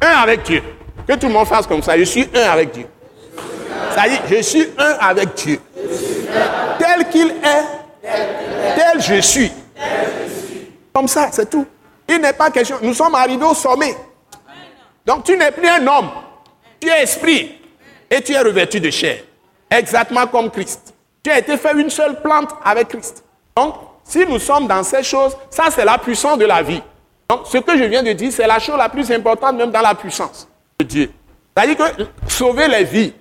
un 0.00 0.22
avec 0.22 0.44
Dieu. 0.44 0.62
Que 1.06 1.14
tout 1.14 1.26
le 1.26 1.32
monde 1.32 1.46
fasse 1.46 1.66
comme 1.66 1.82
ça. 1.82 1.98
Je 1.98 2.04
suis 2.04 2.28
un 2.34 2.50
avec 2.50 2.72
Dieu. 2.72 2.86
Ça 3.94 4.02
veut 4.02 4.10
dire, 4.10 4.20
je 4.28 4.42
suis 4.42 4.68
un 4.78 4.96
avec 5.00 5.34
Dieu. 5.34 5.60
Tel 6.78 7.08
qu'il 7.10 7.28
est, 7.28 8.10
tel 8.76 9.00
je 9.00 9.20
suis. 9.20 9.52
Comme 10.92 11.08
ça, 11.08 11.28
c'est 11.32 11.50
tout. 11.50 11.66
Il 12.08 12.20
n'est 12.20 12.32
pas 12.32 12.50
question. 12.50 12.76
Nous 12.82 12.94
sommes 12.94 13.14
arrivés 13.14 13.44
au 13.44 13.54
sommet. 13.54 13.96
Donc 15.04 15.24
tu 15.24 15.36
n'es 15.36 15.50
plus 15.50 15.68
un 15.68 15.86
homme. 15.86 16.10
Tu 16.82 16.88
es 16.88 17.02
esprit. 17.04 17.60
Et 18.10 18.20
tu 18.20 18.32
es 18.32 18.40
revêtu 18.40 18.80
de 18.80 18.90
chair. 18.90 19.22
Exactement 19.70 20.26
comme 20.26 20.50
Christ. 20.50 20.92
Tu 21.22 21.30
as 21.30 21.38
été 21.38 21.56
fait 21.56 21.72
une 21.80 21.88
seule 21.88 22.20
plante 22.20 22.50
avec 22.64 22.88
Christ. 22.88 23.24
Donc, 23.56 23.76
si 24.02 24.26
nous 24.26 24.40
sommes 24.40 24.66
dans 24.66 24.82
ces 24.82 25.04
choses, 25.04 25.36
ça 25.48 25.66
c'est 25.70 25.84
la 25.84 25.96
puissance 25.96 26.38
de 26.38 26.44
la 26.44 26.60
vie. 26.60 26.82
Donc, 27.30 27.42
ce 27.46 27.58
que 27.58 27.78
je 27.78 27.84
viens 27.84 28.02
de 28.02 28.12
dire, 28.12 28.32
c'est 28.32 28.48
la 28.48 28.58
chose 28.58 28.76
la 28.76 28.88
plus 28.88 29.08
importante 29.12 29.56
même 29.56 29.70
dans 29.70 29.80
la 29.80 29.94
puissance 29.94 30.48
de 30.80 30.84
Dieu. 30.84 31.12
C'est-à-dire 31.56 31.76
que 31.76 32.04
sauver 32.26 32.66
les 32.66 32.82
vies, 32.82 33.12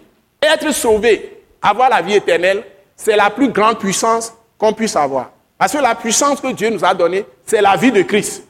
être 0.42 0.72
sauvé, 0.74 1.44
avoir 1.62 1.88
la 1.90 2.02
vie 2.02 2.16
éternelle, 2.16 2.64
c'est 2.96 3.16
la 3.16 3.30
plus 3.30 3.50
grande 3.50 3.78
puissance 3.78 4.34
qu'on 4.58 4.74
puisse 4.74 4.96
avoir. 4.96 5.30
Parce 5.60 5.74
que 5.74 5.78
la 5.78 5.94
puissance 5.94 6.42
que 6.42 6.52
Dieu 6.52 6.72
nous 6.72 6.84
a 6.84 6.96
donnée, 6.96 7.26
c'est 7.46 7.62
la 7.62 7.76
vie 7.76 7.92
de 7.92 8.02
Christ. 8.02 8.44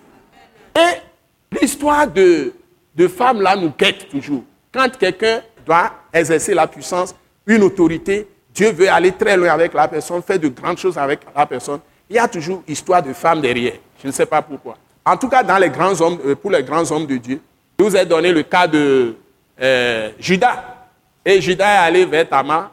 Et 0.73 1.59
l'histoire 1.59 2.07
de, 2.07 2.53
de 2.95 3.07
femmes 3.09 3.41
là 3.41 3.57
nous 3.57 3.73
guette 3.77 4.07
toujours. 4.07 4.43
Quand 4.71 4.89
quelqu'un 4.97 5.41
doit 5.65 5.91
exercer 6.13 6.53
la 6.53 6.67
puissance, 6.67 7.13
une 7.45 7.63
autorité, 7.63 8.27
Dieu 8.53 8.71
veut 8.71 8.89
aller 8.89 9.11
très 9.11 9.35
loin 9.35 9.49
avec 9.49 9.73
la 9.73 9.87
personne, 9.87 10.21
faire 10.21 10.39
de 10.39 10.47
grandes 10.47 10.77
choses 10.77 10.97
avec 10.97 11.21
la 11.35 11.45
personne. 11.45 11.79
Il 12.09 12.15
y 12.15 12.19
a 12.19 12.27
toujours 12.27 12.63
histoire 12.67 13.01
de 13.01 13.13
femmes 13.13 13.41
derrière. 13.41 13.73
Je 14.01 14.07
ne 14.07 14.11
sais 14.11 14.25
pas 14.25 14.41
pourquoi. 14.41 14.75
En 15.05 15.17
tout 15.17 15.29
cas, 15.29 15.43
dans 15.43 15.57
les 15.57 15.69
grands 15.69 15.99
hommes, 16.01 16.19
euh, 16.25 16.35
pour 16.35 16.51
les 16.51 16.63
grands 16.63 16.89
hommes 16.91 17.05
de 17.05 17.17
Dieu, 17.17 17.41
je 17.79 17.83
vous 17.83 17.95
ai 17.95 18.05
donné 18.05 18.31
le 18.31 18.43
cas 18.43 18.67
de 18.67 19.15
euh, 19.61 20.09
Judas. 20.19 20.63
Et 21.25 21.41
Judas 21.41 21.65
est 21.65 21.87
allé 21.87 22.05
vers 22.05 22.27
Tamar 22.27 22.71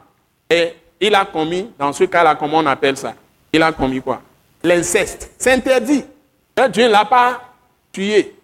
et 0.49 0.73
il 0.99 1.15
a 1.15 1.25
commis, 1.25 1.71
dans 1.77 1.93
ce 1.93 2.03
cas-là, 2.03 2.35
comment 2.35 2.57
on 2.57 2.65
appelle 2.65 2.97
ça? 2.97 3.13
Il 3.53 3.61
a 3.61 3.71
commis 3.71 4.01
quoi? 4.01 4.21
L'inceste. 4.63 5.31
C'est 5.37 5.53
interdit. 5.53 6.03
Dieu 6.71 6.85
ne 6.85 6.89
l'a 6.89 7.05
pas 7.05 7.41
tué. 7.91 8.35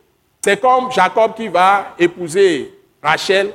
C'est 0.42 0.60
comme 0.62 0.92
Jacob 0.92 1.36
qui 1.36 1.48
va 1.48 1.96
épouser 2.00 2.75
Rachel. 3.06 3.54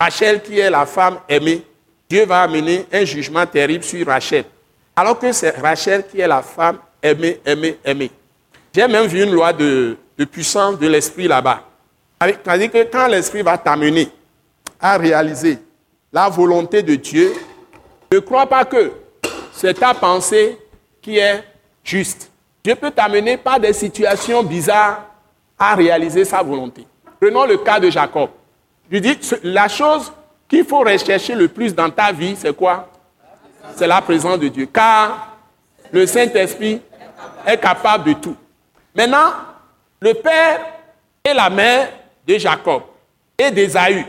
Rachel 0.00 0.40
qui 0.42 0.60
est 0.60 0.70
la 0.70 0.86
femme 0.86 1.18
aimée. 1.28 1.62
Dieu 2.08 2.24
va 2.24 2.42
amener 2.42 2.86
un 2.92 3.04
jugement 3.04 3.44
terrible 3.44 3.82
sur 3.82 4.06
Rachel. 4.06 4.44
Alors 4.94 5.18
que 5.18 5.32
c'est 5.32 5.58
Rachel 5.58 6.06
qui 6.06 6.20
est 6.20 6.28
la 6.28 6.42
femme 6.42 6.78
aimée, 7.02 7.40
aimée, 7.44 7.78
aimée. 7.84 8.10
J'ai 8.72 8.86
même 8.86 9.06
vu 9.06 9.24
une 9.24 9.32
loi 9.32 9.52
de, 9.52 9.96
puissance 10.30 10.78
de 10.78 10.86
l'esprit 10.86 11.26
là-bas. 11.26 11.64
C'est-à-dire 12.20 12.70
que 12.70 12.84
quand 12.84 13.08
l'esprit 13.08 13.42
va 13.42 13.58
t'amener 13.58 14.08
à 14.80 14.96
réaliser 14.96 15.58
la 16.12 16.28
volonté 16.28 16.82
de 16.82 16.94
Dieu, 16.94 17.32
ne 18.12 18.20
crois 18.20 18.46
pas 18.46 18.64
que 18.64 18.92
c'est 19.52 19.74
ta 19.74 19.94
pensée 19.94 20.58
qui 21.00 21.18
est 21.18 21.42
juste. 21.82 22.30
Dieu 22.62 22.76
peut 22.76 22.92
t'amener 22.92 23.36
par 23.36 23.58
des 23.58 23.72
situations 23.72 24.44
bizarres 24.44 25.06
à 25.58 25.74
réaliser 25.74 26.24
sa 26.24 26.40
volonté. 26.42 26.86
Prenons 27.20 27.46
le 27.46 27.56
cas 27.56 27.80
de 27.80 27.90
Jacob. 27.90 28.30
Je 28.92 28.98
dis, 28.98 29.18
la 29.42 29.68
chose 29.68 30.12
qu'il 30.46 30.66
faut 30.66 30.80
rechercher 30.80 31.34
le 31.34 31.48
plus 31.48 31.74
dans 31.74 31.88
ta 31.88 32.12
vie, 32.12 32.36
c'est 32.36 32.54
quoi? 32.54 32.90
C'est 33.74 33.86
la 33.86 34.02
présence 34.02 34.38
de 34.38 34.48
Dieu. 34.48 34.66
Car 34.66 35.34
le 35.90 36.04
Saint-Esprit 36.04 36.78
est 37.46 37.56
capable 37.56 38.04
de 38.04 38.12
tout. 38.12 38.36
Maintenant, 38.94 39.32
le 39.98 40.12
père 40.12 40.60
et 41.24 41.32
la 41.32 41.48
mère 41.48 41.88
de 42.28 42.36
Jacob 42.36 42.82
et 43.38 43.50
d'Ésaü, 43.50 44.04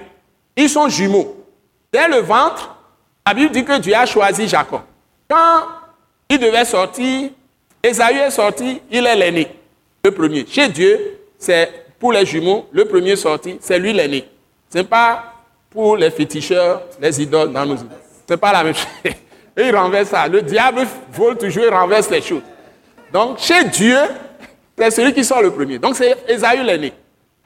ils 0.58 0.70
sont 0.70 0.90
jumeaux. 0.90 1.46
Dès 1.92 2.10
le 2.10 2.18
ventre, 2.18 2.76
la 3.26 3.34
Bible 3.34 3.52
dit 3.52 3.64
que 3.64 3.80
Dieu 3.80 3.96
a 3.96 4.06
choisi 4.06 4.50
Jacob. 4.50 4.82
Quand 5.30 5.64
il 6.28 6.40
devait 6.40 6.66
sortir, 6.66 7.30
Ésaü 7.82 8.18
est 8.18 8.32
sorti, 8.32 8.82
il 8.92 9.06
est 9.06 9.16
l'aîné, 9.16 9.48
le 10.04 10.12
premier. 10.12 10.46
Chez 10.46 10.68
Dieu, 10.68 11.20
c'est 11.38 11.86
pour 11.98 12.12
les 12.12 12.26
jumeaux, 12.26 12.68
le 12.74 12.84
premier 12.84 13.16
sorti, 13.16 13.58
c'est 13.62 13.80
lui 13.80 13.94
l'aîné. 13.94 14.28
Ce 14.74 14.80
n'est 14.80 14.84
pas 14.86 15.24
pour 15.70 15.98
les 15.98 16.10
féticheurs, 16.10 16.82
les 17.00 17.22
idoles 17.22 17.52
dans 17.54 17.64
nos 17.64 17.76
idoles. 17.76 17.90
Ce 18.28 18.34
n'est 18.34 18.38
pas 18.38 18.52
la 18.52 18.64
même 18.64 18.74
chose. 18.74 18.88
Et 19.56 19.68
il 19.68 19.76
renverse 19.76 20.10
ça. 20.10 20.28
Le 20.28 20.42
diable 20.42 20.88
vole 21.12 21.38
toujours 21.38 21.66
et 21.66 21.70
renverse 21.70 22.10
les 22.10 22.22
choses. 22.24 22.42
Donc, 23.12 23.38
chez 23.38 23.66
Dieu, 23.66 24.00
c'est 24.76 24.90
celui 24.90 25.14
qui 25.14 25.24
sort 25.24 25.44
le 25.44 25.52
premier. 25.52 25.78
Donc 25.78 25.96
c'est 25.96 26.28
Esaü 26.28 26.64
l'aîné. 26.64 26.92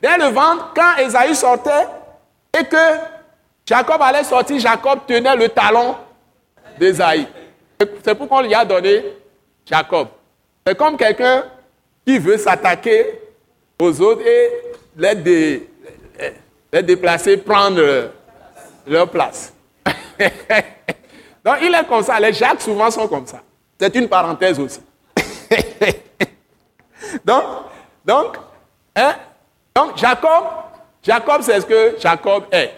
Dès 0.02 0.18
le 0.18 0.28
ventre, 0.28 0.72
quand 0.74 1.04
Esaü 1.04 1.36
sortait 1.36 1.86
et 2.58 2.64
que 2.64 2.78
Jacob 3.66 4.02
allait 4.02 4.24
sortir, 4.24 4.58
Jacob 4.58 5.00
tenait 5.06 5.36
le 5.36 5.50
talon 5.50 5.98
d'Esaü. 6.80 7.26
C'est 8.06 8.16
pourquoi 8.16 8.38
on 8.38 8.44
lui 8.44 8.54
a 8.54 8.64
donné 8.64 9.04
Jacob. 9.66 10.08
C'est 10.66 10.78
comme 10.78 10.96
quelqu'un 10.96 11.44
qui 12.06 12.20
veut 12.20 12.38
s'attaquer 12.38 13.20
aux 13.82 14.00
autres 14.00 14.26
et 14.26 14.50
les, 14.96 15.68
les 16.72 16.84
déplacer, 16.84 17.38
prendre 17.38 18.12
leur 18.86 19.10
place. 19.10 19.54
Donc 21.46 21.56
il 21.62 21.74
est 21.74 21.88
comme 21.88 22.04
ça. 22.04 22.20
Les 22.20 22.34
Jacques 22.34 22.62
souvent 22.62 22.92
sont 22.92 23.08
comme 23.08 23.26
ça. 23.26 23.42
C'est 23.80 23.96
une 23.96 24.10
parenthèse 24.10 24.60
aussi. 24.60 24.82
donc, 27.24 27.44
donc, 28.04 28.38
hein, 28.96 29.16
donc 29.74 29.98
Jacob, 29.98 30.44
Jacob, 31.02 31.42
c'est 31.42 31.62
ce 31.62 31.66
que 31.66 31.96
Jacob 32.00 32.46
est. 32.52 32.74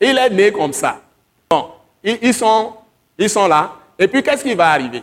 Il 0.00 0.18
est 0.18 0.30
né 0.30 0.52
comme 0.52 0.72
ça. 0.72 1.00
Bon, 1.48 1.70
ils, 2.02 2.34
sont, 2.34 2.74
ils 3.16 3.30
sont 3.30 3.46
là. 3.46 3.72
Et 3.98 4.08
puis, 4.08 4.22
qu'est-ce 4.22 4.42
qui 4.42 4.54
va 4.54 4.70
arriver? 4.70 5.02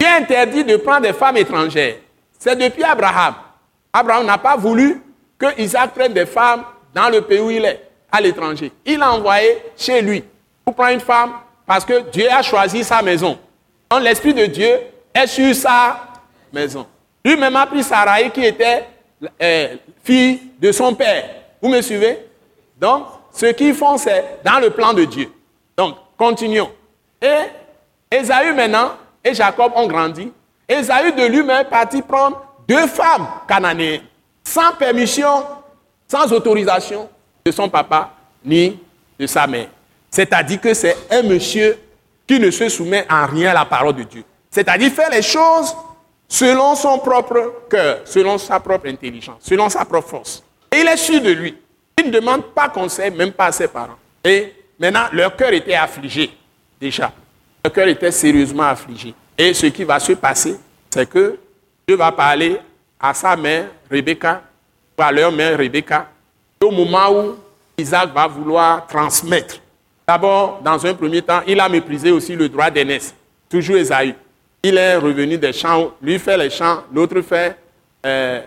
Il 0.00 0.04
est 0.06 0.10
interdit 0.10 0.64
de 0.64 0.76
prendre 0.76 1.02
des 1.02 1.12
femmes 1.12 1.36
étrangères. 1.36 1.96
C'est 2.38 2.56
depuis 2.56 2.82
Abraham. 2.82 3.34
Abraham 3.92 4.26
n'a 4.26 4.36
pas 4.36 4.56
voulu 4.56 5.00
que 5.38 5.60
Isaac 5.60 5.92
prenne 5.94 6.12
des 6.12 6.26
femmes 6.26 6.64
dans 6.96 7.10
le 7.10 7.20
pays 7.20 7.40
où 7.40 7.50
il 7.50 7.62
est, 7.62 7.82
à 8.10 8.22
l'étranger. 8.22 8.72
Il 8.86 9.02
a 9.02 9.12
envoyé 9.12 9.58
chez 9.76 10.00
lui 10.00 10.24
pour 10.64 10.74
prendre 10.74 10.92
une 10.94 11.00
femme 11.00 11.32
parce 11.66 11.84
que 11.84 12.08
Dieu 12.10 12.26
a 12.30 12.40
choisi 12.40 12.82
sa 12.82 13.02
maison. 13.02 13.38
Donc, 13.90 14.00
l'Esprit 14.00 14.32
de 14.32 14.46
Dieu 14.46 14.78
est 15.14 15.26
sur 15.26 15.54
sa 15.54 16.00
maison. 16.50 16.86
Lui-même 17.22 17.54
a 17.54 17.66
pris 17.66 17.82
Sarai 17.82 18.30
qui 18.30 18.42
était 18.46 18.86
euh, 19.42 19.76
fille 20.02 20.40
de 20.58 20.72
son 20.72 20.94
père. 20.94 21.24
Vous 21.60 21.68
me 21.68 21.82
suivez? 21.82 22.18
Donc, 22.80 23.04
ce 23.30 23.46
qu'ils 23.46 23.74
font, 23.74 23.98
c'est 23.98 24.38
dans 24.42 24.58
le 24.58 24.70
plan 24.70 24.94
de 24.94 25.04
Dieu. 25.04 25.30
Donc, 25.76 25.96
continuons. 26.16 26.70
Et 27.20 28.16
Esaü 28.16 28.54
maintenant 28.54 28.92
et 29.22 29.34
Jacob 29.34 29.72
ont 29.76 29.86
grandi. 29.86 30.32
Esaü 30.66 31.12
de 31.12 31.26
lui-même 31.26 31.60
est 31.60 31.64
parti 31.64 32.00
prendre 32.00 32.42
deux 32.66 32.86
femmes 32.86 33.26
cananéennes, 33.46 34.02
sans 34.44 34.72
permission, 34.72 35.44
sans 36.08 36.32
autorisation 36.32 37.08
de 37.44 37.50
son 37.50 37.68
papa 37.68 38.14
ni 38.44 38.78
de 39.18 39.26
sa 39.26 39.46
mère. 39.46 39.68
C'est-à-dire 40.10 40.60
que 40.60 40.74
c'est 40.74 40.96
un 41.10 41.22
monsieur 41.22 41.78
qui 42.26 42.38
ne 42.40 42.50
se 42.50 42.68
soumet 42.68 43.06
en 43.10 43.26
rien 43.26 43.50
à 43.50 43.54
la 43.54 43.64
parole 43.64 43.94
de 43.94 44.02
Dieu. 44.02 44.24
C'est-à-dire 44.50 44.90
faire 44.92 45.10
les 45.10 45.22
choses 45.22 45.74
selon 46.28 46.74
son 46.74 46.98
propre 46.98 47.66
cœur, 47.68 48.00
selon 48.04 48.38
sa 48.38 48.58
propre 48.60 48.88
intelligence, 48.88 49.38
selon 49.40 49.68
sa 49.68 49.84
propre 49.84 50.08
force. 50.08 50.42
Et 50.72 50.80
il 50.80 50.88
est 50.88 50.96
sûr 50.96 51.20
de 51.20 51.30
lui. 51.30 51.56
Il 51.98 52.06
ne 52.06 52.10
demande 52.10 52.46
pas 52.54 52.68
conseil, 52.68 53.10
même 53.10 53.32
pas 53.32 53.46
à 53.46 53.52
ses 53.52 53.68
parents. 53.68 53.96
Et 54.24 54.52
maintenant, 54.78 55.06
leur 55.12 55.34
cœur 55.36 55.52
était 55.52 55.74
affligé, 55.74 56.30
déjà. 56.80 57.12
Leur 57.64 57.72
cœur 57.72 57.88
était 57.88 58.10
sérieusement 58.10 58.64
affligé. 58.64 59.14
Et 59.38 59.54
ce 59.54 59.66
qui 59.66 59.84
va 59.84 59.98
se 60.00 60.12
passer, 60.12 60.58
c'est 60.90 61.08
que 61.08 61.38
Dieu 61.86 61.96
va 61.96 62.10
parler 62.10 62.58
à 62.98 63.14
sa 63.14 63.36
mère, 63.36 63.66
Rebecca, 63.90 64.42
à 65.04 65.12
leur 65.12 65.32
mère, 65.32 65.58
Rebecca, 65.58 66.08
au 66.62 66.70
moment 66.70 67.10
où 67.10 67.36
Isaac 67.78 68.12
va 68.14 68.26
vouloir 68.26 68.86
transmettre. 68.86 69.60
D'abord, 70.06 70.60
dans 70.62 70.84
un 70.86 70.94
premier 70.94 71.22
temps, 71.22 71.42
il 71.46 71.58
a 71.60 71.68
méprisé 71.68 72.10
aussi 72.10 72.34
le 72.34 72.48
droit 72.48 72.70
d'aînesse, 72.70 73.14
toujours 73.48 73.76
Esaü 73.76 74.14
il 74.66 74.76
est 74.78 74.96
revenu 74.96 75.38
des 75.38 75.52
champs, 75.52 75.92
lui 76.02 76.18
fait 76.18 76.36
les 76.36 76.50
champs, 76.50 76.82
l'autre 76.92 77.20
fait, 77.20 77.56
euh, 78.04 78.40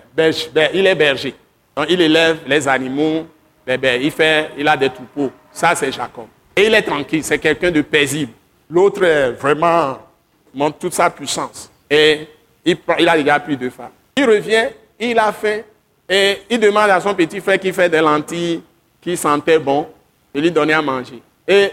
il 0.73 0.85
est 0.85 0.95
berger. 0.95 1.33
Donc 1.75 1.85
il 1.89 2.01
élève 2.01 2.39
les 2.45 2.67
animaux, 2.67 3.25
il, 3.65 4.11
fait, 4.11 4.49
il 4.57 4.67
a 4.67 4.75
des 4.75 4.89
troupeaux. 4.89 5.31
Ça, 5.51 5.75
c'est 5.75 5.91
Jacob. 5.91 6.25
Et 6.55 6.65
il 6.65 6.73
est 6.73 6.81
tranquille, 6.81 7.23
c'est 7.23 7.39
quelqu'un 7.39 7.71
de 7.71 7.81
paisible. 7.81 8.33
L'autre 8.69 9.31
vraiment 9.39 9.99
montre 10.53 10.77
toute 10.77 10.93
sa 10.93 11.09
puissance. 11.09 11.71
Et 11.89 12.27
il, 12.65 12.77
il 12.99 13.07
a 13.07 13.17
déjà 13.17 13.39
plus 13.39 13.55
de 13.55 13.69
femmes. 13.69 13.91
Il 14.17 14.25
revient, 14.25 14.67
il 14.99 15.17
a 15.17 15.31
fait, 15.31 15.65
et 16.09 16.41
il 16.49 16.59
demande 16.59 16.89
à 16.89 16.99
son 16.99 17.13
petit 17.13 17.39
frère 17.39 17.59
qui 17.59 17.71
fait 17.71 17.87
des 17.87 17.99
lentilles, 17.99 18.63
qui 18.99 19.15
sentait 19.15 19.59
bon, 19.59 19.87
de 20.33 20.41
lui 20.41 20.51
donner 20.51 20.73
à 20.73 20.81
manger. 20.81 21.21
Et 21.47 21.71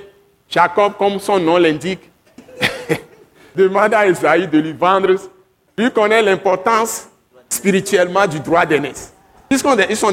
Jacob, 0.49 0.93
comme 0.99 1.18
son 1.18 1.39
nom 1.39 1.57
l'indique, 1.57 2.11
demande 3.57 3.95
à 3.95 4.07
Esaïe 4.07 4.47
de 4.47 4.59
lui 4.59 4.72
vendre. 4.74 5.14
Lui 5.78 5.91
connaît 5.91 6.20
l'importance 6.20 7.09
spirituellement 7.49 8.26
du 8.26 8.39
droit 8.41 8.66
d'aînesse. 8.66 9.14
Ils 9.51 9.59
sont 9.59 9.74
des, 9.74 9.87
ils 9.89 9.97
sont 9.97 10.12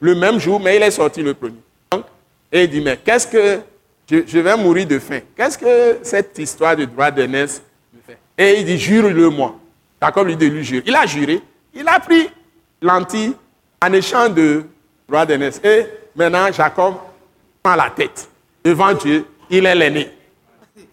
Le 0.00 0.14
même 0.14 0.38
jour, 0.38 0.60
mais 0.60 0.76
il 0.76 0.82
est 0.82 0.90
sorti 0.92 1.22
le 1.22 1.34
premier. 1.34 1.56
et 2.52 2.64
il 2.64 2.70
dit, 2.70 2.80
mais 2.80 2.96
qu'est-ce 2.96 3.26
que... 3.26 3.60
Je, 4.08 4.40
vais 4.40 4.56
mourir 4.56 4.88
de 4.88 4.98
faim? 4.98 5.20
Qu'est-ce 5.36 5.56
que 5.56 5.98
cette 6.02 6.36
histoire 6.36 6.74
de 6.74 6.84
droit 6.84 7.12
d'aînesse 7.12 7.62
me 7.94 8.00
fait? 8.04 8.18
Et 8.36 8.58
il 8.58 8.64
dit, 8.64 8.76
jure-le-moi. 8.76 9.56
Jacob 10.02 10.26
lui 10.26 10.36
dit, 10.36 10.50
lui 10.50 10.64
jure. 10.64 10.82
Il 10.84 10.96
a 10.96 11.06
juré. 11.06 11.40
Il 11.72 11.86
a 11.86 12.00
pris 12.00 12.28
l'anti 12.80 13.34
en 13.82 13.92
échange 13.92 14.34
de 14.34 14.64
droit. 15.08 15.26
Et 15.28 15.86
maintenant, 16.14 16.52
Jacob 16.52 16.94
prend 17.62 17.74
la 17.74 17.90
tête 17.90 18.28
devant 18.64 18.92
Dieu. 18.92 19.26
Il 19.48 19.66
est 19.66 19.74
l'aîné. 19.74 20.10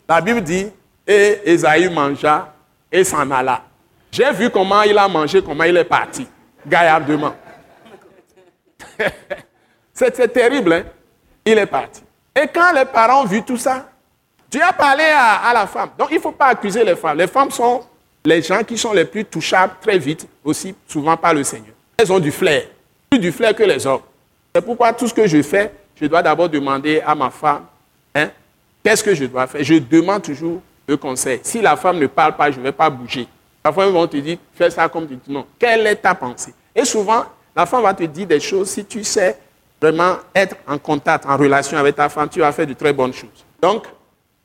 La 0.08 0.22
Bible 0.22 0.42
dit, 0.42 0.68
et 1.06 1.40
Esaïe 1.46 1.90
mangea 1.90 2.54
et 2.92 3.04
s'en 3.04 3.30
alla. 3.32 3.64
J'ai 4.12 4.32
vu 4.32 4.50
comment 4.50 4.82
il 4.84 4.98
a 4.98 5.08
mangé, 5.08 5.42
comment 5.42 5.64
il 5.64 5.78
est 5.78 5.84
parti, 5.84 6.28
gaillardement. 6.66 7.36
C'était 9.94 10.28
terrible, 10.28 10.74
hein? 10.74 10.84
Il 11.46 11.58
est 11.58 11.66
parti. 11.66 12.02
Et 12.36 12.48
quand 12.48 12.72
les 12.74 12.86
parents 12.86 13.24
ont 13.24 13.26
vu 13.26 13.42
tout 13.44 13.58
ça, 13.58 13.90
Dieu 14.50 14.62
a 14.62 14.74
parlé 14.74 15.04
à, 15.04 15.52
la 15.54 15.68
femme. 15.68 15.90
Donc 15.98 16.10
il 16.12 16.18
ne 16.18 16.22
faut 16.22 16.32
pas 16.32 16.48
accuser 16.48 16.84
les 16.84 16.96
femmes. 16.96 17.18
Les 17.18 17.28
femmes 17.28 17.52
sont 17.52 17.84
les 18.24 18.42
gens 18.42 18.64
qui 18.64 18.78
sont 18.78 18.94
les 18.94 19.06
plus 19.06 19.26
touchables 19.26 19.76
très 19.82 19.98
vite, 19.98 20.28
aussi 20.44 20.76
souvent 20.88 21.18
par 21.18 21.34
le 21.34 21.44
Seigneur. 21.44 21.74
Elles 22.00 22.14
ont 22.14 22.20
du 22.20 22.32
flair, 22.32 22.62
plus 23.10 23.18
du 23.18 23.32
flair 23.32 23.56
que 23.56 23.64
les 23.64 23.88
hommes. 23.88 24.04
C'est 24.54 24.62
pourquoi 24.62 24.94
tout 24.94 25.08
ce 25.08 25.14
que 25.16 25.26
je 25.26 25.42
fais, 25.42 25.72
je 26.00 26.06
dois 26.06 26.22
d'abord 26.22 26.48
demander 26.48 27.02
à 27.02 27.16
ma 27.16 27.32
femme, 27.32 27.66
hein, 28.14 28.30
qu'est-ce 28.84 29.04
que 29.04 29.16
je 29.16 29.26
dois 29.26 29.48
faire 29.48 29.64
Je 29.64 29.74
demande 29.80 30.22
toujours 30.22 30.62
le 30.88 30.96
conseil. 30.96 31.40
Si 31.42 31.60
la 31.60 31.76
femme 31.76 31.98
ne 31.98 32.06
parle 32.06 32.36
pas, 32.36 32.52
je 32.52 32.60
ne 32.60 32.64
vais 32.66 32.72
pas 32.72 32.88
bouger. 32.92 33.28
Parfois, 33.64 33.88
ils 33.88 33.92
vont 33.92 34.06
te 34.06 34.18
dire, 34.18 34.38
fais 34.54 34.70
ça 34.70 34.88
comme 34.88 35.08
tu 35.08 35.16
dis. 35.16 35.32
Non. 35.32 35.48
Quelle 35.58 35.88
est 35.88 35.96
ta 35.96 36.14
pensée? 36.14 36.54
Et 36.76 36.86
souvent, 36.86 37.26
la 37.56 37.66
femme 37.66 37.82
va 37.82 37.96
te 37.96 38.04
dire 38.04 38.28
des 38.28 38.40
choses. 38.40 38.70
Si 38.70 38.86
tu 38.86 39.04
sais 39.04 39.36
vraiment 39.82 40.18
être 40.36 40.56
en 40.68 40.78
contact, 40.78 41.26
en 41.26 41.36
relation 41.36 41.80
avec 41.80 41.96
ta 41.96 42.10
femme, 42.10 42.30
tu 42.30 42.42
vas 42.42 42.52
faire 42.52 42.68
de 42.68 42.74
très 42.74 42.94
bonnes 42.94 43.14
choses. 43.14 43.44
Donc, 43.60 43.88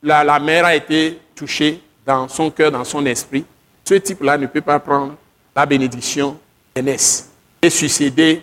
la, 0.01 0.23
la 0.23 0.39
mère 0.39 0.65
a 0.65 0.75
été 0.75 1.19
touchée 1.35 1.83
dans 2.03 2.27
son 2.27 2.49
cœur, 2.49 2.71
dans 2.71 2.83
son 2.83 3.05
esprit. 3.05 3.45
Ce 3.85 3.93
type-là 3.93 4.39
ne 4.39 4.47
peut 4.47 4.61
pas 4.61 4.79
prendre 4.79 5.13
la 5.55 5.67
bénédiction 5.67 6.35
d'aînesse 6.75 7.29
et 7.63 7.69
succéder 7.69 8.41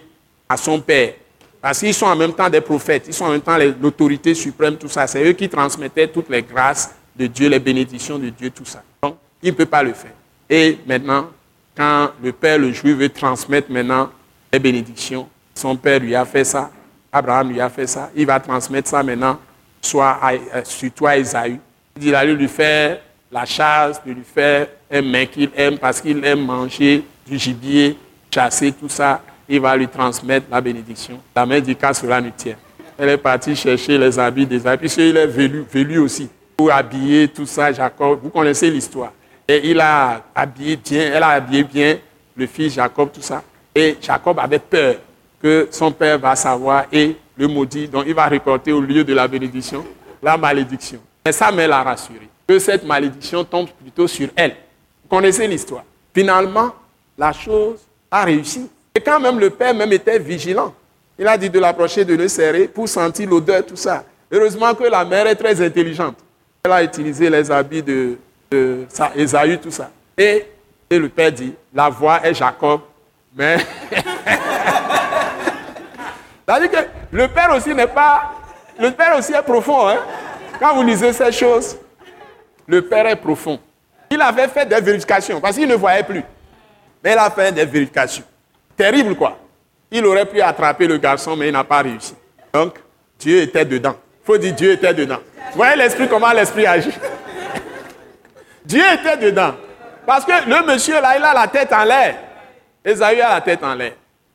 à 0.49 0.57
son 0.57 0.81
père. 0.81 1.13
Parce 1.61 1.79
qu'ils 1.79 1.93
sont 1.93 2.07
en 2.07 2.17
même 2.17 2.33
temps 2.33 2.49
des 2.49 2.63
prophètes, 2.63 3.05
ils 3.07 3.13
sont 3.13 3.27
en 3.27 3.31
même 3.33 3.43
temps 3.43 3.59
l'autorité 3.81 4.35
suprême, 4.35 4.77
tout 4.77 4.89
ça. 4.89 5.07
C'est 5.07 5.23
eux 5.23 5.33
qui 5.35 5.49
transmettaient 5.49 6.09
toutes 6.09 6.31
les 6.31 6.43
grâces 6.43 6.95
de 7.15 7.27
Dieu, 7.27 7.49
les 7.51 7.59
bénédictions 7.59 8.19
de 8.19 8.31
Dieu, 8.31 8.51
tout 8.51 8.65
ça. 8.65 8.83
Donc, 9.03 9.17
il 9.43 9.51
ne 9.51 9.57
peut 9.57 9.67
pas 9.67 9.83
le 9.83 9.93
faire. 9.93 10.15
Et 10.49 10.79
maintenant, 10.87 11.29
quand 11.77 12.11
le 12.23 12.33
père, 12.33 12.59
le 12.59 12.73
juif, 12.73 12.97
veut 12.97 13.11
transmettre 13.11 13.71
maintenant 13.71 14.11
les 14.51 14.59
bénédictions, 14.59 15.29
son 15.55 15.77
père 15.77 16.01
lui 16.01 16.15
a 16.15 16.25
fait 16.25 16.45
ça, 16.45 16.71
Abraham 17.13 17.51
lui 17.51 17.61
a 17.61 17.69
fait 17.69 17.87
ça, 17.87 18.11
il 18.17 18.25
va 18.25 18.41
transmettre 18.41 18.89
ça 18.89 19.03
maintenant, 19.03 19.39
soit 19.83 20.19
à, 20.23 20.33
euh, 20.33 20.63
surtout 20.65 21.09
Esaü. 21.09 21.59
Il 22.01 22.15
a 22.15 22.25
lui 22.25 22.49
faire 22.49 23.01
la 23.31 23.45
chasse, 23.45 24.03
de 24.05 24.13
lui 24.13 24.25
faire 24.25 24.69
un 24.91 25.03
mec 25.03 25.33
qu'il 25.33 25.51
aime 25.55 25.79
parce 25.79 26.01
qu'il 26.01 26.25
aime 26.25 26.45
manger 26.45 27.05
du 27.27 27.39
gibier, 27.39 27.97
chasser, 28.31 28.73
tout 28.73 28.89
ça. 28.89 29.23
Il 29.49 29.61
va 29.61 29.77
lui 29.77 29.89
transmettre 29.89 30.47
la 30.51 30.61
bénédiction. 30.61 31.21
La 31.35 31.45
mère 31.45 31.61
dit 31.61 31.75
qu'à 31.75 31.93
cela 31.93 32.21
nous 32.21 32.31
tient. 32.37 32.57
Elle 32.97 33.09
est 33.09 33.17
partie 33.17 33.57
chercher 33.57 33.99
les 33.99 34.19
habits 34.19 34.47
des 34.47 34.67
habits, 34.67 34.81
puisqu'il 34.81 35.17
est 35.17 35.27
velu, 35.27 35.99
aussi, 35.99 36.29
pour 36.57 36.71
habiller 36.71 37.29
tout 37.29 37.47
ça, 37.47 37.73
Jacob. 37.73 38.21
Vous 38.23 38.31
connaissez 38.31 38.71
l'histoire. 38.71 39.13
Et 39.49 39.71
il 39.71 39.81
a 39.81 40.23
habillé 40.35 40.77
bien, 40.77 41.11
elle 41.15 41.23
a 41.23 41.31
habillé 41.31 41.65
bien 41.65 41.99
le 42.37 42.47
fils 42.47 42.75
Jacob, 42.75 43.11
tout 43.13 43.23
ça. 43.23 43.43
Et 43.75 43.97
Jacob 44.01 44.39
avait 44.39 44.59
peur 44.59 44.97
que 45.43 45.69
son 45.71 45.91
père 45.91 46.19
va 46.19 46.37
savoir 46.37 46.85
et 46.93 47.17
le 47.37 47.49
maudit. 47.49 47.89
Donc 47.89 48.05
il 48.07 48.15
va 48.15 48.27
récolter 48.27 48.73
au 48.73 48.81
lieu 48.81 49.03
de 49.03 49.15
la 49.15 49.27
bénédiction 49.27 49.85
la 50.23 50.37
malédiction. 50.37 51.01
Et 51.25 51.33
sa 51.33 51.51
mère 51.51 51.69
l'a 51.69 51.83
rassuré 51.83 52.29
que 52.47 52.59
cette 52.59 52.85
malédiction 52.85 53.45
tombe 53.45 53.69
plutôt 53.81 54.07
sur 54.07 54.29
elle. 54.35 54.57
Vous 55.03 55.17
connaissez 55.17 55.47
l'histoire. 55.47 55.85
Finalement, 56.13 56.75
la 57.17 57.33
chose 57.33 57.79
a 58.11 58.25
réussi. 58.25 58.69
Et 58.95 59.01
quand 59.01 59.21
même 59.21 59.39
le 59.39 59.51
père 59.51 59.75
même 59.75 59.93
était 59.93 60.19
vigilant. 60.19 60.75
Il 61.19 61.29
a 61.29 61.37
dit 61.37 61.51
de 61.51 61.59
l'approcher, 61.59 62.05
de 62.05 62.15
le 62.15 62.29
serrer 62.29 62.67
pour 62.67 62.89
sentir 62.89 63.29
l'odeur, 63.29 63.65
tout 63.65 63.77
ça. 63.77 64.05
Heureusement 64.33 64.75
que 64.75 64.85
la 64.85 65.05
mère 65.05 65.27
est 65.27 65.35
très 65.35 65.61
intelligente. 65.65 66.17
Elle 66.65 66.73
a 66.73 66.83
utilisé 66.83 67.29
les 67.29 67.51
habits 67.51 67.83
de, 67.83 68.17
ça, 68.89 69.13
Esaü, 69.15 69.59
tout 69.59 69.71
ça. 69.71 69.91
Et, 70.17 70.47
et 70.89 70.99
le 70.99 71.09
père 71.09 71.31
dit, 71.33 71.55
la 71.75 71.89
voix 71.89 72.21
est 72.25 72.35
Jacob, 72.35 72.81
mais... 73.37 73.59
C'est-à-dire 76.47 76.71
que 76.71 76.87
le 77.13 77.29
père 77.29 77.55
aussi 77.55 77.75
n'est 77.75 77.87
pas... 77.87 78.33
Le 78.79 78.91
père 78.91 79.17
aussi 79.17 79.33
est 79.33 79.43
profond. 79.43 79.89
Hein? 79.89 79.99
Quand 80.59 80.75
vous 80.75 80.83
lisez 80.83 81.13
ces 81.13 81.31
choses, 81.31 81.77
le 82.67 82.83
père 82.83 83.07
est 83.07 83.17
profond. 83.17 83.59
Il 84.11 84.21
avait 84.21 84.49
fait 84.49 84.67
des 84.67 84.81
vérifications 84.81 85.41
parce 85.41 85.57
qu'il 85.57 85.69
ne 85.69 85.75
voyait 85.77 86.03
plus. 86.03 86.25
Mais 87.03 87.13
il 87.13 87.19
a 87.19 87.31
fait 87.31 87.53
des 87.53 87.65
vérifications. 87.65 88.25
Terrible 88.77 89.15
quoi. 89.15 89.39
Il 89.91 90.05
aurait 90.07 90.27
pu 90.27 90.41
attraper 90.41 90.87
le 90.87 90.99
garçon, 90.99 91.37
mais 91.37 91.49
il 91.49 91.53
n'a 91.53 91.65
pas 91.65 91.83
réussi. 91.83 92.15
Donc, 92.53 92.79
Dieu 93.19 93.43
était 93.43 93.65
dedans. 93.65 93.97
Il 94.23 94.27
faut 94.27 94.39
dire 94.39 94.55
Dieu 94.55 94.73
était 94.73 94.95
dedans. 94.95 95.19
Vous 95.51 95.57
voyez 95.57 95.77
l'esprit, 95.77 96.09
comment 96.09 96.33
l'esprit 96.33 96.67
agit 96.67 96.93
Dieu 98.65 98.83
était 98.95 99.17
dedans. 99.17 99.55
Parce 100.07 100.25
que 100.25 100.33
le 100.49 100.67
monsieur 100.67 101.01
là, 101.01 101.17
il 101.17 101.25
a 101.25 101.35
la 101.35 101.49
tête 101.49 101.73
en 101.73 101.85
l'air. 101.85 102.17
Esaü 102.85 103.21
a 103.21 103.35
la 103.35 103.41
tête 103.41 103.63
en 103.63 103.75
l'air. 103.75 103.93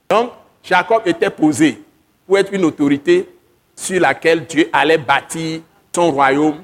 Donc, 0.10 0.32
Jacob 0.64 1.02
était 1.06 1.30
posé 1.30 1.82
pour 2.28 2.38
être 2.38 2.54
une 2.54 2.66
autorité 2.66 3.30
sur 3.76 4.00
laquelle 4.00 4.46
Dieu 4.46 4.70
allait 4.74 4.98
bâtir 4.98 5.62
son 5.94 6.12
royaume 6.12 6.62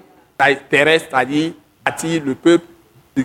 terrestre, 0.70 1.10
c'est-à-dire 1.12 1.54
bâtir 1.86 2.22
le 2.26 2.36
peuple 2.36 2.66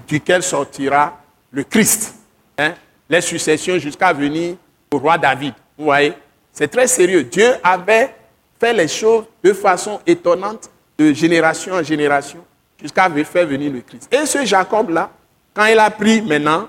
duquel 0.09 0.43
sortira 0.43 1.19
le 1.51 1.65
Christ. 1.65 2.15
Hein? 2.59 2.75
Les 3.09 3.21
successions 3.21 3.79
jusqu'à 3.79 4.13
venir 4.13 4.57
au 4.93 4.99
roi 4.99 5.19
David. 5.19 5.55
Vous 5.79 5.85
voyez 5.85 6.13
C'est 6.53 6.69
très 6.69 6.87
sérieux. 6.87 7.25
Dieu 7.25 7.55
avait 7.63 8.15
fait 8.59 8.73
les 8.73 8.89
choses 8.89 9.25
de 9.43 9.53
façon 9.53 10.01
étonnante 10.07 10.71
de 10.99 11.13
génération 11.13 11.75
en 11.75 11.83
génération 11.83 12.45
jusqu'à 12.81 13.09
faire 13.11 13.47
venir 13.47 13.73
le 13.73 13.81
Christ. 13.81 14.13
Et 14.13 14.27
ce 14.27 14.45
Jacob-là, 14.45 15.11
quand 15.55 15.67
il 15.67 15.79
a 15.79 15.91
pris 15.91 16.23
maintenant 16.23 16.69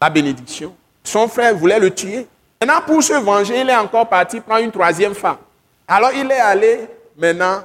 la 0.00 0.10
bénédiction, 0.10 0.74
son 1.02 1.28
frère 1.28 1.54
voulait 1.56 1.78
le 1.78 1.90
tuer. 1.90 2.26
Maintenant, 2.60 2.80
pour 2.86 3.02
se 3.02 3.14
venger, 3.14 3.60
il 3.60 3.70
est 3.70 3.76
encore 3.76 4.08
parti 4.08 4.40
prendre 4.40 4.62
une 4.62 4.70
troisième 4.70 5.14
femme. 5.14 5.38
Alors, 5.86 6.10
il 6.12 6.30
est 6.30 6.40
allé 6.40 6.80
maintenant 7.16 7.62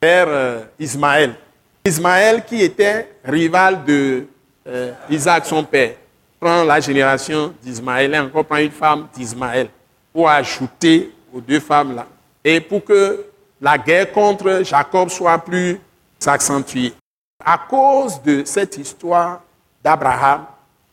vers 0.00 0.26
euh, 0.28 0.60
Ismaël. 0.78 1.34
Ismaël, 1.84 2.44
qui 2.44 2.62
était 2.62 3.08
rival 3.24 3.84
de 3.84 4.26
euh, 4.66 4.92
Isaac, 5.08 5.46
son 5.46 5.64
père, 5.64 5.94
prend 6.42 6.64
la 6.64 6.80
génération 6.80 7.54
d'Ismaël 7.62 8.12
et 8.14 8.18
encore 8.18 8.44
prend 8.44 8.56
une 8.56 8.72
femme 8.72 9.06
d'Ismaël 9.14 9.68
pour 10.12 10.28
ajouter 10.28 11.12
aux 11.32 11.40
deux 11.40 11.60
femmes-là. 11.60 12.04
Et 12.44 12.60
pour 12.60 12.84
que 12.84 13.26
la 13.60 13.78
guerre 13.78 14.10
contre 14.10 14.62
Jacob 14.64 15.08
soit 15.08 15.38
plus 15.38 15.80
accentuée 16.26 16.92
à 17.44 17.58
cause 17.58 18.20
de 18.22 18.42
cette 18.44 18.76
histoire 18.76 19.42
d'Abraham 19.84 20.46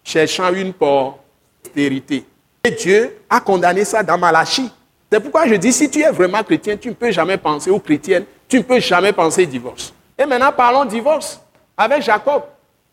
cherchant 0.04 0.54
une 0.54 0.72
postérité. 0.72 2.26
Et 2.64 2.72
Dieu 2.72 3.18
a 3.28 3.40
condamné 3.40 3.86
ça 3.86 4.04
dans 4.04 4.20
Malachie. 4.20 4.72
C'est 5.12 5.20
pourquoi 5.20 5.48
je 5.48 5.56
dis, 5.56 5.74
si 5.74 5.90
tu 5.90 6.02
es 6.02 6.12
vraiment 6.12 6.44
chrétien, 6.44 6.78
tu 6.78 6.90
ne 6.90 6.94
peux 6.94 7.10
jamais 7.10 7.38
penser, 7.38 7.72
aux 7.72 7.80
chrétiennes, 7.80 8.26
tu 8.48 8.58
ne 8.58 8.64
peux 8.64 8.80
jamais 8.80 9.14
penser 9.14 9.48
divorce. 9.48 9.92
Et 10.16 10.28
maintenant, 10.28 10.52
parlons 10.52 10.86
divorce 10.86 11.42
avec 11.76 12.04
Jacob. 12.04 12.44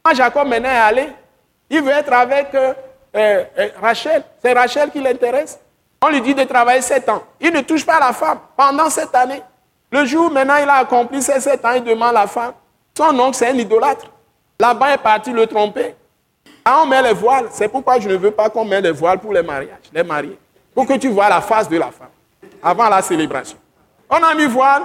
Quand 0.03 0.15
Jacob 0.15 0.49
maintenant 0.49 0.71
est 0.71 0.77
allé, 0.77 1.09
il 1.71 1.83
veut 1.83 1.91
être 1.93 2.13
avec 2.13 2.55
euh, 2.55 2.73
euh, 3.17 3.45
euh, 3.59 3.69
Rachel. 3.81 4.23
C'est 4.43 4.53
Rachel 4.53 4.91
qui 4.91 5.01
l'intéresse. 5.01 5.59
On 6.03 6.09
lui 6.09 6.21
dit 6.21 6.35
de 6.35 6.45
travailler 6.45 6.83
sept 6.83 7.09
ans. 7.09 7.23
Il 7.41 7.53
ne 7.53 7.61
touche 7.61 7.85
pas 7.85 7.99
la 7.99 8.13
femme 8.13 8.39
pendant 8.57 8.91
cette 8.91 9.15
année. 9.15 9.43
Le 9.91 10.05
jour 10.05 10.31
maintenant, 10.31 10.57
il 10.63 10.69
a 10.69 10.75
accompli 10.75 11.23
ces 11.23 11.41
sept 11.41 11.65
ans, 11.65 11.73
il 11.75 11.85
demande 11.85 12.13
la 12.15 12.27
femme. 12.27 12.53
Son 12.97 13.19
oncle, 13.19 13.35
c'est 13.37 13.49
un 13.49 13.55
idolâtre. 13.55 14.07
Là-bas 14.59 14.95
est 14.95 14.99
parti 14.99 15.33
le 15.33 15.47
tromper. 15.47 15.95
Ah, 16.65 16.81
on 16.83 16.87
met 16.87 17.03
les 17.03 17.13
voiles. 17.13 17.47
C'est 17.51 17.69
pourquoi 17.69 17.99
je 18.01 18.09
ne 18.09 18.17
veux 18.17 18.31
pas 18.31 18.51
qu'on 18.51 18.65
mette 18.65 18.85
les 18.85 18.91
voiles 18.91 19.19
pour 19.19 19.33
les 19.33 19.43
mariages, 19.43 19.91
les 19.93 20.03
mariés. 20.03 20.39
Pour 20.75 20.87
que 20.87 20.95
tu 20.95 21.09
vois 21.09 21.29
la 21.29 21.41
face 21.41 21.69
de 21.69 21.77
la 21.79 21.91
femme 21.91 22.09
avant 22.63 22.89
la 22.89 23.01
célébration. 23.03 23.59
On 24.11 24.17
a 24.17 24.35
mis 24.35 24.47
voile 24.47 24.83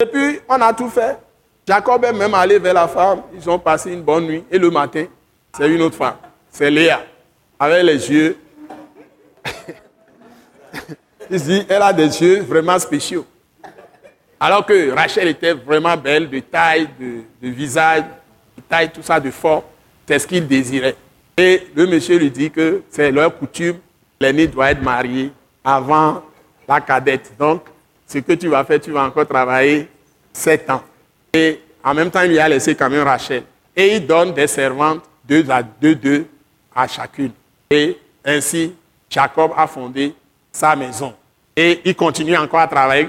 et 0.00 0.06
puis 0.06 0.40
on 0.48 0.60
a 0.60 0.72
tout 0.72 0.88
fait. 0.88 1.18
Jacob 1.66 2.04
est 2.04 2.12
même 2.12 2.34
allé 2.34 2.58
vers 2.58 2.74
la 2.74 2.88
femme. 2.88 3.22
Ils 3.34 3.48
ont 3.48 3.58
passé 3.58 3.92
une 3.92 4.02
bonne 4.02 4.26
nuit. 4.26 4.44
Et 4.50 4.58
le 4.58 4.70
matin, 4.70 5.06
c'est 5.56 5.68
une 5.68 5.82
autre 5.82 5.96
femme. 5.96 6.16
C'est 6.50 6.70
Léa. 6.70 7.04
Avec 7.58 7.84
les 7.84 8.10
yeux. 8.10 8.36
Il 11.30 11.40
dit, 11.42 11.64
elle 11.68 11.82
a 11.82 11.92
des 11.92 12.22
yeux 12.22 12.42
vraiment 12.42 12.78
spéciaux. 12.78 13.26
Alors 14.38 14.66
que 14.66 14.90
Rachel 14.90 15.28
était 15.28 15.54
vraiment 15.54 15.96
belle, 15.96 16.28
de 16.28 16.40
taille, 16.40 16.88
de, 17.00 17.48
visage, 17.48 18.02
de 18.56 18.62
taille, 18.68 18.90
tout 18.92 19.02
ça, 19.02 19.18
de 19.18 19.30
forme. 19.30 19.62
C'est 20.06 20.18
ce 20.18 20.26
qu'il 20.26 20.46
désirait. 20.46 20.96
Et 21.36 21.68
le 21.74 21.86
monsieur 21.86 22.18
lui 22.18 22.30
dit 22.30 22.50
que 22.50 22.82
c'est 22.90 23.10
leur 23.10 23.36
coutume, 23.36 23.78
l'aîné 24.20 24.46
doit 24.46 24.70
être 24.70 24.82
marié 24.82 25.32
avant 25.64 26.22
la 26.68 26.80
cadette. 26.80 27.32
Donc, 27.38 27.62
ce 28.06 28.18
que 28.18 28.34
tu 28.34 28.48
vas 28.48 28.64
faire, 28.64 28.80
tu 28.80 28.90
vas 28.90 29.04
encore 29.04 29.26
travailler 29.26 29.88
sept 30.32 30.68
ans. 30.68 30.82
Et 31.32 31.60
en 31.82 31.94
même 31.94 32.10
temps, 32.10 32.20
il 32.22 32.30
lui 32.32 32.38
a 32.38 32.48
laissé 32.48 32.74
quand 32.74 32.90
même 32.90 33.02
Rachel. 33.02 33.44
Et 33.74 33.96
il 33.96 34.06
donne 34.06 34.32
des 34.34 34.46
servantes, 34.46 35.02
deux 35.26 35.48
à 35.50 35.62
deux, 35.62 35.94
deux 35.94 36.26
à 36.74 36.86
chacune. 36.86 37.32
Et 37.70 37.98
ainsi, 38.24 38.74
Jacob 39.08 39.52
a 39.56 39.66
fondé 39.66 40.14
sa 40.52 40.74
maison. 40.76 41.14
Et 41.56 41.80
il 41.84 41.94
continue 41.94 42.36
encore 42.36 42.60
à 42.60 42.68
travailler 42.68 43.08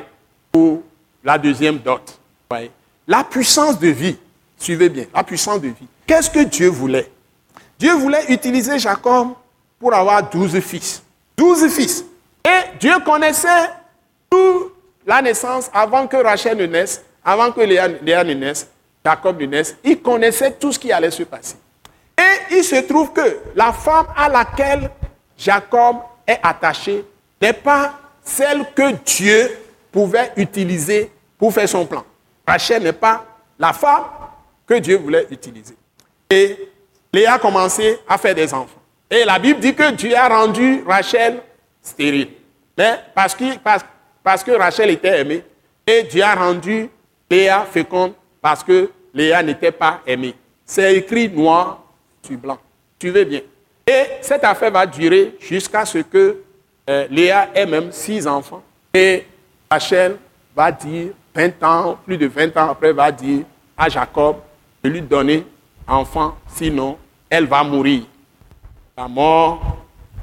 pour 0.51 0.83
la 1.23 1.37
deuxième 1.37 1.79
dot. 1.79 2.19
La 3.07 3.23
puissance 3.23 3.79
de 3.79 3.87
vie, 3.89 4.17
suivez 4.57 4.89
bien, 4.89 5.05
la 5.13 5.23
puissance 5.23 5.61
de 5.61 5.67
vie. 5.67 5.87
Qu'est-ce 6.07 6.29
que 6.29 6.43
Dieu 6.43 6.69
voulait? 6.69 7.11
Dieu 7.77 7.93
voulait 7.93 8.31
utiliser 8.31 8.79
Jacob 8.79 9.29
pour 9.79 9.93
avoir 9.93 10.27
douze 10.29 10.59
fils. 10.59 11.03
Douze 11.37 11.67
fils. 11.69 12.05
Et 12.45 12.77
Dieu 12.79 12.93
connaissait 13.03 13.69
toute 14.29 14.73
la 15.05 15.21
naissance 15.21 15.69
avant 15.73 16.07
que 16.07 16.17
Rachel 16.17 16.57
ne 16.57 16.65
naisse, 16.65 17.03
avant 17.23 17.51
que 17.51 17.61
Léa, 17.61 18.23
ne 18.23 18.33
naisse. 18.33 18.67
Jacob 19.03 19.37
de 19.37 19.45
naisse, 19.45 19.75
il 19.83 20.01
connaissait 20.01 20.51
tout 20.51 20.71
ce 20.71 20.79
qui 20.79 20.91
allait 20.91 21.11
se 21.11 21.23
passer. 21.23 21.55
Et 22.17 22.55
il 22.55 22.63
se 22.63 22.75
trouve 22.81 23.11
que 23.11 23.39
la 23.55 23.73
femme 23.73 24.07
à 24.15 24.29
laquelle 24.29 24.89
Jacob 25.37 25.97
est 26.25 26.39
attaché 26.41 27.05
n'est 27.41 27.53
pas 27.53 27.93
celle 28.23 28.65
que 28.73 28.91
Dieu 29.03 29.51
pouvait 29.91 30.31
utiliser 30.37 31.11
pour 31.37 31.53
faire 31.53 31.67
son 31.69 31.85
plan. 31.85 32.03
Rachel 32.47 32.83
n'est 32.83 32.93
pas 32.93 33.25
la 33.59 33.73
femme 33.73 34.03
que 34.65 34.75
Dieu 34.75 34.97
voulait 34.97 35.27
utiliser. 35.29 35.75
Et 36.29 36.69
Léa 37.13 37.33
a 37.33 37.39
commencé 37.39 37.99
à 38.07 38.17
faire 38.17 38.35
des 38.35 38.53
enfants. 38.53 38.81
Et 39.09 39.23
la 39.23 39.39
Bible 39.39 39.59
dit 39.59 39.73
que 39.73 39.91
Dieu 39.91 40.15
a 40.15 40.27
rendu 40.27 40.83
Rachel 40.85 41.41
stérile. 41.81 42.29
Mais 42.77 42.99
parce 43.13 43.35
que, 43.35 44.51
Rachel 44.57 44.89
était 44.89 45.21
aimée, 45.21 45.43
et 45.87 46.03
Dieu 46.03 46.23
a 46.23 46.35
rendu 46.35 46.89
Léa 47.29 47.65
féconde 47.71 48.13
parce 48.41 48.63
que 48.63 48.91
Léa 49.13 49.41
n'était 49.43 49.71
pas 49.71 50.01
aimée. 50.05 50.35
C'est 50.65 50.95
écrit 50.95 51.29
noir 51.29 51.83
sur 52.25 52.37
blanc. 52.37 52.57
Tu 52.99 53.09
veux 53.09 53.23
bien. 53.23 53.41
Et 53.87 54.03
cette 54.21 54.43
affaire 54.43 54.71
va 54.71 54.85
durer 54.85 55.35
jusqu'à 55.39 55.85
ce 55.85 55.99
que 55.99 56.41
euh, 56.89 57.07
Léa 57.09 57.49
ait 57.53 57.65
même 57.65 57.91
six 57.91 58.25
enfants. 58.27 58.63
Et 58.93 59.25
Rachel 59.69 60.17
va 60.55 60.71
dire, 60.71 61.09
20 61.35 61.63
ans, 61.63 61.97
plus 62.05 62.17
de 62.17 62.27
20 62.27 62.55
ans 62.57 62.71
après, 62.71 62.93
va 62.93 63.11
dire 63.11 63.43
à 63.77 63.89
Jacob 63.89 64.37
de 64.83 64.89
lui 64.89 65.01
donner 65.01 65.45
enfant, 65.87 66.35
sinon 66.47 66.97
elle 67.29 67.45
va 67.45 67.63
mourir. 67.63 68.03
La 68.97 69.07
mort 69.07 69.77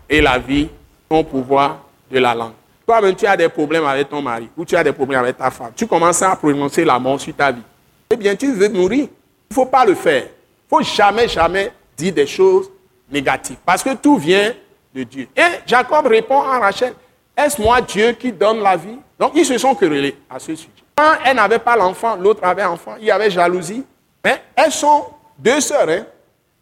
et 0.08 0.20
la 0.20 0.38
vie 0.38 0.68
sont 1.10 1.22
pouvoir 1.22 1.84
de 2.10 2.18
la 2.18 2.34
langue. 2.34 2.52
Toi-même, 2.86 3.14
tu 3.14 3.26
as 3.26 3.36
des 3.36 3.48
problèmes 3.48 3.84
avec 3.84 4.08
ton 4.08 4.22
mari 4.22 4.48
ou 4.56 4.64
tu 4.64 4.74
as 4.74 4.82
des 4.82 4.92
problèmes 4.92 5.20
avec 5.20 5.36
ta 5.36 5.50
femme. 5.50 5.72
Tu 5.76 5.86
commences 5.86 6.22
à 6.22 6.34
prononcer 6.34 6.84
la 6.84 6.98
mort 6.98 7.20
sur 7.20 7.34
ta 7.34 7.52
vie. 7.52 7.62
Eh 8.10 8.16
bien, 8.16 8.34
tu 8.34 8.52
veux 8.52 8.68
mourir. 8.68 9.04
Il 9.04 9.50
ne 9.50 9.54
faut 9.54 9.66
pas 9.66 9.84
le 9.84 9.94
faire. 9.94 10.22
Il 10.22 10.76
ne 10.76 10.84
faut 10.84 10.94
jamais, 10.94 11.28
jamais 11.28 11.70
dire 11.96 12.12
des 12.12 12.26
choses 12.26 12.70
négatives. 13.10 13.56
Parce 13.64 13.82
que 13.82 13.94
tout 13.94 14.16
vient 14.16 14.52
de 14.94 15.02
Dieu. 15.02 15.28
Et 15.36 15.60
Jacob 15.66 16.06
répond 16.06 16.40
à 16.40 16.58
Rachel, 16.58 16.94
est-ce 17.36 17.60
moi 17.60 17.80
Dieu 17.80 18.12
qui 18.12 18.32
donne 18.32 18.60
la 18.60 18.76
vie? 18.76 18.98
Donc, 19.18 19.32
ils 19.34 19.46
se 19.46 19.56
sont 19.58 19.74
querellés 19.74 20.16
à 20.28 20.38
ce 20.38 20.54
sujet. 20.54 20.70
Quand 20.94 21.14
elle 21.24 21.36
n'avait 21.36 21.58
pas 21.58 21.76
l'enfant, 21.76 22.16
l'autre 22.16 22.44
avait 22.44 22.64
enfant, 22.64 22.96
il 23.00 23.06
y 23.06 23.10
avait 23.10 23.30
jalousie. 23.30 23.84
Mais 24.24 24.42
elles 24.54 24.72
sont 24.72 25.06
deux 25.38 25.60
sœurs, 25.60 25.88
hein, 25.88 26.04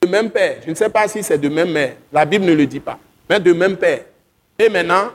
de 0.01 0.09
même 0.09 0.31
père. 0.31 0.59
Je 0.65 0.71
ne 0.71 0.75
sais 0.75 0.89
pas 0.89 1.09
si 1.09 1.23
c'est 1.23 1.39
de 1.39 1.49
même 1.49 1.73
mère. 1.73 1.95
La 2.13 2.25
Bible 2.25 2.45
ne 2.45 2.53
le 2.53 2.67
dit 2.67 2.81
pas. 2.81 2.99
Mais 3.29 3.41
de 3.41 3.53
même 3.53 3.77
père. 3.77 4.01
Et 4.59 4.69
maintenant, 4.69 5.09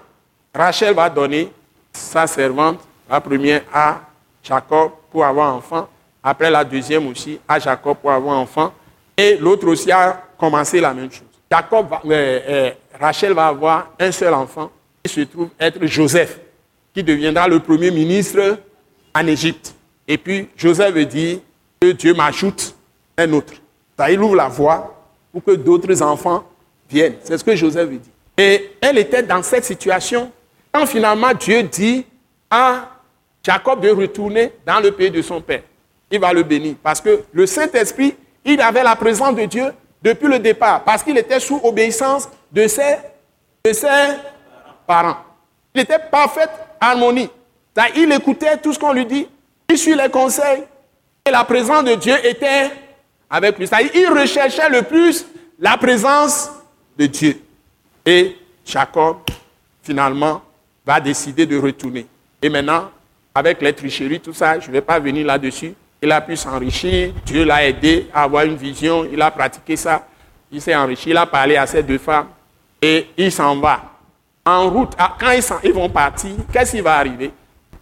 Rachel 0.54 0.94
va 0.94 1.10
donner 1.10 1.52
sa 1.92 2.28
servante, 2.28 2.80
la 3.10 3.22
première, 3.22 3.62
à 3.74 4.02
Jacob 4.44 4.92
pour 5.12 5.26
avoir 5.26 5.56
enfant. 5.56 5.88
Après 6.24 6.50
la 6.50 6.64
deuxième 6.64 7.08
aussi, 7.08 7.40
à 7.48 7.60
Jacob 7.60 7.98
pour 7.98 8.12
avoir 8.12 8.38
enfant. 8.38 8.74
Et 9.18 9.38
l'autre 9.38 9.68
aussi 9.68 9.92
a 9.92 10.24
commencé 10.38 10.80
la 10.80 10.94
même 10.94 11.12
chose. 11.12 11.24
Jacob 11.52 11.88
euh, 12.06 12.40
euh, 12.48 12.72
Rachel 13.00 13.34
va 13.34 13.48
avoir 13.48 13.94
un 14.00 14.12
seul 14.12 14.34
enfant, 14.34 14.72
qui 15.04 15.14
se 15.14 15.22
trouve 15.22 15.50
être 15.60 15.86
Joseph, 15.86 16.40
qui 16.94 17.04
deviendra 17.04 17.48
le 17.48 17.60
premier 17.60 17.92
ministre 17.92 18.60
en 19.14 19.28
Égypte. 19.28 19.74
Et 20.08 20.18
puis 20.18 20.50
Joseph 20.56 20.94
veut 20.94 21.06
dire 21.06 21.40
que 21.80 21.92
Dieu 21.92 22.14
m'ajoute 22.14 22.76
un 23.18 23.32
autre. 23.34 23.54
Ça, 23.98 24.12
il 24.12 24.20
ouvre 24.20 24.36
la 24.36 24.48
voie 24.48 25.06
pour 25.32 25.44
que 25.44 25.52
d'autres 25.52 26.02
enfants 26.02 26.44
viennent. 26.90 27.16
C'est 27.24 27.38
ce 27.38 27.44
que 27.44 27.56
Joseph 27.56 27.90
veut 27.90 27.98
dire. 27.98 28.12
Et 28.38 28.72
elle 28.82 28.98
était 28.98 29.24
dans 29.24 29.42
cette 29.42 29.64
situation 29.64 30.32
quand 30.72 30.86
finalement 30.86 31.34
Dieu 31.34 31.64
dit 31.64 32.06
à 32.50 32.90
Jacob 33.42 33.82
de 33.82 33.90
retourner 33.90 34.52
dans 34.66 34.80
le 34.80 34.92
pays 34.92 35.12
de 35.12 35.22
son 35.22 35.40
père. 35.40 35.62
Il 36.12 36.20
va 36.20 36.34
le 36.34 36.44
bénir. 36.44 36.76
Parce 36.84 37.00
que 37.00 37.22
le 37.32 37.46
Saint-Esprit, 37.46 38.16
il 38.46 38.62
avait 38.62 38.84
la 38.84 38.96
présence 38.96 39.36
de 39.36 39.46
Dieu 39.46 39.74
depuis 40.02 40.28
le 40.28 40.40
départ. 40.40 40.84
Parce 40.84 41.04
qu'il 41.04 41.18
était 41.18 41.40
sous 41.40 41.60
obéissance 41.64 42.30
de 42.52 42.68
ses, 42.68 42.98
de 43.66 43.74
ses 43.74 43.88
parents. 44.86 45.18
Il 45.74 45.82
était 45.82 46.00
parfaite 46.00 46.52
harmonie. 46.80 47.30
Il 47.96 48.12
écoutait 48.12 48.58
tout 48.58 48.72
ce 48.72 48.80
qu'on 48.80 48.94
lui 48.94 49.06
dit. 49.06 49.28
Il 49.70 49.78
suit 49.78 49.96
les 49.96 50.10
conseils. 50.10 50.64
Et 51.26 51.32
la 51.32 51.44
présence 51.44 51.84
de 51.84 51.96
Dieu 51.96 52.16
était 52.24 52.70
avec 53.30 53.58
lui. 53.58 53.68
Il 53.96 54.08
recherchait 54.10 54.70
le 54.70 54.84
plus 54.84 55.26
la 55.60 55.76
présence 55.76 56.52
de 56.98 57.08
Dieu. 57.08 57.42
Et 58.06 58.36
Jacob, 58.64 59.18
finalement, 59.82 60.42
va 60.86 61.00
décider 61.00 61.46
de 61.46 61.58
retourner. 61.58 62.06
Et 62.42 62.50
maintenant, 62.50 62.92
avec 63.34 63.62
les 63.62 63.74
tricheries, 63.74 64.20
tout 64.20 64.34
ça, 64.34 64.60
je 64.60 64.68
ne 64.68 64.74
vais 64.74 64.82
pas 64.82 65.00
venir 65.00 65.26
là-dessus. 65.26 65.74
Il 66.06 66.12
a 66.12 66.22
pu 66.22 66.36
s'enrichir, 66.38 67.14
Dieu 67.26 67.46
l'a 67.46 67.66
aidé 67.66 68.08
à 68.14 68.22
avoir 68.26 68.44
une 68.44 68.56
vision, 68.56 69.08
il 69.12 69.20
a 69.20 69.32
pratiqué 69.32 69.76
ça, 69.76 70.06
il 70.52 70.62
s'est 70.62 70.76
enrichi, 70.76 71.10
il 71.10 71.18
a 71.18 71.26
parlé 71.26 71.58
à 71.58 71.66
ces 71.66 71.82
deux 71.82 71.98
femmes. 71.98 72.28
Et 72.80 73.08
il 73.18 73.32
s'en 73.32 73.56
va. 73.56 73.82
En 74.46 74.70
route, 74.70 74.92
quand 75.20 75.32
ils, 75.64 75.74
vont 75.74 75.90
partir, 75.90 76.36
qu'est-ce 76.54 76.74
qui 76.74 76.82
va 76.82 76.98
arriver? 76.98 77.32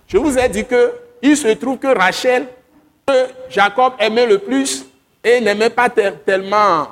Je 0.07 0.17
vous 0.17 0.37
ai 0.37 0.47
dit 0.47 0.63
qu'il 0.63 1.35
se 1.35 1.49
trouve 1.49 1.77
que 1.77 1.87
Rachel, 1.87 2.47
que 3.05 3.25
Jacob 3.49 3.91
aimait 3.99 4.25
le 4.25 4.37
plus, 4.37 4.85
et 5.21 5.41
n'aimait 5.41 5.69
pas 5.69 5.89
tellement 5.89 6.87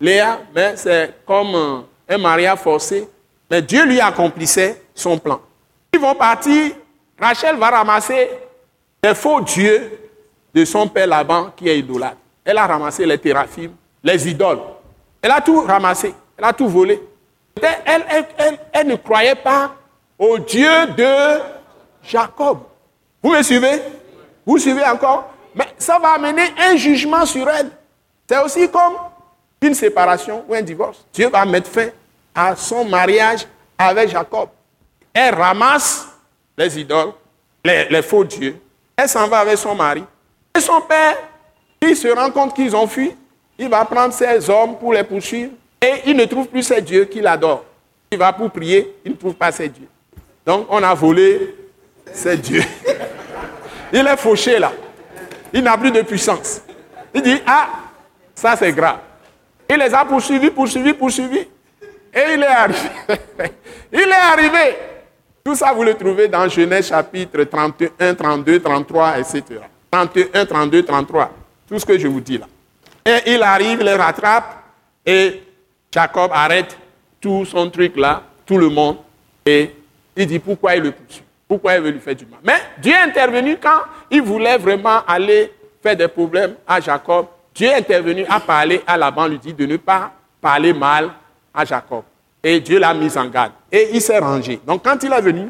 Léa, 0.00 0.38
mais 0.54 0.76
c'est 0.76 1.14
comme 1.26 1.82
un 2.08 2.18
mariage 2.18 2.60
forcé. 2.60 3.08
Mais 3.50 3.60
Dieu 3.60 3.84
lui 3.86 4.00
accomplissait 4.00 4.80
son 4.94 5.18
plan. 5.18 5.40
Ils 5.92 5.98
vont 5.98 6.14
partir, 6.14 6.70
Rachel 7.18 7.56
va 7.56 7.70
ramasser 7.70 8.30
les 9.02 9.16
faux 9.16 9.40
dieux 9.40 10.05
de 10.56 10.64
son 10.64 10.88
père 10.88 11.06
Laban 11.06 11.50
qui 11.54 11.68
est 11.68 11.78
idolâtre. 11.78 12.16
Elle 12.42 12.56
a 12.56 12.66
ramassé 12.66 13.04
les 13.04 13.18
théraphim, 13.18 13.72
les 14.02 14.26
idoles. 14.26 14.60
Elle 15.20 15.30
a 15.30 15.42
tout 15.42 15.60
ramassé, 15.60 16.14
elle 16.34 16.44
a 16.44 16.52
tout 16.54 16.66
volé. 16.66 16.98
Elle, 17.84 18.04
elle, 18.72 18.86
ne 18.86 18.96
croyait 18.96 19.34
pas 19.34 19.74
au 20.18 20.38
Dieu 20.38 20.70
de 20.96 21.40
Jacob. 22.02 22.60
Vous 23.22 23.32
me 23.32 23.42
suivez? 23.42 23.82
Vous 24.46 24.56
suivez 24.58 24.84
encore? 24.86 25.30
Mais 25.54 25.66
ça 25.76 25.98
va 25.98 26.12
amener 26.12 26.54
un 26.58 26.76
jugement 26.76 27.26
sur 27.26 27.46
elle. 27.50 27.70
C'est 28.26 28.38
aussi 28.38 28.70
comme 28.70 28.94
une 29.60 29.74
séparation 29.74 30.42
ou 30.48 30.54
un 30.54 30.62
divorce. 30.62 31.04
Dieu 31.12 31.28
va 31.28 31.44
mettre 31.44 31.70
fin 31.70 31.88
à 32.34 32.56
son 32.56 32.84
mariage 32.86 33.46
avec 33.76 34.08
Jacob. 34.08 34.48
Elle 35.12 35.34
ramasse 35.34 36.06
les 36.56 36.80
idoles, 36.80 37.12
les, 37.62 38.02
faux 38.02 38.24
dieux. 38.24 38.58
Elle 38.96 39.08
s'en 39.08 39.28
va 39.28 39.40
avec 39.40 39.58
son 39.58 39.74
mari. 39.74 40.04
Et 40.56 40.60
son 40.60 40.80
père, 40.80 41.16
il 41.82 41.96
se 41.96 42.08
rend 42.08 42.30
compte 42.30 42.54
qu'ils 42.54 42.74
ont 42.74 42.86
fui. 42.86 43.14
Il 43.58 43.68
va 43.68 43.84
prendre 43.84 44.12
ses 44.14 44.48
hommes 44.48 44.78
pour 44.78 44.92
les 44.92 45.04
poursuivre. 45.04 45.52
Et 45.82 46.02
il 46.06 46.16
ne 46.16 46.24
trouve 46.24 46.48
plus 46.48 46.62
ces 46.62 46.80
dieux 46.80 47.04
qu'il 47.04 47.26
adore. 47.26 47.64
Il 48.10 48.18
va 48.18 48.32
pour 48.32 48.50
prier, 48.50 48.96
il 49.04 49.12
ne 49.12 49.16
trouve 49.16 49.34
pas 49.34 49.52
ces 49.52 49.68
dieux. 49.68 49.88
Donc 50.46 50.66
on 50.70 50.82
a 50.82 50.94
volé 50.94 51.54
ces 52.12 52.36
dieux. 52.36 52.62
Il 53.92 54.06
est 54.06 54.16
fauché 54.16 54.58
là. 54.58 54.72
Il 55.52 55.62
n'a 55.62 55.76
plus 55.78 55.90
de 55.90 56.02
puissance. 56.02 56.60
Il 57.14 57.22
dit, 57.22 57.40
ah, 57.46 57.68
ça 58.34 58.56
c'est 58.56 58.72
grave. 58.72 58.98
Il 59.68 59.76
les 59.76 59.92
a 59.94 60.04
poursuivis, 60.04 60.50
poursuivis, 60.50 60.92
poursuivis. 60.92 61.46
Et 62.14 62.34
il 62.34 62.42
est 62.42 62.46
arrivé. 62.46 62.88
il 63.92 64.00
est 64.00 64.32
arrivé. 64.32 64.76
Tout 65.44 65.54
ça, 65.54 65.72
vous 65.72 65.82
le 65.82 65.94
trouvez 65.94 66.28
dans 66.28 66.48
Genèse 66.48 66.88
chapitre 66.88 67.44
31, 67.44 68.14
32, 68.14 68.60
33, 68.60 69.18
etc. 69.18 69.60
31, 69.96 70.44
32, 70.44 70.82
33. 70.82 71.30
Tout 71.66 71.78
ce 71.78 71.86
que 71.86 71.98
je 71.98 72.06
vous 72.06 72.20
dis 72.20 72.36
là. 72.36 72.46
Et 73.04 73.32
il 73.34 73.42
arrive, 73.42 73.82
les 73.82 73.94
rattrape. 73.94 74.62
Et 75.06 75.42
Jacob 75.90 76.30
arrête 76.34 76.76
tout 77.20 77.46
son 77.46 77.70
truc 77.70 77.96
là, 77.96 78.22
tout 78.44 78.58
le 78.58 78.68
monde. 78.68 78.98
Et 79.46 79.74
il 80.14 80.26
dit 80.26 80.38
pourquoi 80.38 80.76
il 80.76 80.82
le 80.82 80.90
poursuit. 80.92 81.22
Pourquoi 81.48 81.76
il 81.76 81.82
veut 81.82 81.90
lui 81.90 82.00
faire 82.00 82.14
du 82.14 82.26
mal. 82.26 82.40
Mais 82.44 82.60
Dieu 82.78 82.92
est 82.92 82.96
intervenu 82.96 83.56
quand 83.56 83.80
il 84.10 84.20
voulait 84.20 84.58
vraiment 84.58 85.02
aller 85.06 85.52
faire 85.82 85.96
des 85.96 86.08
problèmes 86.08 86.56
à 86.66 86.80
Jacob. 86.80 87.26
Dieu 87.54 87.68
est 87.68 87.76
intervenu 87.76 88.26
à 88.28 88.40
parler 88.40 88.82
à 88.86 88.96
Laban, 88.96 89.28
lui 89.28 89.38
dit 89.38 89.54
de 89.54 89.64
ne 89.64 89.76
pas 89.76 90.10
parler 90.40 90.74
mal 90.74 91.10
à 91.54 91.64
Jacob. 91.64 92.02
Et 92.42 92.60
Dieu 92.60 92.78
l'a 92.78 92.92
mis 92.92 93.16
en 93.16 93.26
garde. 93.28 93.52
Et 93.72 93.90
il 93.92 94.02
s'est 94.02 94.18
rangé. 94.18 94.60
Donc 94.66 94.84
quand 94.84 95.02
il 95.02 95.12
est 95.12 95.22
venu, 95.22 95.48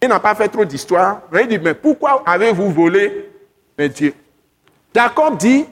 il 0.00 0.08
n'a 0.08 0.20
pas 0.20 0.34
fait 0.34 0.48
trop 0.48 0.64
d'histoire. 0.64 1.22
Il 1.32 1.48
dit, 1.48 1.58
mais 1.58 1.74
pourquoi 1.74 2.22
avez-vous 2.24 2.70
volé 2.70 3.28
mes 3.78 3.88
dieux 3.88 4.14
Jacob 4.94 5.36
dit, 5.36 5.64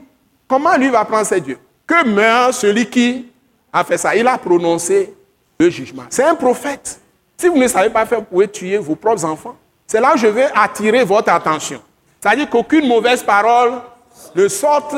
comment 0.47 0.77
lui 0.77 0.89
va 0.89 1.03
prendre 1.03 1.25
ses 1.25 1.41
dieux? 1.41 1.59
Que 1.85 2.05
meurt 2.07 2.53
celui 2.53 2.85
qui 2.85 3.29
a 3.73 3.83
fait 3.83 3.97
ça. 3.97 4.15
Il 4.15 4.27
a 4.27 4.37
prononcé 4.37 5.13
le 5.59 5.69
jugement. 5.69 6.03
C'est 6.09 6.23
un 6.23 6.35
prophète. 6.35 6.99
Si 7.35 7.47
vous 7.47 7.57
ne 7.57 7.67
savez 7.67 7.89
pas 7.89 8.05
faire, 8.05 8.19
vous 8.19 8.25
pouvez 8.25 8.47
tuer 8.47 8.77
vos 8.77 8.95
propres 8.95 9.25
enfants. 9.25 9.55
C'est 9.85 9.99
là 9.99 10.13
que 10.13 10.19
je 10.19 10.27
vais 10.27 10.47
attirer 10.55 11.03
votre 11.03 11.31
attention. 11.31 11.81
C'est-à-dire 12.19 12.49
qu'aucune 12.49 12.87
mauvaise 12.87 13.23
parole 13.23 13.73
ne 14.35 14.47
sorte 14.47 14.95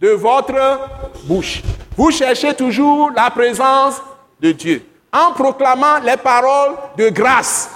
de 0.00 0.10
votre 0.10 0.80
bouche. 1.24 1.62
Vous 1.96 2.10
cherchez 2.10 2.54
toujours 2.54 3.10
la 3.10 3.30
présence 3.30 4.02
de 4.40 4.52
Dieu 4.52 4.84
en 5.12 5.32
proclamant 5.32 5.98
les 6.04 6.16
paroles 6.16 6.76
de 6.96 7.08
grâce, 7.08 7.70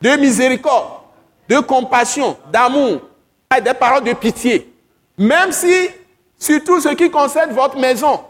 de 0.00 0.10
miséricorde, 0.10 1.00
de 1.48 1.58
compassion, 1.60 2.36
d'amour, 2.52 3.00
des 3.62 3.74
paroles 3.74 4.04
de 4.04 4.12
pitié. 4.12 4.72
Même 5.18 5.52
si, 5.52 5.88
surtout 6.38 6.80
ce 6.80 6.90
qui 6.90 7.10
concerne 7.10 7.52
votre 7.52 7.78
maison, 7.78 8.20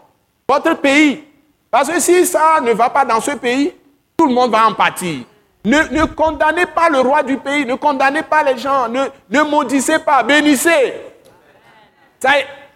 votre 0.47 0.75
pays. 0.75 1.23
Parce 1.69 1.89
que 1.89 1.99
si 1.99 2.25
ça 2.25 2.61
ne 2.61 2.71
va 2.71 2.89
pas 2.89 3.03
dans 3.03 3.19
ce 3.19 3.31
pays, 3.31 3.73
tout 4.15 4.27
le 4.27 4.33
monde 4.33 4.51
va 4.51 4.67
en 4.67 4.73
pâtir. 4.73 5.25
Ne, 5.65 6.05
condamnez 6.05 6.65
pas 6.65 6.89
le 6.89 6.99
roi 6.99 7.23
du 7.23 7.37
pays, 7.37 7.65
ne 7.65 7.75
condamnez 7.75 8.23
pas 8.23 8.41
les 8.43 8.57
gens, 8.57 8.87
ne, 8.87 9.05
ne 9.29 9.41
maudissez 9.41 9.99
pas, 9.99 10.23
bénissez. 10.23 10.93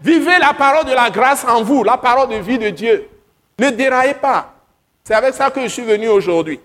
Vivez 0.01 0.39
la 0.39 0.53
parole 0.53 0.85
de 0.85 0.93
la 0.93 1.09
grâce 1.09 1.45
en 1.45 1.63
vous, 1.63 1.83
la 1.83 1.97
parole 1.97 2.29
de 2.29 2.35
vie 2.35 2.57
de 2.57 2.69
Dieu. 2.69 3.07
Ne 3.59 3.69
déraillez 3.69 4.15
pas. 4.15 4.53
C'est 5.03 5.13
avec 5.13 5.33
ça 5.33 5.49
que 5.49 5.61
je 5.61 5.67
suis 5.67 5.83
venu 5.83 6.09
aujourd'hui. 6.09 6.59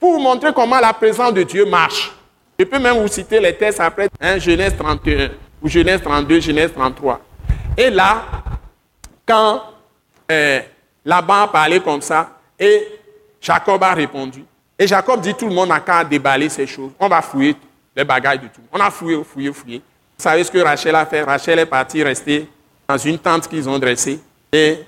Pour 0.00 0.14
vous 0.14 0.20
montrer 0.20 0.52
comment 0.52 0.80
la 0.80 0.92
présence 0.92 1.32
de 1.32 1.42
Dieu 1.42 1.64
marche. 1.64 2.12
Je 2.60 2.64
peux 2.64 2.80
même 2.80 2.98
vous 2.98 3.06
citer 3.06 3.38
les 3.38 3.54
textes 3.54 3.78
après, 3.78 4.08
Genèse 4.40 4.74
31, 4.76 5.30
ou 5.62 5.68
Genèse 5.68 6.02
32, 6.02 6.40
Genèse 6.40 6.72
33. 6.72 7.20
Et 7.76 7.88
là, 7.88 8.24
quand 9.24 9.62
euh, 10.28 10.60
Laban 11.04 11.42
a 11.42 11.46
parlé 11.46 11.78
comme 11.78 12.02
ça, 12.02 12.30
et 12.58 12.88
Jacob 13.40 13.80
a 13.84 13.94
répondu. 13.94 14.44
Et 14.76 14.88
Jacob 14.88 15.20
dit, 15.20 15.34
tout 15.34 15.46
le 15.46 15.54
monde 15.54 15.68
n'a 15.68 15.78
qu'à 15.78 16.02
déballer 16.02 16.48
ces 16.48 16.66
choses. 16.66 16.90
On 16.98 17.08
va 17.08 17.22
fouiller 17.22 17.54
les 17.94 18.02
bagages 18.02 18.40
de 18.40 18.48
tout. 18.48 18.62
On 18.72 18.80
a 18.80 18.90
fouillé, 18.90 19.22
fouillé, 19.22 19.52
fouillé. 19.52 19.76
Vous 19.78 20.22
savez 20.24 20.42
ce 20.42 20.50
que 20.50 20.58
Rachel 20.58 20.96
a 20.96 21.06
fait? 21.06 21.22
Rachel 21.22 21.60
est 21.60 21.66
partie 21.66 22.02
rester 22.02 22.48
dans 22.88 22.98
une 22.98 23.18
tente 23.20 23.46
qu'ils 23.46 23.68
ont 23.68 23.78
dressée 23.78 24.18
et 24.52 24.78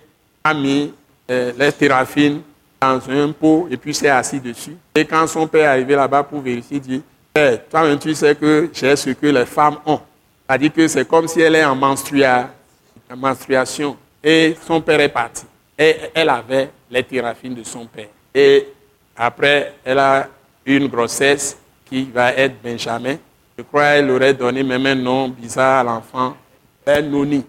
a 0.42 0.52
mis 0.52 0.92
euh, 1.30 1.52
les 1.56 1.70
téraphines 1.70 2.42
dans 2.80 3.00
un 3.08 3.30
pot 3.30 3.68
et 3.70 3.76
puis 3.76 3.94
s'est 3.94 4.08
assis 4.08 4.40
dessus. 4.40 4.76
Et 4.92 5.04
quand 5.04 5.24
son 5.28 5.46
père 5.46 5.66
est 5.66 5.66
arrivé 5.66 5.94
là-bas 5.94 6.24
pour 6.24 6.40
vérifier, 6.40 6.78
il 6.78 6.80
dit 6.80 7.02
Père, 7.32 7.68
toi-même 7.68 7.98
tu 7.98 8.14
sais 8.14 8.34
que 8.34 8.70
j'ai 8.72 8.96
ce 8.96 9.10
que 9.10 9.26
les 9.26 9.46
femmes 9.46 9.78
ont. 9.86 10.00
C'est-à-dire 10.46 10.72
que 10.72 10.88
c'est 10.88 11.06
comme 11.06 11.28
si 11.28 11.40
elle 11.40 11.54
est 11.54 11.64
en, 11.64 11.80
en 11.80 13.16
menstruation. 13.16 13.96
Et 14.22 14.56
son 14.66 14.80
père 14.80 15.00
est 15.00 15.08
parti. 15.08 15.44
Et 15.78 15.96
elle 16.14 16.28
avait 16.28 16.70
les 16.90 17.04
téraphines 17.04 17.54
de 17.54 17.62
son 17.62 17.86
père. 17.86 18.08
Et 18.34 18.68
après, 19.16 19.74
elle 19.84 19.98
a 19.98 20.28
une 20.66 20.88
grossesse 20.88 21.56
qui 21.86 22.04
va 22.04 22.32
être 22.32 22.60
Benjamin. 22.62 23.16
Je 23.56 23.62
crois 23.62 23.94
qu'elle 23.94 24.10
aurait 24.10 24.34
donné 24.34 24.62
même 24.62 24.86
un 24.86 24.94
nom 24.94 25.28
bizarre 25.28 25.80
à 25.80 25.84
l'enfant, 25.84 26.36
Benoni, 26.84 27.44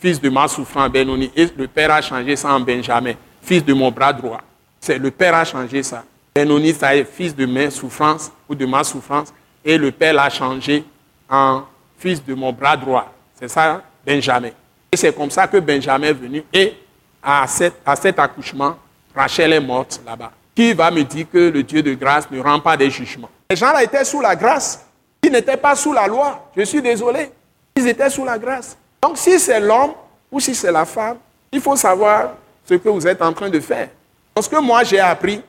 fils 0.00 0.20
de 0.20 0.28
ma 0.28 0.46
souffrance, 0.48 0.90
Benoni. 0.90 1.30
Et 1.34 1.48
le 1.56 1.66
père 1.66 1.90
a 1.92 2.00
changé 2.00 2.36
ça 2.36 2.52
en 2.52 2.60
Benjamin, 2.60 3.14
fils 3.42 3.64
de 3.64 3.74
mon 3.74 3.90
bras 3.90 4.12
droit. 4.12 4.40
C'est 4.80 4.98
le 4.98 5.10
père 5.10 5.34
a 5.34 5.44
changé 5.44 5.82
ça. 5.82 6.04
Benoni, 6.34 6.72
ça 6.72 6.94
est 6.94 7.04
fils 7.04 7.34
de 7.34 7.46
ma 7.46 7.70
souffrance 7.70 8.30
ou 8.48 8.54
de 8.54 8.66
ma 8.66 8.84
souffrance. 8.84 9.32
Et 9.64 9.76
le 9.76 9.90
père 9.90 10.14
l'a 10.14 10.30
changé 10.30 10.84
en 11.28 11.62
fils 11.98 12.24
de 12.24 12.34
mon 12.34 12.52
bras 12.52 12.76
droit. 12.76 13.12
C'est 13.38 13.48
ça, 13.48 13.82
Benjamin. 14.06 14.50
Et 14.90 14.96
c'est 14.96 15.14
comme 15.14 15.30
ça 15.30 15.46
que 15.46 15.58
Benjamin 15.58 16.08
est 16.08 16.12
venu. 16.12 16.44
Et 16.52 16.74
à 17.22 17.44
à 17.84 17.96
cet 17.96 18.18
accouchement, 18.18 18.76
Rachel 19.14 19.52
est 19.52 19.60
morte 19.60 20.00
là-bas. 20.06 20.32
Qui 20.54 20.72
va 20.72 20.90
me 20.90 21.02
dire 21.02 21.26
que 21.32 21.38
le 21.50 21.62
Dieu 21.62 21.82
de 21.82 21.94
grâce 21.94 22.30
ne 22.30 22.40
rend 22.40 22.60
pas 22.60 22.76
des 22.76 22.90
jugements? 22.90 23.28
Les 23.50 23.56
gens-là 23.56 23.82
étaient 23.82 24.04
sous 24.04 24.20
la 24.20 24.34
grâce. 24.34 24.84
Ils 25.22 25.32
n'étaient 25.32 25.56
pas 25.56 25.74
sous 25.74 25.92
la 25.92 26.06
loi. 26.06 26.50
Je 26.56 26.62
suis 26.62 26.80
désolé. 26.82 27.30
Ils 27.76 27.86
étaient 27.86 28.10
sous 28.10 28.24
la 28.24 28.38
grâce. 28.38 28.76
Donc 29.02 29.16
si 29.18 29.38
c'est 29.38 29.60
l'homme 29.60 29.92
ou 30.30 30.40
si 30.40 30.54
c'est 30.54 30.72
la 30.72 30.84
femme, 30.84 31.18
il 31.52 31.60
faut 31.60 31.76
savoir 31.76 32.30
ce 32.68 32.74
que 32.74 32.88
vous 32.88 33.06
êtes 33.06 33.22
en 33.22 33.32
train 33.32 33.48
de 33.48 33.60
faire. 33.60 33.88
Parce 34.34 34.48
que 34.48 34.56
moi 34.60 34.84
j'ai 34.84 35.00
appris, 35.00 35.42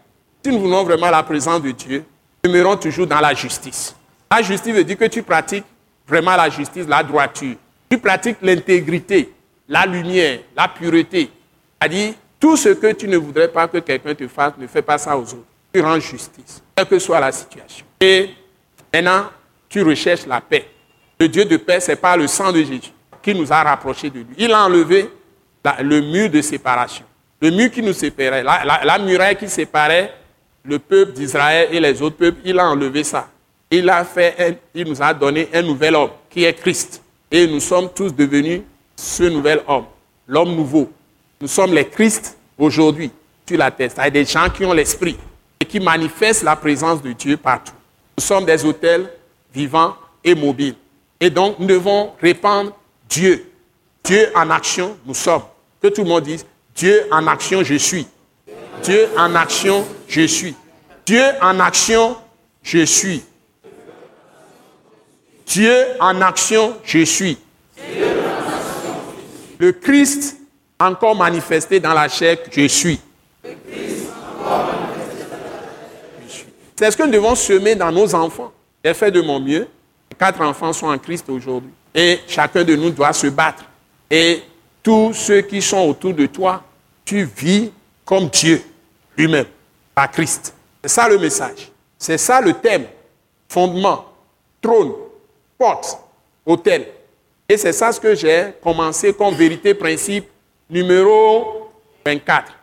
si 0.44 0.52
nous 0.52 0.60
voulons 0.60 0.84
vraiment 0.84 1.10
la 1.10 1.24
présence 1.24 1.62
de 1.62 1.72
Dieu, 1.72 2.06
nous 2.44 2.52
demeurons 2.52 2.78
toujours 2.78 3.08
dans 3.08 3.20
la 3.20 3.34
justice. 3.34 3.96
La 4.32 4.42
justice 4.42 4.74
veut 4.74 4.84
dire 4.84 4.98
que 4.98 5.06
tu 5.06 5.24
pratiques 5.24 5.66
vraiment 6.08 6.36
la 6.36 6.50
justice, 6.50 6.88
la 6.88 7.04
droiture. 7.04 7.56
Tu 7.90 7.98
pratiques 7.98 8.38
l'intégrité, 8.42 9.34
la 9.68 9.86
lumière, 9.86 10.40
la 10.56 10.68
pureté. 10.68 11.30
C'est-à-dire, 11.80 12.14
tout 12.40 12.56
ce 12.56 12.70
que 12.70 12.94
tu 12.94 13.08
ne 13.08 13.18
voudrais 13.18 13.50
pas 13.50 13.68
que 13.68 13.80
quelqu'un 13.80 14.16
te 14.16 14.28
fasse, 14.28 14.54
ne 14.58 14.68
fais 14.68 14.82
pas 14.82 14.98
ça 14.98 15.18
aux 15.18 15.24
autres. 15.24 15.46
Tu 15.74 15.82
rends 15.82 16.00
justice, 16.00 16.64
quelle 16.76 16.88
que 16.88 17.00
soit 17.00 17.20
la 17.20 17.32
situation. 17.32 17.86
Et 18.00 18.30
maintenant, 18.94 19.26
tu 19.68 19.84
recherches 19.84 20.26
la 20.26 20.42
paix. 20.42 20.66
Le 21.20 21.28
Dieu 21.28 21.46
de 21.46 21.58
paix, 21.58 21.80
c'est 21.80 21.98
pas 21.98 22.16
le 22.16 22.28
sang 22.28 22.52
de 22.52 22.60
Jésus 22.60 22.94
qui 23.22 23.36
nous 23.36 23.52
a 23.52 23.62
rapprochés 23.62 24.10
de 24.10 24.20
lui. 24.20 24.36
Il 24.38 24.54
a 24.54 24.64
enlevé 24.66 25.10
le 25.82 26.02
mur 26.02 26.30
de 26.30 26.42
séparation. 26.42 27.06
Le 27.42 27.52
mur 27.52 27.70
qui 27.70 27.82
nous 27.82 27.94
séparait, 27.94 28.44
la, 28.44 29.00
muraille 29.00 29.36
qui 29.36 29.50
séparait 29.50 30.14
le 30.70 30.80
peuple 30.80 31.14
d'Israël 31.14 31.70
et 31.72 31.80
les 31.80 32.02
autres 32.02 32.18
peuples, 32.18 32.40
il 32.46 32.60
a 32.60 32.70
enlevé 32.70 33.04
ça. 33.04 33.28
Il, 33.72 33.90
a 33.90 34.06
fait 34.06 34.60
il 34.74 34.88
nous 34.88 35.02
a 35.02 35.14
donné 35.14 35.50
un 35.54 35.64
nouvel 35.64 35.96
homme 35.96 36.12
qui 36.30 36.44
est 36.44 36.54
Christ. 36.54 37.02
Et 37.32 37.48
nous 37.48 37.60
sommes 37.60 37.90
tous 37.94 38.14
devenus 38.14 38.62
ce 38.96 39.24
nouvel 39.24 39.62
homme, 39.68 39.86
l'homme 40.28 40.56
nouveau. 40.56 40.90
Nous 41.42 41.48
sommes 41.48 41.74
les 41.74 41.86
Christ 41.86 42.38
aujourd'hui 42.58 43.12
sur 43.48 43.58
la 43.58 43.72
terre. 43.72 43.92
Il 43.98 44.00
y 44.00 44.08
a 44.08 44.10
des 44.10 44.26
gens 44.26 44.50
qui 44.50 44.64
ont 44.66 44.74
l'esprit 44.74 45.18
et 45.60 45.66
qui 45.66 45.80
manifestent 45.80 46.44
la 46.44 46.56
présence 46.56 47.02
de 47.02 47.12
Dieu 47.14 47.38
partout. 47.38 47.74
Nous 48.18 48.24
sommes 48.24 48.46
des 48.46 48.64
hôtels 48.64 49.10
vivants 49.54 49.96
et 50.24 50.36
mobiles. 50.36 50.76
Et 51.20 51.30
donc, 51.30 51.58
nous 51.60 51.68
devons 51.68 52.12
répandre 52.22 52.72
Dieu. 53.10 53.52
Dieu 54.04 54.30
en 54.36 54.50
action, 54.50 54.98
nous 55.06 55.14
sommes. 55.14 55.44
Que 55.82 55.88
tout 55.88 56.04
le 56.04 56.10
monde 56.10 56.24
dise, 56.24 56.46
Dieu 56.76 57.06
en 57.12 57.26
action, 57.28 57.64
je 57.64 57.76
suis. 57.76 58.08
Dieu 58.84 59.10
en 59.18 59.36
action, 59.36 59.86
je 60.08 60.26
suis. 60.26 60.56
Dieu 61.06 61.24
en 61.42 61.60
action, 61.60 62.16
je 62.64 62.86
suis. 62.86 63.24
Dieu 65.46 65.86
en 66.00 66.22
action, 66.22 66.78
je 66.84 67.04
suis. 67.04 67.38
Le 69.58 69.72
Christ 69.72 70.38
encore 70.80 71.16
manifesté 71.16 71.80
dans 71.80 71.94
la 71.94 72.08
chair, 72.08 72.38
je 72.52 72.68
suis. 72.68 73.00
C'est 76.76 76.92
ce 76.92 76.96
que 76.96 77.04
nous 77.04 77.12
devons 77.12 77.36
semer 77.36 77.76
dans 77.76 77.92
nos 77.92 78.16
enfants. 78.16 78.54
J'ai 78.84 78.94
fait 78.94 79.12
de 79.12 79.22
mon 79.22 79.40
mieux. 79.40 79.68
Quatre 80.18 80.42
enfants 80.42 80.72
sont 80.72 80.88
en 80.88 80.98
Christ 80.98 81.30
aujourd'hui. 81.30 81.72
Et 81.94 82.20
chacun 82.28 82.64
de 82.64 82.76
nous 82.76 82.92
doit 82.92 83.12
se 83.12 83.28
battre. 83.28 83.66
Et 84.10 84.42
tous 84.82 85.14
ceux 85.14 85.42
qui 85.42 85.62
sont 85.62 85.80
autour 85.80 86.14
de 86.14 86.26
toi, 86.28 86.64
tu 87.04 87.26
vis 87.26 87.72
comme 88.06 88.30
Dieu 88.30 88.64
lui-même, 89.20 89.46
par 89.94 90.10
Christ. 90.10 90.54
C'est 90.82 90.90
ça 90.90 91.10
le 91.10 91.18
message. 91.18 91.70
C'est 91.98 92.18
ça 92.18 92.40
le 92.40 92.54
thème. 92.54 92.86
Fondement, 93.50 94.06
trône, 94.62 94.94
porte, 95.58 95.98
hôtel. 96.46 96.88
Et 97.48 97.58
c'est 97.58 97.74
ça 97.74 97.92
ce 97.92 98.00
que 98.00 98.16
j'ai 98.16 98.54
commencé 98.64 99.12
comme 99.14 99.34
vérité 99.34 99.74
principe 99.74 100.26
numéro 100.70 101.70
24. 102.06 102.54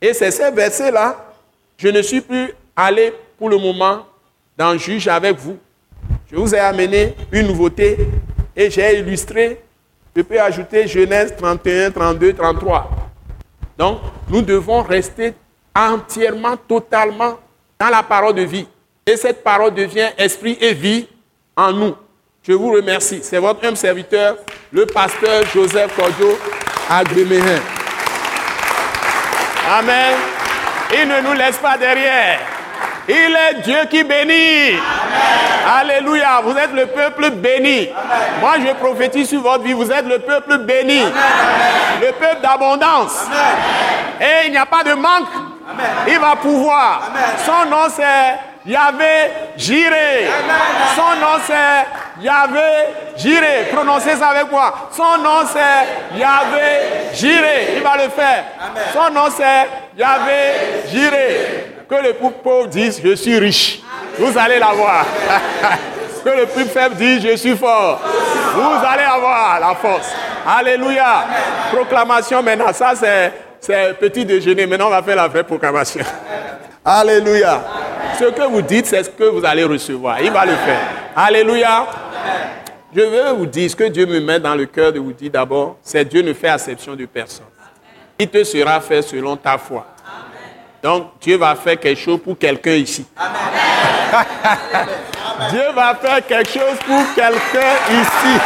Et 0.00 0.12
c'est 0.12 0.30
ces 0.30 0.50
versets-là, 0.50 1.34
je 1.78 1.88
ne 1.88 2.02
suis 2.02 2.20
plus 2.20 2.52
allé 2.76 3.14
pour 3.38 3.48
le 3.48 3.56
moment 3.56 4.04
dans 4.58 4.76
Juge 4.76 5.08
avec 5.08 5.38
vous. 5.38 5.56
Je 6.30 6.36
vous 6.36 6.54
ai 6.54 6.58
amené 6.58 7.14
une 7.30 7.46
nouveauté 7.46 7.96
et 8.54 8.70
j'ai 8.70 8.98
illustré. 8.98 9.60
Je 10.14 10.22
peux 10.22 10.40
ajouter 10.40 10.86
Genèse 10.86 11.34
31, 11.36 11.90
32, 11.90 12.34
33. 12.34 12.90
Donc, 13.78 14.00
nous 14.28 14.42
devons 14.42 14.82
rester 14.82 15.34
entièrement, 15.74 16.56
totalement 16.56 17.38
dans 17.78 17.88
la 17.88 18.02
parole 18.02 18.34
de 18.34 18.42
vie. 18.42 18.66
Et 19.06 19.16
cette 19.16 19.42
parole 19.42 19.74
devient 19.74 20.10
esprit 20.16 20.56
et 20.60 20.72
vie 20.72 21.08
en 21.56 21.72
nous. 21.72 21.96
Je 22.42 22.52
vous 22.52 22.72
remercie. 22.72 23.20
C'est 23.22 23.38
votre 23.38 23.66
homme 23.66 23.76
serviteur, 23.76 24.36
le 24.72 24.86
pasteur 24.86 25.44
Joseph 25.52 25.94
Cordio 25.96 26.38
Agbemehin. 26.88 27.60
Amen. 29.70 30.16
Il 30.92 31.08
ne 31.08 31.20
nous 31.22 31.32
laisse 31.32 31.56
pas 31.56 31.78
derrière. 31.78 32.51
Il 33.08 33.14
est 33.14 33.62
Dieu 33.62 33.78
qui 33.90 34.04
bénit. 34.04 34.78
Alléluia. 35.80 36.40
Vous 36.44 36.56
êtes 36.56 36.72
le 36.72 36.86
peuple 36.86 37.30
béni. 37.30 37.88
Moi, 38.40 38.54
je 38.66 38.72
prophétise 38.74 39.28
sur 39.28 39.40
votre 39.40 39.64
vie. 39.64 39.72
Vous 39.72 39.90
êtes 39.90 40.06
le 40.06 40.18
peuple 40.18 40.58
béni. 40.58 41.02
Le 42.00 42.12
peuple 42.12 42.40
d'abondance. 42.42 43.26
Et 44.20 44.46
il 44.46 44.52
n'y 44.52 44.58
a 44.58 44.66
pas 44.66 44.84
de 44.84 44.94
manque. 44.94 45.28
Il 46.06 46.18
va 46.18 46.36
pouvoir. 46.36 47.10
Son 47.44 47.68
nom, 47.70 47.88
c'est 47.88 48.38
Yahvé 48.66 49.30
Jiré. 49.56 50.28
Son 50.94 51.20
nom 51.20 51.40
c'est 51.44 52.22
Yahvé 52.22 52.60
Jiré. 53.16 53.66
Prononcez 53.72 54.16
ça 54.16 54.28
avec 54.28 54.50
moi. 54.52 54.88
Son 54.92 55.18
nom 55.18 55.40
c'est 55.52 56.16
Yahvé 56.18 57.12
Jiré. 57.14 57.74
Il 57.76 57.82
va 57.82 57.96
le 57.96 58.08
faire. 58.10 58.44
Son 58.92 59.12
nom 59.12 59.26
c'est 59.36 59.68
Yahvé 59.98 60.88
Jiré. 60.92 61.71
Que 61.92 62.02
le 62.02 62.14
plus 62.14 62.30
pauvre 62.42 62.68
dise 62.68 63.02
Je 63.04 63.14
suis 63.14 63.38
riche. 63.38 63.82
Vous 64.18 64.38
allez 64.38 64.58
l'avoir. 64.58 65.04
que 66.24 66.30
le 66.30 66.46
plus 66.46 66.64
faible 66.64 66.94
dise 66.94 67.22
Je 67.22 67.36
suis 67.36 67.54
fort. 67.54 68.00
Vous 68.54 68.86
allez 68.86 69.02
avoir 69.02 69.60
la 69.60 69.74
force. 69.74 70.10
Alléluia. 70.46 71.26
Proclamation 71.70 72.42
maintenant. 72.42 72.72
Ça 72.72 72.94
c'est 73.60 73.98
petit 74.00 74.24
déjeuner. 74.24 74.64
Maintenant 74.64 74.86
on 74.86 74.90
va 74.90 75.02
faire 75.02 75.16
la 75.16 75.28
vraie 75.28 75.44
proclamation. 75.44 76.02
Alléluia. 76.84 77.62
Ce 78.18 78.24
que 78.24 78.42
vous 78.48 78.62
dites, 78.62 78.86
c'est 78.86 79.04
ce 79.04 79.10
que 79.10 79.24
vous 79.24 79.44
allez 79.44 79.64
recevoir. 79.64 80.18
Il 80.22 80.30
va 80.30 80.46
le 80.46 80.52
faire. 80.52 80.80
Alléluia. 81.14 81.86
Je 82.96 83.02
veux 83.02 83.32
vous 83.32 83.46
dire 83.46 83.70
ce 83.70 83.76
que 83.76 83.84
Dieu 83.84 84.06
me 84.06 84.18
met 84.18 84.40
dans 84.40 84.54
le 84.54 84.64
cœur 84.64 84.94
de 84.94 84.98
vous 84.98 85.12
dire 85.12 85.30
d'abord, 85.30 85.76
c'est 85.82 86.06
Dieu 86.06 86.22
ne 86.22 86.32
fait 86.32 86.48
exception 86.48 86.94
de 86.94 87.04
personne. 87.04 87.44
Il 88.18 88.28
te 88.28 88.42
sera 88.44 88.80
fait 88.80 89.02
selon 89.02 89.36
ta 89.36 89.58
foi. 89.58 89.86
Donc 90.82 91.12
Dieu 91.20 91.36
va 91.36 91.54
faire 91.54 91.78
quelque 91.78 92.00
chose 92.00 92.18
pour 92.24 92.36
quelqu'un 92.36 92.72
ici. 92.72 93.06
Dieu 95.50 95.70
va 95.74 95.94
faire 95.94 96.26
quelque 96.26 96.50
chose 96.52 96.76
pour 96.84 97.14
quelqu'un 97.14 97.72
ici. 97.88 98.40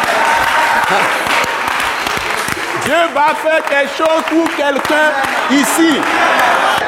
Dieu 2.85 2.95
va 3.15 3.35
faire 3.35 3.65
quelque 3.65 3.97
chose 3.97 4.23
pour 4.29 4.55
quelqu'un 4.55 5.13
ici. 5.51 5.99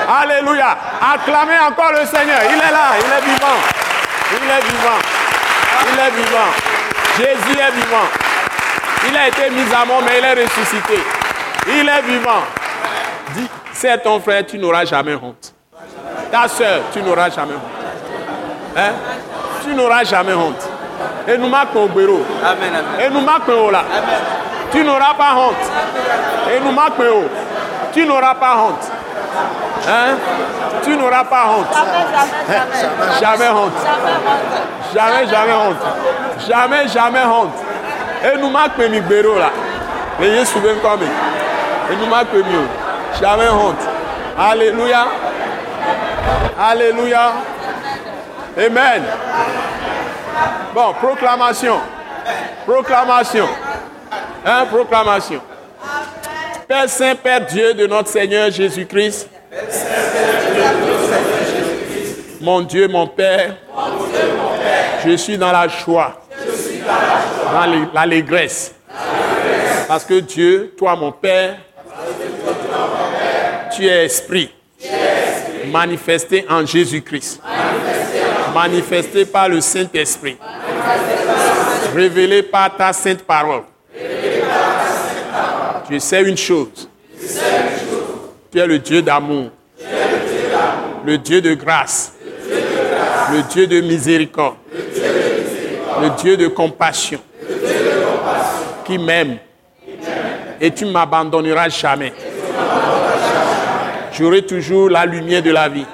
Alléluia. 0.07 0.77
Acclamez 1.15 1.59
encore 1.67 1.93
le 1.93 2.05
Seigneur. 2.05 2.41
Il 2.51 2.57
est 2.57 2.71
là, 2.71 2.93
il 2.99 3.11
est 3.11 3.25
vivant. 3.33 3.59
Il 4.31 4.51
est 4.51 4.65
vivant. 4.71 4.99
Il 5.91 5.99
est 5.99 6.11
vivant. 6.11 6.51
Jésus 7.17 7.59
est 7.59 7.73
vivant. 7.73 8.09
Il 9.09 9.17
a 9.17 9.29
été 9.29 9.49
mis 9.51 9.75
à 9.75 9.85
mort, 9.87 10.03
mais 10.05 10.19
il 10.19 10.25
est 10.25 10.45
ressuscité. 10.45 11.03
Il 11.67 11.89
est 11.89 12.03
vivant. 12.03 12.43
Dis, 13.35 13.49
c'est 13.73 13.99
ton 14.03 14.21
frère, 14.21 14.47
tu 14.47 14.59
n'auras 14.59 14.85
jamais 14.85 15.15
honte. 15.15 15.53
Ta 16.31 16.49
soeur, 16.49 16.83
tu 16.93 17.03
n'auras 17.03 17.31
jamais 17.31 17.55
honte. 17.55 18.77
Hein? 18.77 18.93
Tu 19.63 19.75
n'auras 19.75 20.05
jamais 20.05 20.35
honte. 20.35 20.69
Et 21.27 21.37
nous 21.37 21.49
marquons 21.49 21.85
au 21.85 21.89
bureau. 21.89 22.25
Amen, 22.45 22.71
amen. 22.75 23.07
Et 23.07 23.11
nous 23.11 23.21
marquons 23.21 23.71
là. 23.71 23.81
Amen. 23.81 24.21
Tu 24.73 24.85
n'auras 24.85 25.15
pas 25.15 25.35
honte. 25.37 26.53
Et 26.55 26.61
nous 26.61 26.73
marquons. 26.73 27.29
Tu 27.93 28.07
n'auras 28.07 28.35
pas 28.35 28.57
honte. 28.57 28.91
Hein? 29.89 30.17
Tu 30.83 30.97
n'auras 30.97 31.25
pas 31.25 31.45
honte. 31.49 31.67
Jamais 33.21 33.49
honte. 33.49 33.73
Jamais, 34.95 35.27
jamais 35.27 35.53
honte. 35.53 36.49
Jamais, 36.49 36.89
jamais 36.89 37.25
honte. 37.25 37.55
Et 38.25 38.39
nous 38.39 38.51
marquons 38.51 38.89
mi 38.91 39.01
bureau 39.01 39.39
là. 39.39 39.51
Et 40.21 40.39
je 40.39 40.45
suis 40.45 40.61
comme 40.61 41.03
Et 41.03 41.97
nous 41.97 42.07
marquons 42.07 42.37
mieux. 42.37 42.88
Jamais 43.21 43.49
honte. 43.49 43.77
Alléluia. 44.39 45.07
Alléluia. 46.59 47.33
Amen. 48.57 49.03
Bon, 50.75 50.93
proclamation. 50.95 51.81
Proclamation. 52.65 53.49
Hein, 54.45 54.67
proclamation. 54.71 55.41
Père 56.69 56.89
Saint, 56.89 57.15
Père 57.17 57.47
Dieu 57.47 57.75
de 57.75 57.87
notre 57.87 58.09
Seigneur 58.09 58.51
Jésus-Christ. 58.51 59.29
Mon 62.41 62.61
Dieu, 62.61 62.87
mon 62.87 63.09
Père. 63.09 63.57
Je 65.05 65.17
suis 65.17 65.37
dans 65.37 65.51
la 65.51 65.67
joie. 65.67 66.21
Dans 67.53 67.89
l'allégresse. 67.95 68.75
Parce 69.89 70.05
que 70.05 70.21
Dieu, 70.21 70.75
toi 70.77 70.95
mon 70.95 71.11
Père, 71.11 71.57
tu 73.79 73.87
es 73.87 74.05
esprit. 74.05 74.51
Manifesté 75.71 76.45
en 76.49 76.67
Jésus-Christ. 76.67 77.41
Manifesté 78.53 79.25
par 79.25 79.49
le 79.49 79.61
Saint-Esprit. 79.61 80.37
Révélé 81.95 82.43
par 82.43 82.77
ta 82.77 82.93
sainte 82.93 83.23
parole. 83.23 83.63
Je 85.91 85.99
sais 85.99 86.23
une 86.23 86.37
chose. 86.37 86.89
Tu 88.51 88.59
es 88.59 88.67
le 88.67 88.79
Dieu 88.79 89.01
d'amour. 89.01 89.51
Le 91.05 91.19
Dieu 91.19 91.41
de 91.41 91.55
grâce. 91.55 92.15
Le 93.33 93.43
Dieu 93.43 93.67
de 93.67 93.81
miséricorde. 93.81 94.57
Le 96.03 96.11
Dieu 96.21 96.37
de 96.37 96.49
compassion. 96.49 97.21
Qui 98.85 98.99
m'aime. 98.99 99.39
Et 100.61 100.73
tu 100.73 100.85
ne 100.85 100.91
m'abandonneras 100.91 101.69
jamais. 101.69 102.13
J'aurai 104.19 104.43
toujours 104.43 104.91
la 104.91 105.07
lumière 105.07 105.43
de 105.43 105.53
la 105.53 105.69
vie. 105.69 105.87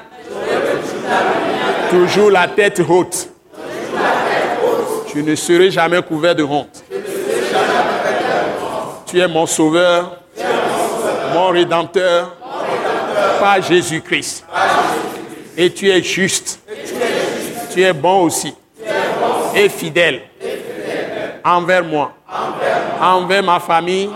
Toujours 1.91 2.31
la 2.31 2.49
tête 2.49 2.81
haute. 2.89 3.29
Je 5.15 5.21
ne 5.21 5.35
serai 5.35 5.71
jamais 5.71 6.01
couvert 6.01 6.35
de 6.35 6.43
honte. 6.43 6.83
Tu 9.05 9.21
es 9.21 9.29
mon 9.29 9.45
sauveur, 9.45 10.17
mon 11.35 11.49
rédempteur, 11.49 12.35
par 13.39 13.61
Jésus-Christ. 13.61 14.47
Et 15.59 15.71
tu 15.71 15.91
es 15.91 16.03
juste. 16.03 16.61
Tu 17.75 17.83
es 17.83 17.93
bon 17.93 18.23
aussi. 18.23 18.55
Et 19.55 19.69
fidèle 19.69 20.23
envers 21.45 21.85
moi, 21.85 22.13
envers 23.03 23.43
ma 23.43 23.61
famille, 23.61 24.09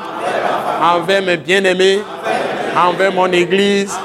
envers 0.82 1.20
mes 1.20 1.36
bien-aimés, 1.36 2.00
envers 2.76 3.12
mon 3.12 3.30
église, 3.32 3.96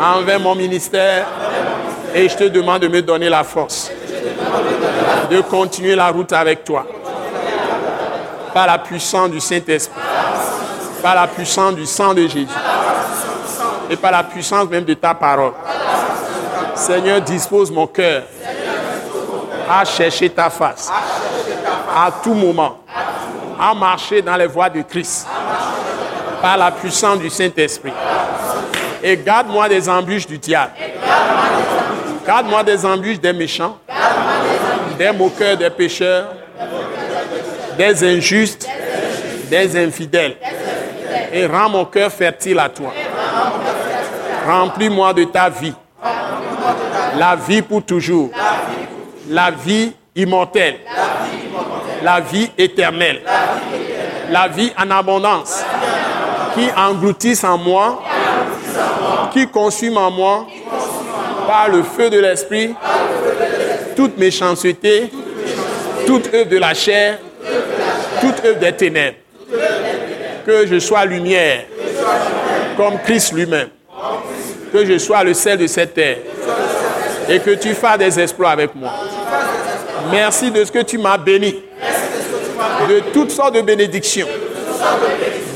envers 0.00 0.40
mon 0.40 0.54
ministère. 0.54 1.26
Et 2.14 2.28
je 2.28 2.36
te 2.36 2.44
demande 2.44 2.82
de 2.82 2.88
me 2.88 3.02
donner 3.02 3.28
la 3.28 3.42
force 3.42 3.90
de 5.30 5.40
continuer 5.40 5.94
la 5.94 6.10
route 6.10 6.32
avec 6.32 6.64
toi. 6.64 6.86
Par 8.52 8.66
la 8.66 8.78
puissance 8.78 9.30
du 9.30 9.40
Saint-Esprit. 9.40 10.00
Par 11.02 11.14
la 11.14 11.26
puissance 11.26 11.74
du 11.74 11.86
sang 11.86 12.14
de 12.14 12.22
Jésus. 12.22 12.46
Et 13.90 13.96
par 13.96 14.12
la 14.12 14.22
puissance 14.22 14.68
même 14.68 14.84
de 14.84 14.94
ta 14.94 15.14
parole. 15.14 15.52
Seigneur, 16.74 17.20
dispose 17.20 17.70
mon 17.70 17.86
cœur 17.86 18.22
à 19.68 19.84
chercher 19.84 20.30
ta 20.30 20.50
face. 20.50 20.90
À 21.94 22.10
tout 22.22 22.34
moment. 22.34 22.78
À 23.60 23.74
marcher 23.74 24.22
dans 24.22 24.36
les 24.36 24.46
voies 24.46 24.68
de 24.68 24.82
Christ. 24.82 25.26
Par 26.44 26.58
la 26.58 26.70
puissance 26.70 27.18
du 27.20 27.30
Saint-Esprit. 27.30 27.92
Et 29.02 29.16
garde-moi 29.16 29.66
des 29.66 29.88
embûches 29.88 30.26
du 30.26 30.36
diable. 30.36 30.72
Garde-moi 32.26 32.62
des 32.62 32.84
embûches 32.84 33.18
des 33.18 33.32
méchants 33.32 33.78
des 34.98 35.12
moqueurs, 35.12 35.56
des 35.56 35.70
pécheurs, 35.70 36.28
des 37.76 38.04
injustes, 38.04 38.68
des 39.50 39.84
infidèles. 39.84 40.36
Et 41.32 41.46
rends 41.46 41.68
mon 41.68 41.84
cœur 41.84 42.12
fertile 42.12 42.58
à 42.58 42.68
toi. 42.68 42.92
Remplis-moi 44.46 45.12
de 45.14 45.24
ta 45.24 45.48
vie. 45.48 45.74
La 47.18 47.36
vie 47.36 47.62
pour 47.62 47.84
toujours. 47.84 48.30
La 49.28 49.50
vie 49.50 49.92
immortelle. 50.14 50.76
La 52.02 52.20
vie 52.20 52.50
éternelle. 52.58 53.22
La 54.30 54.48
vie 54.48 54.72
en 54.78 54.90
abondance. 54.90 55.64
Qui 56.54 56.68
engloutisse 56.76 57.44
en 57.44 57.58
moi. 57.58 58.02
Qui 59.32 59.46
consume 59.48 59.96
en 59.96 60.10
moi. 60.10 60.46
Par 61.46 61.68
le 61.68 61.82
feu 61.82 62.10
de 62.10 62.18
l'esprit 62.18 62.74
toute 63.94 64.18
méchanceté, 64.18 65.10
toute 66.06 66.32
œuvre 66.34 66.48
de 66.48 66.58
la 66.58 66.74
chair, 66.74 67.18
toute 68.20 68.44
œuvre 68.44 68.58
des 68.58 68.72
ténèbres. 68.72 69.16
Que 70.44 70.66
je 70.66 70.78
sois 70.78 71.04
lumière, 71.06 71.64
comme 72.76 72.98
Christ 73.04 73.32
lui-même. 73.32 73.68
Que 74.72 74.84
je 74.84 74.98
sois 74.98 75.24
le 75.24 75.34
sel 75.34 75.58
de 75.58 75.66
cette 75.66 75.94
terre. 75.94 76.18
Et 77.28 77.38
que 77.38 77.52
tu 77.52 77.72
fasses 77.74 77.98
des 77.98 78.20
exploits 78.20 78.50
avec 78.50 78.74
moi. 78.74 78.92
Merci 80.10 80.50
de 80.50 80.64
ce 80.64 80.70
que 80.70 80.80
tu 80.80 80.98
m'as 80.98 81.16
béni. 81.16 81.62
De 82.88 83.00
toutes 83.12 83.30
sortes 83.30 83.54
de 83.54 83.62
bénédictions. 83.62 84.28